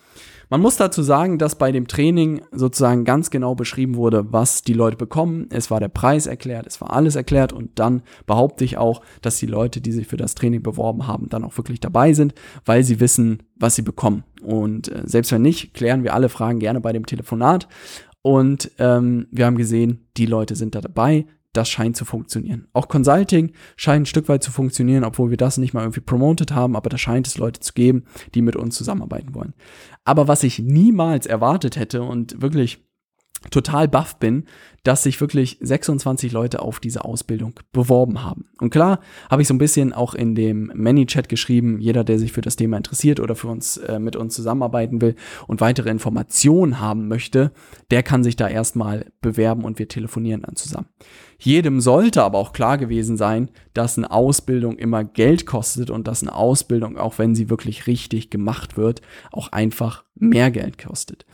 Man 0.51 0.63
muss 0.63 0.79
dazu 0.79 1.03
sagen, 1.03 1.37
dass 1.37 1.59
bei 1.59 1.71
dem 1.73 1.87
Training 1.87 2.41
sozusagen 2.53 3.05
ganz 3.05 3.29
genau 3.29 3.55
beschrieben 3.55 3.97
wurde, 3.97 4.33
was 4.33 4.63
die 4.63 4.73
Leute 4.73 4.97
bekommen. 4.97 5.47
Es 5.51 5.71
war 5.71 5.79
der 5.79 5.89
Preis 5.89 6.27
erklärt, 6.27 6.67
es 6.67 6.81
war 6.81 6.95
alles 6.95 7.17
erklärt 7.17 7.53
und 7.53 7.79
dann 7.79 8.01
behaupte 8.25 8.65
ich 8.65 8.79
auch, 8.79 9.03
dass 9.21 9.37
die 9.37 9.47
Leute, 9.47 9.83
die 9.83 9.93
sich 9.93 10.07
für 10.07 10.17
das 10.17 10.35
Training 10.35 10.63
beworben 10.63 11.07
haben, 11.07 11.29
dann 11.29 11.45
auch 11.45 11.59
wirklich 11.59 11.81
dabei 11.81 12.15
sind, 12.15 12.33
weil 12.65 12.83
sie 12.83 13.01
wissen, 13.01 13.43
was 13.57 13.75
sie 13.75 13.83
bekommen. 13.83 14.25
Und 14.43 14.89
äh, 14.89 15.03
selbst 15.05 15.33
wenn 15.33 15.43
nicht, 15.43 15.75
klären 15.75 16.03
wir 16.03 16.15
alle 16.15 16.31
Fragen 16.31 16.61
gerne 16.61 16.81
bei 16.81 16.95
dem 16.95 17.05
Telefonat. 17.05 17.69
Und 18.23 18.71
ähm, 18.79 19.27
wir 19.31 19.47
haben 19.47 19.57
gesehen, 19.57 20.09
die 20.17 20.27
Leute 20.27 20.57
sind 20.57 20.75
da 20.75 20.81
dabei. 20.81 21.27
Das 21.53 21.69
scheint 21.69 21.97
zu 21.97 22.05
funktionieren. 22.05 22.69
Auch 22.73 22.89
Consulting 22.89 23.53
scheint 23.77 24.03
ein 24.03 24.07
Stück 24.07 24.29
weit 24.29 24.43
zu 24.43 24.51
funktionieren, 24.51 25.03
obwohl 25.03 25.31
wir 25.31 25.39
das 25.39 25.57
nicht 25.57 25.73
mal 25.73 25.81
irgendwie 25.81 26.01
promoted 26.01 26.53
haben, 26.53 26.77
aber 26.77 26.91
da 26.91 26.99
scheint 26.99 27.27
es 27.27 27.39
Leute 27.39 27.61
zu 27.61 27.73
geben, 27.73 28.05
die 28.35 28.43
mit 28.43 28.55
uns 28.55 28.77
zusammenarbeiten 28.77 29.35
wollen. 29.35 29.55
Aber 30.05 30.29
was 30.29 30.43
ich 30.43 30.59
niemals 30.59 31.27
erwartet 31.27 31.77
hätte 31.77 32.03
und 32.03 32.43
wirklich 32.43 32.88
total 33.51 33.89
baff 33.89 34.19
bin, 34.19 34.45
dass 34.85 35.03
sich 35.03 35.21
wirklich 35.21 35.59
26 35.61 36.33
Leute 36.33 36.63
auf 36.63 36.81
diese 36.81 37.05
Ausbildung 37.05 37.61
beworben 37.73 38.25
haben. 38.25 38.47
Und 38.59 38.71
klar, 38.71 39.01
habe 39.31 39.43
ich 39.43 39.49
so 39.49 39.55
ein 39.55 39.59
bisschen 39.59 39.93
auch 39.93 40.15
in 40.15 40.35
dem 40.35 40.73
Many-Chat 40.75 41.29
geschrieben, 41.29 41.81
jeder, 41.81 42.05
der 42.05 42.19
sich 42.19 42.33
für 42.33 42.41
das 42.41 42.57
Thema 42.57 42.77
interessiert 42.77 43.21
oder 43.21 43.35
für 43.35 43.49
uns 43.49 43.77
äh, 43.77 43.99
mit 43.99 44.17
uns 44.17 44.35
zusammenarbeiten 44.35 45.01
will 45.01 45.15
und 45.47 45.61
weitere 45.61 45.91
Informationen 45.91 46.81
haben 46.81 47.09
möchte, 47.09 47.53
der 47.91 48.03
kann 48.03 48.25
sich 48.25 48.37
da 48.37 48.49
erstmal 48.49 49.07
bewerben 49.21 49.65
und 49.65 49.79
wir 49.79 49.89
telefonieren 49.89 50.43
dann 50.43 50.57
zusammen. 50.57 50.89
Jedem 51.41 51.81
sollte 51.81 52.25
aber 52.25 52.39
auch 52.39 52.53
klar 52.53 52.79
gewesen 52.79 53.17
sein, 53.17 53.51
dass 53.73 53.97
eine 53.97 54.11
Ausbildung 54.11 54.77
immer 54.77 55.05
Geld 55.05 55.47
kostet 55.47 55.89
und 55.89 56.09
dass 56.09 56.23
eine 56.23 56.35
Ausbildung, 56.35 56.99
auch 56.99 57.19
wenn 57.19 57.37
sie 57.37 57.49
wirklich 57.49 57.87
richtig 57.87 58.29
gemacht 58.29 58.77
wird, 58.77 59.03
auch 59.31 59.53
einfach 59.53 60.05
mehr 60.17 60.51
Geld 60.51 60.79
kostet. 60.79 61.27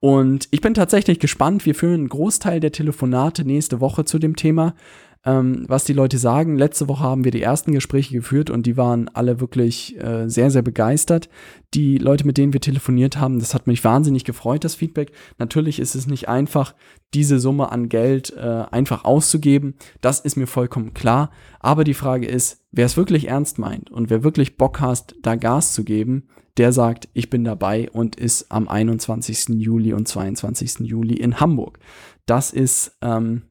Und 0.00 0.48
ich 0.50 0.60
bin 0.60 0.74
tatsächlich 0.74 1.20
gespannt. 1.20 1.64
Wir 1.64 1.76
führen 1.76 1.94
einen 1.94 2.08
Großteil 2.08 2.58
der 2.58 2.72
Telefonate 2.72 3.44
nächste 3.44 3.80
Woche 3.80 4.04
zu 4.04 4.18
dem 4.18 4.34
Thema 4.34 4.74
ähm, 5.24 5.64
was 5.68 5.84
die 5.84 5.92
Leute 5.92 6.18
sagen. 6.18 6.56
Letzte 6.56 6.88
Woche 6.88 7.04
haben 7.04 7.24
wir 7.24 7.30
die 7.30 7.42
ersten 7.42 7.72
Gespräche 7.72 8.14
geführt 8.14 8.50
und 8.50 8.66
die 8.66 8.76
waren 8.76 9.08
alle 9.08 9.40
wirklich 9.40 9.98
äh, 10.00 10.28
sehr, 10.28 10.50
sehr 10.50 10.62
begeistert. 10.62 11.28
Die 11.74 11.98
Leute, 11.98 12.26
mit 12.26 12.38
denen 12.38 12.52
wir 12.52 12.60
telefoniert 12.60 13.18
haben, 13.18 13.38
das 13.38 13.54
hat 13.54 13.66
mich 13.66 13.84
wahnsinnig 13.84 14.24
gefreut, 14.24 14.64
das 14.64 14.74
Feedback. 14.74 15.12
Natürlich 15.38 15.78
ist 15.78 15.94
es 15.94 16.06
nicht 16.06 16.28
einfach, 16.28 16.74
diese 17.14 17.38
Summe 17.38 17.70
an 17.70 17.88
Geld 17.88 18.34
äh, 18.36 18.64
einfach 18.70 19.04
auszugeben. 19.04 19.74
Das 20.00 20.20
ist 20.20 20.36
mir 20.36 20.46
vollkommen 20.46 20.94
klar. 20.94 21.30
Aber 21.60 21.84
die 21.84 21.94
Frage 21.94 22.26
ist, 22.26 22.64
wer 22.72 22.86
es 22.86 22.96
wirklich 22.96 23.28
ernst 23.28 23.58
meint 23.58 23.90
und 23.90 24.10
wer 24.10 24.24
wirklich 24.24 24.56
Bock 24.56 24.80
hat, 24.80 25.14
da 25.22 25.36
Gas 25.36 25.72
zu 25.72 25.84
geben, 25.84 26.28
der 26.56 26.72
sagt, 26.72 27.08
ich 27.14 27.30
bin 27.30 27.44
dabei 27.44 27.88
und 27.90 28.16
ist 28.16 28.50
am 28.50 28.68
21. 28.68 29.60
Juli 29.60 29.92
und 29.92 30.08
22. 30.08 30.80
Juli 30.80 31.14
in 31.14 31.40
Hamburg. 31.40 31.78
Das 32.26 32.52
ist 32.52 32.96
ähm, 33.00 33.42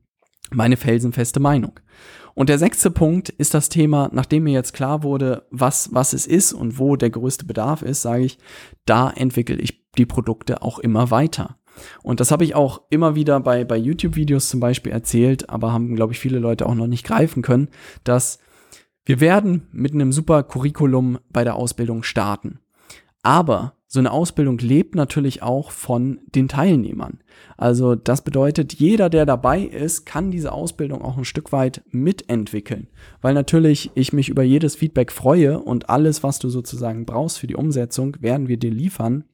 meine 0.53 0.77
felsenfeste 0.77 1.39
Meinung. 1.39 1.79
Und 2.33 2.49
der 2.49 2.59
sechste 2.59 2.91
Punkt 2.91 3.29
ist 3.29 3.53
das 3.53 3.69
Thema, 3.69 4.09
nachdem 4.13 4.43
mir 4.43 4.53
jetzt 4.53 4.73
klar 4.73 5.03
wurde, 5.03 5.47
was, 5.51 5.93
was 5.93 6.13
es 6.13 6.25
ist 6.25 6.53
und 6.53 6.79
wo 6.79 6.95
der 6.95 7.09
größte 7.09 7.45
Bedarf 7.45 7.81
ist, 7.81 8.01
sage 8.01 8.23
ich, 8.23 8.37
da 8.85 9.09
entwickle 9.09 9.57
ich 9.57 9.83
die 9.97 10.05
Produkte 10.05 10.61
auch 10.61 10.79
immer 10.79 11.11
weiter. 11.11 11.57
Und 12.03 12.19
das 12.19 12.31
habe 12.31 12.43
ich 12.43 12.55
auch 12.55 12.81
immer 12.89 13.15
wieder 13.15 13.39
bei, 13.39 13.63
bei 13.63 13.77
YouTube-Videos 13.77 14.49
zum 14.49 14.59
Beispiel 14.59 14.91
erzählt, 14.91 15.49
aber 15.49 15.73
haben, 15.73 15.95
glaube 15.95 16.13
ich, 16.13 16.19
viele 16.19 16.39
Leute 16.39 16.65
auch 16.65 16.75
noch 16.75 16.87
nicht 16.87 17.05
greifen 17.05 17.41
können, 17.41 17.69
dass 18.03 18.39
wir 19.05 19.19
werden 19.19 19.67
mit 19.71 19.93
einem 19.93 20.11
super 20.11 20.43
Curriculum 20.43 21.19
bei 21.29 21.43
der 21.43 21.55
Ausbildung 21.55 22.03
starten. 22.03 22.59
Aber 23.23 23.73
so 23.93 23.99
eine 23.99 24.11
Ausbildung 24.11 24.57
lebt 24.59 24.95
natürlich 24.95 25.43
auch 25.43 25.69
von 25.69 26.21
den 26.33 26.47
Teilnehmern. 26.47 27.19
Also 27.57 27.95
das 27.95 28.23
bedeutet, 28.23 28.73
jeder, 28.75 29.09
der 29.09 29.25
dabei 29.25 29.63
ist, 29.63 30.05
kann 30.05 30.31
diese 30.31 30.53
Ausbildung 30.53 31.01
auch 31.01 31.17
ein 31.17 31.25
Stück 31.25 31.51
weit 31.51 31.83
mitentwickeln. 31.91 32.87
Weil 33.21 33.33
natürlich 33.33 33.91
ich 33.93 34.13
mich 34.13 34.29
über 34.29 34.43
jedes 34.43 34.77
Feedback 34.77 35.11
freue 35.11 35.59
und 35.59 35.89
alles, 35.89 36.23
was 36.23 36.39
du 36.39 36.47
sozusagen 36.47 37.05
brauchst 37.05 37.39
für 37.39 37.47
die 37.47 37.57
Umsetzung, 37.57 38.15
werden 38.21 38.47
wir 38.47 38.55
dir 38.55 38.71
liefern 38.71 39.25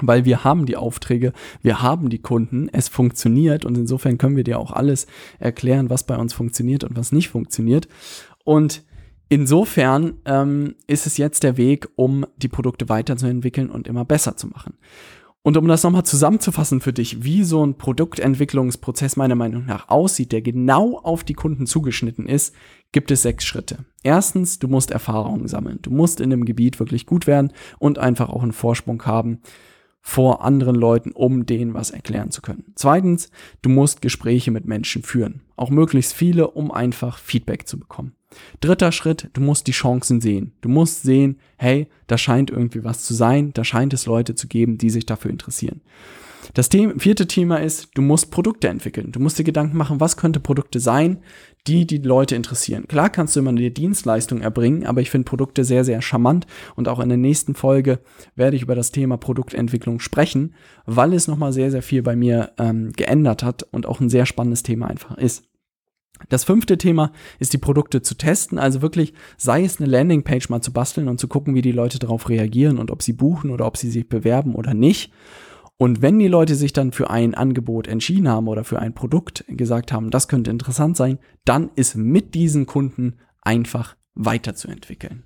weil 0.00 0.24
wir 0.24 0.42
haben 0.42 0.64
die 0.64 0.78
Aufträge, 0.78 1.34
wir 1.60 1.82
haben 1.82 2.08
die 2.08 2.22
Kunden, 2.22 2.70
es 2.72 2.88
funktioniert 2.88 3.66
und 3.66 3.76
insofern 3.76 4.16
können 4.16 4.36
wir 4.36 4.42
dir 4.42 4.58
auch 4.58 4.72
alles 4.72 5.06
erklären, 5.38 5.90
was 5.90 6.04
bei 6.04 6.16
uns 6.16 6.32
funktioniert 6.32 6.82
und 6.82 6.96
was 6.96 7.12
nicht 7.12 7.28
funktioniert. 7.28 7.88
Und 8.42 8.84
insofern 9.32 10.18
ähm, 10.26 10.74
ist 10.86 11.06
es 11.06 11.16
jetzt 11.16 11.42
der 11.42 11.56
Weg, 11.56 11.88
um 11.96 12.26
die 12.36 12.48
Produkte 12.48 12.90
weiterzuentwickeln 12.90 13.70
und 13.70 13.88
immer 13.88 14.04
besser 14.04 14.36
zu 14.36 14.46
machen. 14.46 14.74
Und 15.40 15.56
um 15.56 15.66
das 15.66 15.82
nochmal 15.82 16.04
zusammenzufassen 16.04 16.82
für 16.82 16.92
dich, 16.92 17.24
wie 17.24 17.42
so 17.42 17.64
ein 17.64 17.78
Produktentwicklungsprozess 17.78 19.16
meiner 19.16 19.34
Meinung 19.34 19.64
nach 19.64 19.88
aussieht, 19.88 20.32
der 20.32 20.42
genau 20.42 20.98
auf 20.98 21.24
die 21.24 21.32
Kunden 21.32 21.66
zugeschnitten 21.66 22.26
ist, 22.26 22.54
gibt 22.92 23.10
es 23.10 23.22
sechs 23.22 23.46
Schritte. 23.46 23.86
Erstens, 24.02 24.58
du 24.58 24.68
musst 24.68 24.90
Erfahrungen 24.90 25.48
sammeln. 25.48 25.78
Du 25.80 25.90
musst 25.90 26.20
in 26.20 26.28
dem 26.28 26.44
Gebiet 26.44 26.78
wirklich 26.78 27.06
gut 27.06 27.26
werden 27.26 27.54
und 27.78 27.98
einfach 27.98 28.28
auch 28.28 28.42
einen 28.42 28.52
Vorsprung 28.52 29.02
haben 29.06 29.40
vor 30.02 30.44
anderen 30.44 30.76
Leuten, 30.76 31.12
um 31.12 31.46
denen 31.46 31.72
was 31.72 31.90
erklären 31.90 32.30
zu 32.30 32.42
können. 32.42 32.72
Zweitens, 32.74 33.30
du 33.62 33.70
musst 33.70 34.02
Gespräche 34.02 34.50
mit 34.50 34.66
Menschen 34.66 35.02
führen. 35.02 35.40
Auch 35.56 35.70
möglichst 35.70 36.12
viele, 36.12 36.50
um 36.50 36.70
einfach 36.70 37.18
Feedback 37.18 37.66
zu 37.66 37.78
bekommen. 37.80 38.12
Dritter 38.60 38.92
Schritt, 38.92 39.30
du 39.32 39.40
musst 39.40 39.66
die 39.66 39.72
Chancen 39.72 40.20
sehen. 40.20 40.52
Du 40.60 40.68
musst 40.68 41.02
sehen, 41.02 41.38
hey, 41.56 41.88
da 42.06 42.18
scheint 42.18 42.50
irgendwie 42.50 42.84
was 42.84 43.04
zu 43.04 43.14
sein, 43.14 43.52
da 43.54 43.64
scheint 43.64 43.94
es 43.94 44.06
Leute 44.06 44.34
zu 44.34 44.48
geben, 44.48 44.78
die 44.78 44.90
sich 44.90 45.06
dafür 45.06 45.30
interessieren. 45.30 45.80
Das 46.54 46.68
Thema, 46.68 46.94
vierte 46.98 47.26
Thema 47.26 47.56
ist, 47.56 47.90
du 47.94 48.02
musst 48.02 48.30
Produkte 48.30 48.68
entwickeln. 48.68 49.12
Du 49.12 49.20
musst 49.20 49.38
dir 49.38 49.44
Gedanken 49.44 49.76
machen, 49.76 50.00
was 50.00 50.16
könnte 50.16 50.40
Produkte 50.40 50.80
sein, 50.80 51.18
die 51.66 51.86
die 51.86 51.98
Leute 51.98 52.34
interessieren. 52.34 52.86
Klar 52.88 53.10
kannst 53.10 53.36
du 53.36 53.40
immer 53.40 53.50
eine 53.50 53.70
Dienstleistung 53.70 54.40
erbringen, 54.40 54.84
aber 54.84 55.00
ich 55.00 55.10
finde 55.10 55.24
Produkte 55.24 55.64
sehr, 55.64 55.84
sehr 55.84 56.02
charmant 56.02 56.46
und 56.74 56.88
auch 56.88 56.98
in 57.00 57.08
der 57.08 57.18
nächsten 57.18 57.54
Folge 57.54 58.00
werde 58.34 58.56
ich 58.56 58.62
über 58.62 58.74
das 58.74 58.90
Thema 58.90 59.16
Produktentwicklung 59.16 60.00
sprechen, 60.00 60.54
weil 60.84 61.14
es 61.14 61.28
nochmal 61.28 61.52
sehr, 61.52 61.70
sehr 61.70 61.82
viel 61.82 62.02
bei 62.02 62.16
mir 62.16 62.52
ähm, 62.58 62.92
geändert 62.92 63.42
hat 63.42 63.62
und 63.70 63.86
auch 63.86 64.00
ein 64.00 64.10
sehr 64.10 64.26
spannendes 64.26 64.62
Thema 64.62 64.88
einfach 64.88 65.16
ist. 65.16 65.44
Das 66.28 66.44
fünfte 66.44 66.78
Thema 66.78 67.12
ist 67.38 67.52
die 67.52 67.58
Produkte 67.58 68.02
zu 68.02 68.14
testen, 68.14 68.58
also 68.58 68.80
wirklich 68.80 69.12
sei 69.36 69.64
es 69.64 69.80
eine 69.80 69.90
Landingpage 69.90 70.48
mal 70.50 70.60
zu 70.60 70.72
basteln 70.72 71.08
und 71.08 71.18
zu 71.18 71.28
gucken, 71.28 71.54
wie 71.54 71.62
die 71.62 71.72
Leute 71.72 71.98
darauf 71.98 72.28
reagieren 72.28 72.78
und 72.78 72.90
ob 72.90 73.02
sie 73.02 73.12
buchen 73.12 73.50
oder 73.50 73.66
ob 73.66 73.76
sie 73.76 73.90
sich 73.90 74.08
bewerben 74.08 74.54
oder 74.54 74.74
nicht. 74.74 75.12
Und 75.78 76.00
wenn 76.00 76.18
die 76.18 76.28
Leute 76.28 76.54
sich 76.54 76.72
dann 76.72 76.92
für 76.92 77.10
ein 77.10 77.34
Angebot 77.34 77.88
entschieden 77.88 78.28
haben 78.28 78.46
oder 78.46 78.62
für 78.62 78.78
ein 78.78 78.94
Produkt 78.94 79.44
gesagt 79.48 79.90
haben, 79.92 80.10
das 80.10 80.28
könnte 80.28 80.50
interessant 80.50 80.96
sein, 80.96 81.18
dann 81.44 81.70
ist 81.74 81.96
mit 81.96 82.34
diesen 82.34 82.66
Kunden 82.66 83.16
einfach 83.40 83.96
weiterzuentwickeln. 84.14 85.24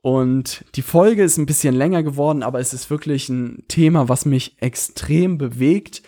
Und 0.00 0.64
die 0.74 0.82
Folge 0.82 1.22
ist 1.22 1.38
ein 1.38 1.46
bisschen 1.46 1.74
länger 1.74 2.02
geworden, 2.02 2.42
aber 2.42 2.60
es 2.60 2.72
ist 2.72 2.90
wirklich 2.90 3.28
ein 3.28 3.64
Thema, 3.68 4.08
was 4.08 4.24
mich 4.24 4.60
extrem 4.60 5.38
bewegt. 5.38 6.02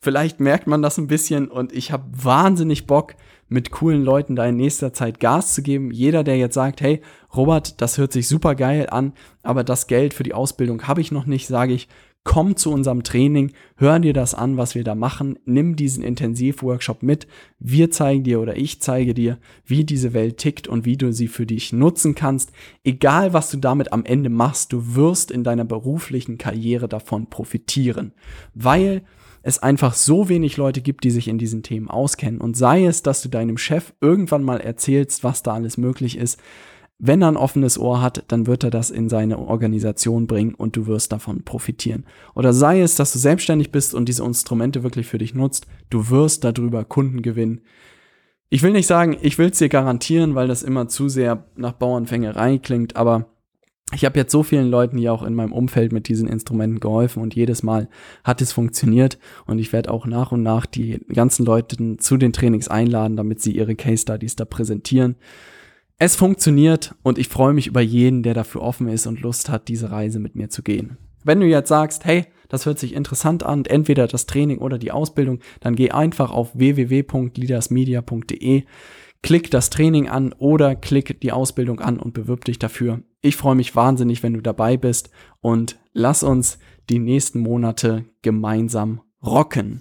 Vielleicht 0.00 0.40
merkt 0.40 0.66
man 0.66 0.82
das 0.82 0.98
ein 0.98 1.06
bisschen 1.06 1.48
und 1.48 1.72
ich 1.72 1.92
habe 1.92 2.04
wahnsinnig 2.10 2.86
Bock, 2.86 3.14
mit 3.52 3.70
coolen 3.70 4.02
Leuten 4.02 4.34
da 4.34 4.46
in 4.46 4.56
nächster 4.56 4.92
Zeit 4.92 5.20
Gas 5.20 5.54
zu 5.54 5.62
geben. 5.62 5.90
Jeder, 5.90 6.24
der 6.24 6.36
jetzt 6.38 6.54
sagt, 6.54 6.80
hey, 6.80 7.02
Robert, 7.36 7.80
das 7.80 7.98
hört 7.98 8.12
sich 8.12 8.26
super 8.26 8.54
geil 8.54 8.88
an, 8.90 9.12
aber 9.42 9.62
das 9.64 9.86
Geld 9.86 10.14
für 10.14 10.22
die 10.22 10.34
Ausbildung 10.34 10.88
habe 10.88 11.00
ich 11.00 11.12
noch 11.12 11.26
nicht, 11.26 11.46
sage 11.46 11.74
ich, 11.74 11.88
komm 12.24 12.56
zu 12.56 12.70
unserem 12.70 13.02
Training, 13.02 13.52
hör 13.76 13.98
dir 13.98 14.12
das 14.12 14.34
an, 14.34 14.56
was 14.56 14.74
wir 14.74 14.84
da 14.84 14.94
machen, 14.94 15.38
nimm 15.44 15.74
diesen 15.74 16.04
Intensivworkshop 16.04 17.02
mit. 17.02 17.26
Wir 17.58 17.90
zeigen 17.90 18.22
dir 18.22 18.40
oder 18.40 18.56
ich 18.56 18.80
zeige 18.80 19.12
dir, 19.12 19.38
wie 19.64 19.84
diese 19.84 20.12
Welt 20.12 20.36
tickt 20.36 20.68
und 20.68 20.84
wie 20.84 20.96
du 20.96 21.12
sie 21.12 21.28
für 21.28 21.46
dich 21.46 21.72
nutzen 21.72 22.14
kannst. 22.14 22.52
Egal, 22.84 23.32
was 23.32 23.50
du 23.50 23.56
damit 23.56 23.92
am 23.92 24.04
Ende 24.04 24.30
machst, 24.30 24.72
du 24.72 24.94
wirst 24.94 25.30
in 25.30 25.42
deiner 25.42 25.64
beruflichen 25.64 26.38
Karriere 26.38 26.88
davon 26.88 27.26
profitieren, 27.28 28.12
weil 28.54 29.02
es 29.42 29.58
einfach 29.58 29.94
so 29.94 30.28
wenig 30.28 30.56
Leute 30.56 30.80
gibt, 30.80 31.04
die 31.04 31.10
sich 31.10 31.28
in 31.28 31.38
diesen 31.38 31.62
Themen 31.62 31.88
auskennen. 31.88 32.40
Und 32.40 32.56
sei 32.56 32.84
es, 32.86 33.02
dass 33.02 33.22
du 33.22 33.28
deinem 33.28 33.58
Chef 33.58 33.92
irgendwann 34.00 34.44
mal 34.44 34.60
erzählst, 34.60 35.24
was 35.24 35.42
da 35.42 35.54
alles 35.54 35.76
möglich 35.76 36.16
ist, 36.16 36.38
wenn 37.04 37.20
er 37.20 37.28
ein 37.28 37.36
offenes 37.36 37.78
Ohr 37.78 38.00
hat, 38.00 38.24
dann 38.28 38.46
wird 38.46 38.62
er 38.62 38.70
das 38.70 38.90
in 38.90 39.08
seine 39.08 39.38
Organisation 39.38 40.28
bringen 40.28 40.54
und 40.54 40.76
du 40.76 40.86
wirst 40.86 41.10
davon 41.10 41.42
profitieren. 41.42 42.06
Oder 42.36 42.52
sei 42.52 42.80
es, 42.80 42.94
dass 42.94 43.12
du 43.12 43.18
selbstständig 43.18 43.72
bist 43.72 43.92
und 43.92 44.08
diese 44.08 44.24
Instrumente 44.24 44.84
wirklich 44.84 45.08
für 45.08 45.18
dich 45.18 45.34
nutzt, 45.34 45.66
du 45.90 46.10
wirst 46.10 46.44
darüber 46.44 46.84
Kunden 46.84 47.20
gewinnen. 47.20 47.62
Ich 48.50 48.62
will 48.62 48.70
nicht 48.70 48.86
sagen, 48.86 49.16
ich 49.20 49.36
will 49.36 49.48
es 49.48 49.58
dir 49.58 49.68
garantieren, 49.68 50.36
weil 50.36 50.46
das 50.46 50.62
immer 50.62 50.86
zu 50.86 51.08
sehr 51.08 51.46
nach 51.56 51.72
Bauernfängerei 51.72 52.58
klingt, 52.58 52.94
aber 52.94 53.31
ich 53.94 54.04
habe 54.04 54.18
jetzt 54.18 54.32
so 54.32 54.42
vielen 54.42 54.70
Leuten 54.70 54.98
hier 54.98 55.12
auch 55.12 55.22
in 55.22 55.34
meinem 55.34 55.52
Umfeld 55.52 55.92
mit 55.92 56.08
diesen 56.08 56.28
Instrumenten 56.28 56.80
geholfen 56.80 57.22
und 57.22 57.34
jedes 57.34 57.62
Mal 57.62 57.88
hat 58.24 58.40
es 58.40 58.52
funktioniert 58.52 59.18
und 59.46 59.58
ich 59.58 59.72
werde 59.72 59.90
auch 59.90 60.06
nach 60.06 60.32
und 60.32 60.42
nach 60.42 60.66
die 60.66 61.00
ganzen 61.12 61.44
Leute 61.44 61.96
zu 61.98 62.16
den 62.16 62.32
Trainings 62.32 62.68
einladen, 62.68 63.16
damit 63.16 63.40
sie 63.40 63.52
ihre 63.52 63.74
Case 63.74 64.02
Studies 64.02 64.36
da 64.36 64.44
präsentieren. 64.44 65.16
Es 65.98 66.16
funktioniert 66.16 66.94
und 67.02 67.18
ich 67.18 67.28
freue 67.28 67.52
mich 67.52 67.66
über 67.66 67.80
jeden, 67.80 68.22
der 68.22 68.34
dafür 68.34 68.62
offen 68.62 68.88
ist 68.88 69.06
und 69.06 69.20
Lust 69.20 69.50
hat, 69.50 69.68
diese 69.68 69.90
Reise 69.90 70.18
mit 70.18 70.34
mir 70.34 70.48
zu 70.48 70.62
gehen. 70.62 70.96
Wenn 71.22 71.40
du 71.40 71.46
jetzt 71.46 71.68
sagst, 71.68 72.04
hey, 72.04 72.26
das 72.48 72.66
hört 72.66 72.78
sich 72.78 72.94
interessant 72.94 73.44
an, 73.44 73.64
entweder 73.64 74.08
das 74.08 74.26
Training 74.26 74.58
oder 74.58 74.78
die 74.78 74.90
Ausbildung, 74.90 75.38
dann 75.60 75.76
geh 75.76 75.90
einfach 75.90 76.32
auf 76.32 76.58
www.leadersmedia.de, 76.58 78.64
klick 79.22 79.50
das 79.50 79.70
Training 79.70 80.08
an 80.08 80.34
oder 80.36 80.74
klick 80.74 81.20
die 81.20 81.32
Ausbildung 81.32 81.80
an 81.80 81.98
und 81.98 82.14
bewirb 82.14 82.44
dich 82.44 82.58
dafür. 82.58 83.02
Ich 83.24 83.36
freue 83.36 83.54
mich 83.54 83.76
wahnsinnig, 83.76 84.24
wenn 84.24 84.34
du 84.34 84.40
dabei 84.40 84.76
bist 84.76 85.10
und 85.40 85.78
lass 85.92 86.24
uns 86.24 86.58
die 86.90 86.98
nächsten 86.98 87.38
Monate 87.38 88.04
gemeinsam 88.20 89.00
rocken. 89.24 89.80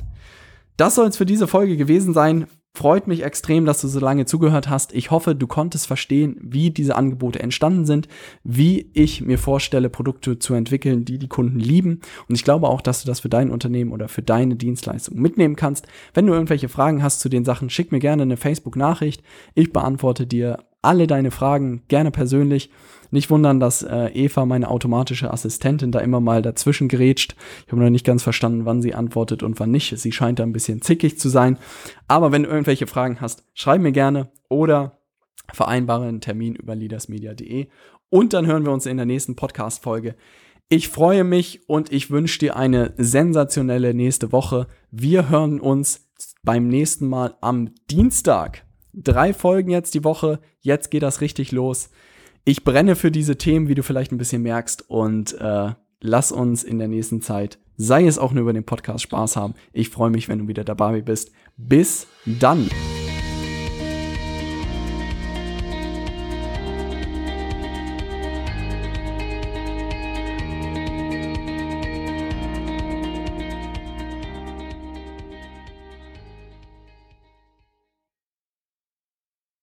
Das 0.78 0.94
soll 0.94 1.08
es 1.08 1.18
für 1.18 1.26
diese 1.26 1.48
Folge 1.48 1.76
gewesen 1.76 2.14
sein. 2.14 2.46
Freut 2.74 3.08
mich 3.08 3.24
extrem, 3.24 3.66
dass 3.66 3.82
du 3.82 3.88
so 3.88 4.00
lange 4.00 4.26
zugehört 4.26 4.70
hast. 4.70 4.94
Ich 4.94 5.10
hoffe, 5.10 5.36
du 5.36 5.48
konntest 5.48 5.88
verstehen, 5.88 6.38
wie 6.40 6.70
diese 6.70 6.96
Angebote 6.96 7.40
entstanden 7.40 7.86
sind, 7.86 8.08
wie 8.44 8.92
ich 8.94 9.22
mir 9.22 9.40
vorstelle, 9.40 9.90
Produkte 9.90 10.38
zu 10.38 10.54
entwickeln, 10.54 11.04
die 11.04 11.18
die 11.18 11.28
Kunden 11.28 11.60
lieben. 11.60 12.00
Und 12.30 12.36
ich 12.36 12.44
glaube 12.44 12.70
auch, 12.70 12.80
dass 12.80 13.02
du 13.02 13.08
das 13.08 13.22
für 13.22 13.30
dein 13.30 13.50
Unternehmen 13.50 13.92
oder 13.92 14.08
für 14.08 14.22
deine 14.22 14.56
Dienstleistung 14.56 15.20
mitnehmen 15.20 15.56
kannst. 15.56 15.88
Wenn 16.14 16.28
du 16.28 16.34
irgendwelche 16.34 16.70
Fragen 16.70 17.02
hast 17.02 17.22
zu 17.22 17.28
den 17.28 17.44
Sachen, 17.44 17.72
schick 17.72 17.92
mir 17.92 18.00
gerne 18.00 18.22
eine 18.22 18.38
Facebook-Nachricht. 18.38 19.24
Ich 19.56 19.74
beantworte 19.74 20.28
dir 20.28 20.60
alle 20.82 21.08
deine 21.08 21.32
Fragen 21.32 21.84
gerne 21.88 22.12
persönlich. 22.12 22.70
Nicht 23.12 23.30
wundern, 23.30 23.60
dass 23.60 23.84
äh, 23.84 24.08
Eva, 24.14 24.46
meine 24.46 24.70
automatische 24.70 25.32
Assistentin, 25.32 25.92
da 25.92 26.00
immer 26.00 26.22
mal 26.22 26.42
dazwischen 26.42 26.88
gerätscht. 26.88 27.36
Ich 27.66 27.72
habe 27.72 27.82
noch 27.82 27.90
nicht 27.90 28.06
ganz 28.06 28.24
verstanden, 28.24 28.66
wann 28.66 28.82
sie 28.82 28.96
antwortet 28.96 29.44
und 29.44 29.60
wann 29.60 29.72
nicht. 29.72 29.98
Sie 29.98 30.12
scheint 30.12 30.40
da 30.40 30.44
ein 30.44 30.54
bisschen 30.54 30.82
zickig 30.82 31.20
zu 31.20 31.28
sein. 31.28 31.58
Aber 32.08 32.32
wenn 32.32 32.44
du 32.44 32.50
irgendwelche 32.50 32.88
Fragen 32.88 33.20
hast, 33.20 33.44
schreib 33.54 33.82
mir 33.82 33.92
gerne 33.92 34.32
oder 34.50 35.00
vereinbare 35.52 36.08
einen 36.08 36.22
Termin 36.22 36.56
über 36.56 36.76
leadersmedia.de. 36.76 37.68
Und 38.10 38.34
dann 38.34 38.48
hören 38.48 38.66
wir 38.66 38.72
uns 38.72 38.86
in 38.86 38.98
der 38.98 39.06
nächsten 39.06 39.36
Podcast-Folge. 39.36 40.16
Ich 40.70 40.88
freue 40.88 41.26
mich 41.26 41.68
und 41.68 41.92
ich 41.92 42.12
wünsche 42.12 42.40
dir 42.40 42.56
eine 42.56 42.94
sensationelle 42.96 43.94
nächste 43.94 44.32
Woche. 44.32 44.68
Wir 44.90 45.30
hören 45.30 45.60
uns 45.60 46.10
beim 46.44 46.70
nächsten 46.70 47.08
Mal 47.08 47.36
am 47.42 47.76
Dienstag. 47.90 48.71
Drei 48.94 49.34
Folgen 49.34 49.72
jetzt 49.72 49.94
die 49.94 50.04
Woche. 50.04 50.40
Jetzt 50.60 50.92
geht 50.92 51.04
das 51.04 51.22
richtig 51.22 51.52
los 51.52 51.90
ich 52.44 52.64
brenne 52.64 52.96
für 52.96 53.12
diese 53.12 53.38
Themen, 53.38 53.68
wie 53.68 53.76
du 53.76 53.84
vielleicht 53.84 54.12
ein 54.12 54.18
bisschen 54.18 54.42
merkst, 54.42 54.90
und 54.90 55.40
äh, 55.40 55.74
lass 56.00 56.32
uns 56.32 56.64
in 56.64 56.80
der 56.80 56.88
nächsten 56.88 57.22
Zeit, 57.22 57.60
sei 57.78 58.06
es 58.06 58.18
auch 58.18 58.32
nur 58.32 58.44
über 58.44 58.54
den 58.54 58.66
Podcast, 58.66 59.04
Spaß 59.04 59.36
haben. 59.36 59.54
Ich 59.74 59.90
freue 59.90 60.10
mich, 60.10 60.28
wenn 60.28 60.40
du 60.40 60.48
wieder 60.48 60.64
dabei 60.64 61.02
bist. 61.02 61.32
Bis 61.58 62.08
dann. 62.26 62.70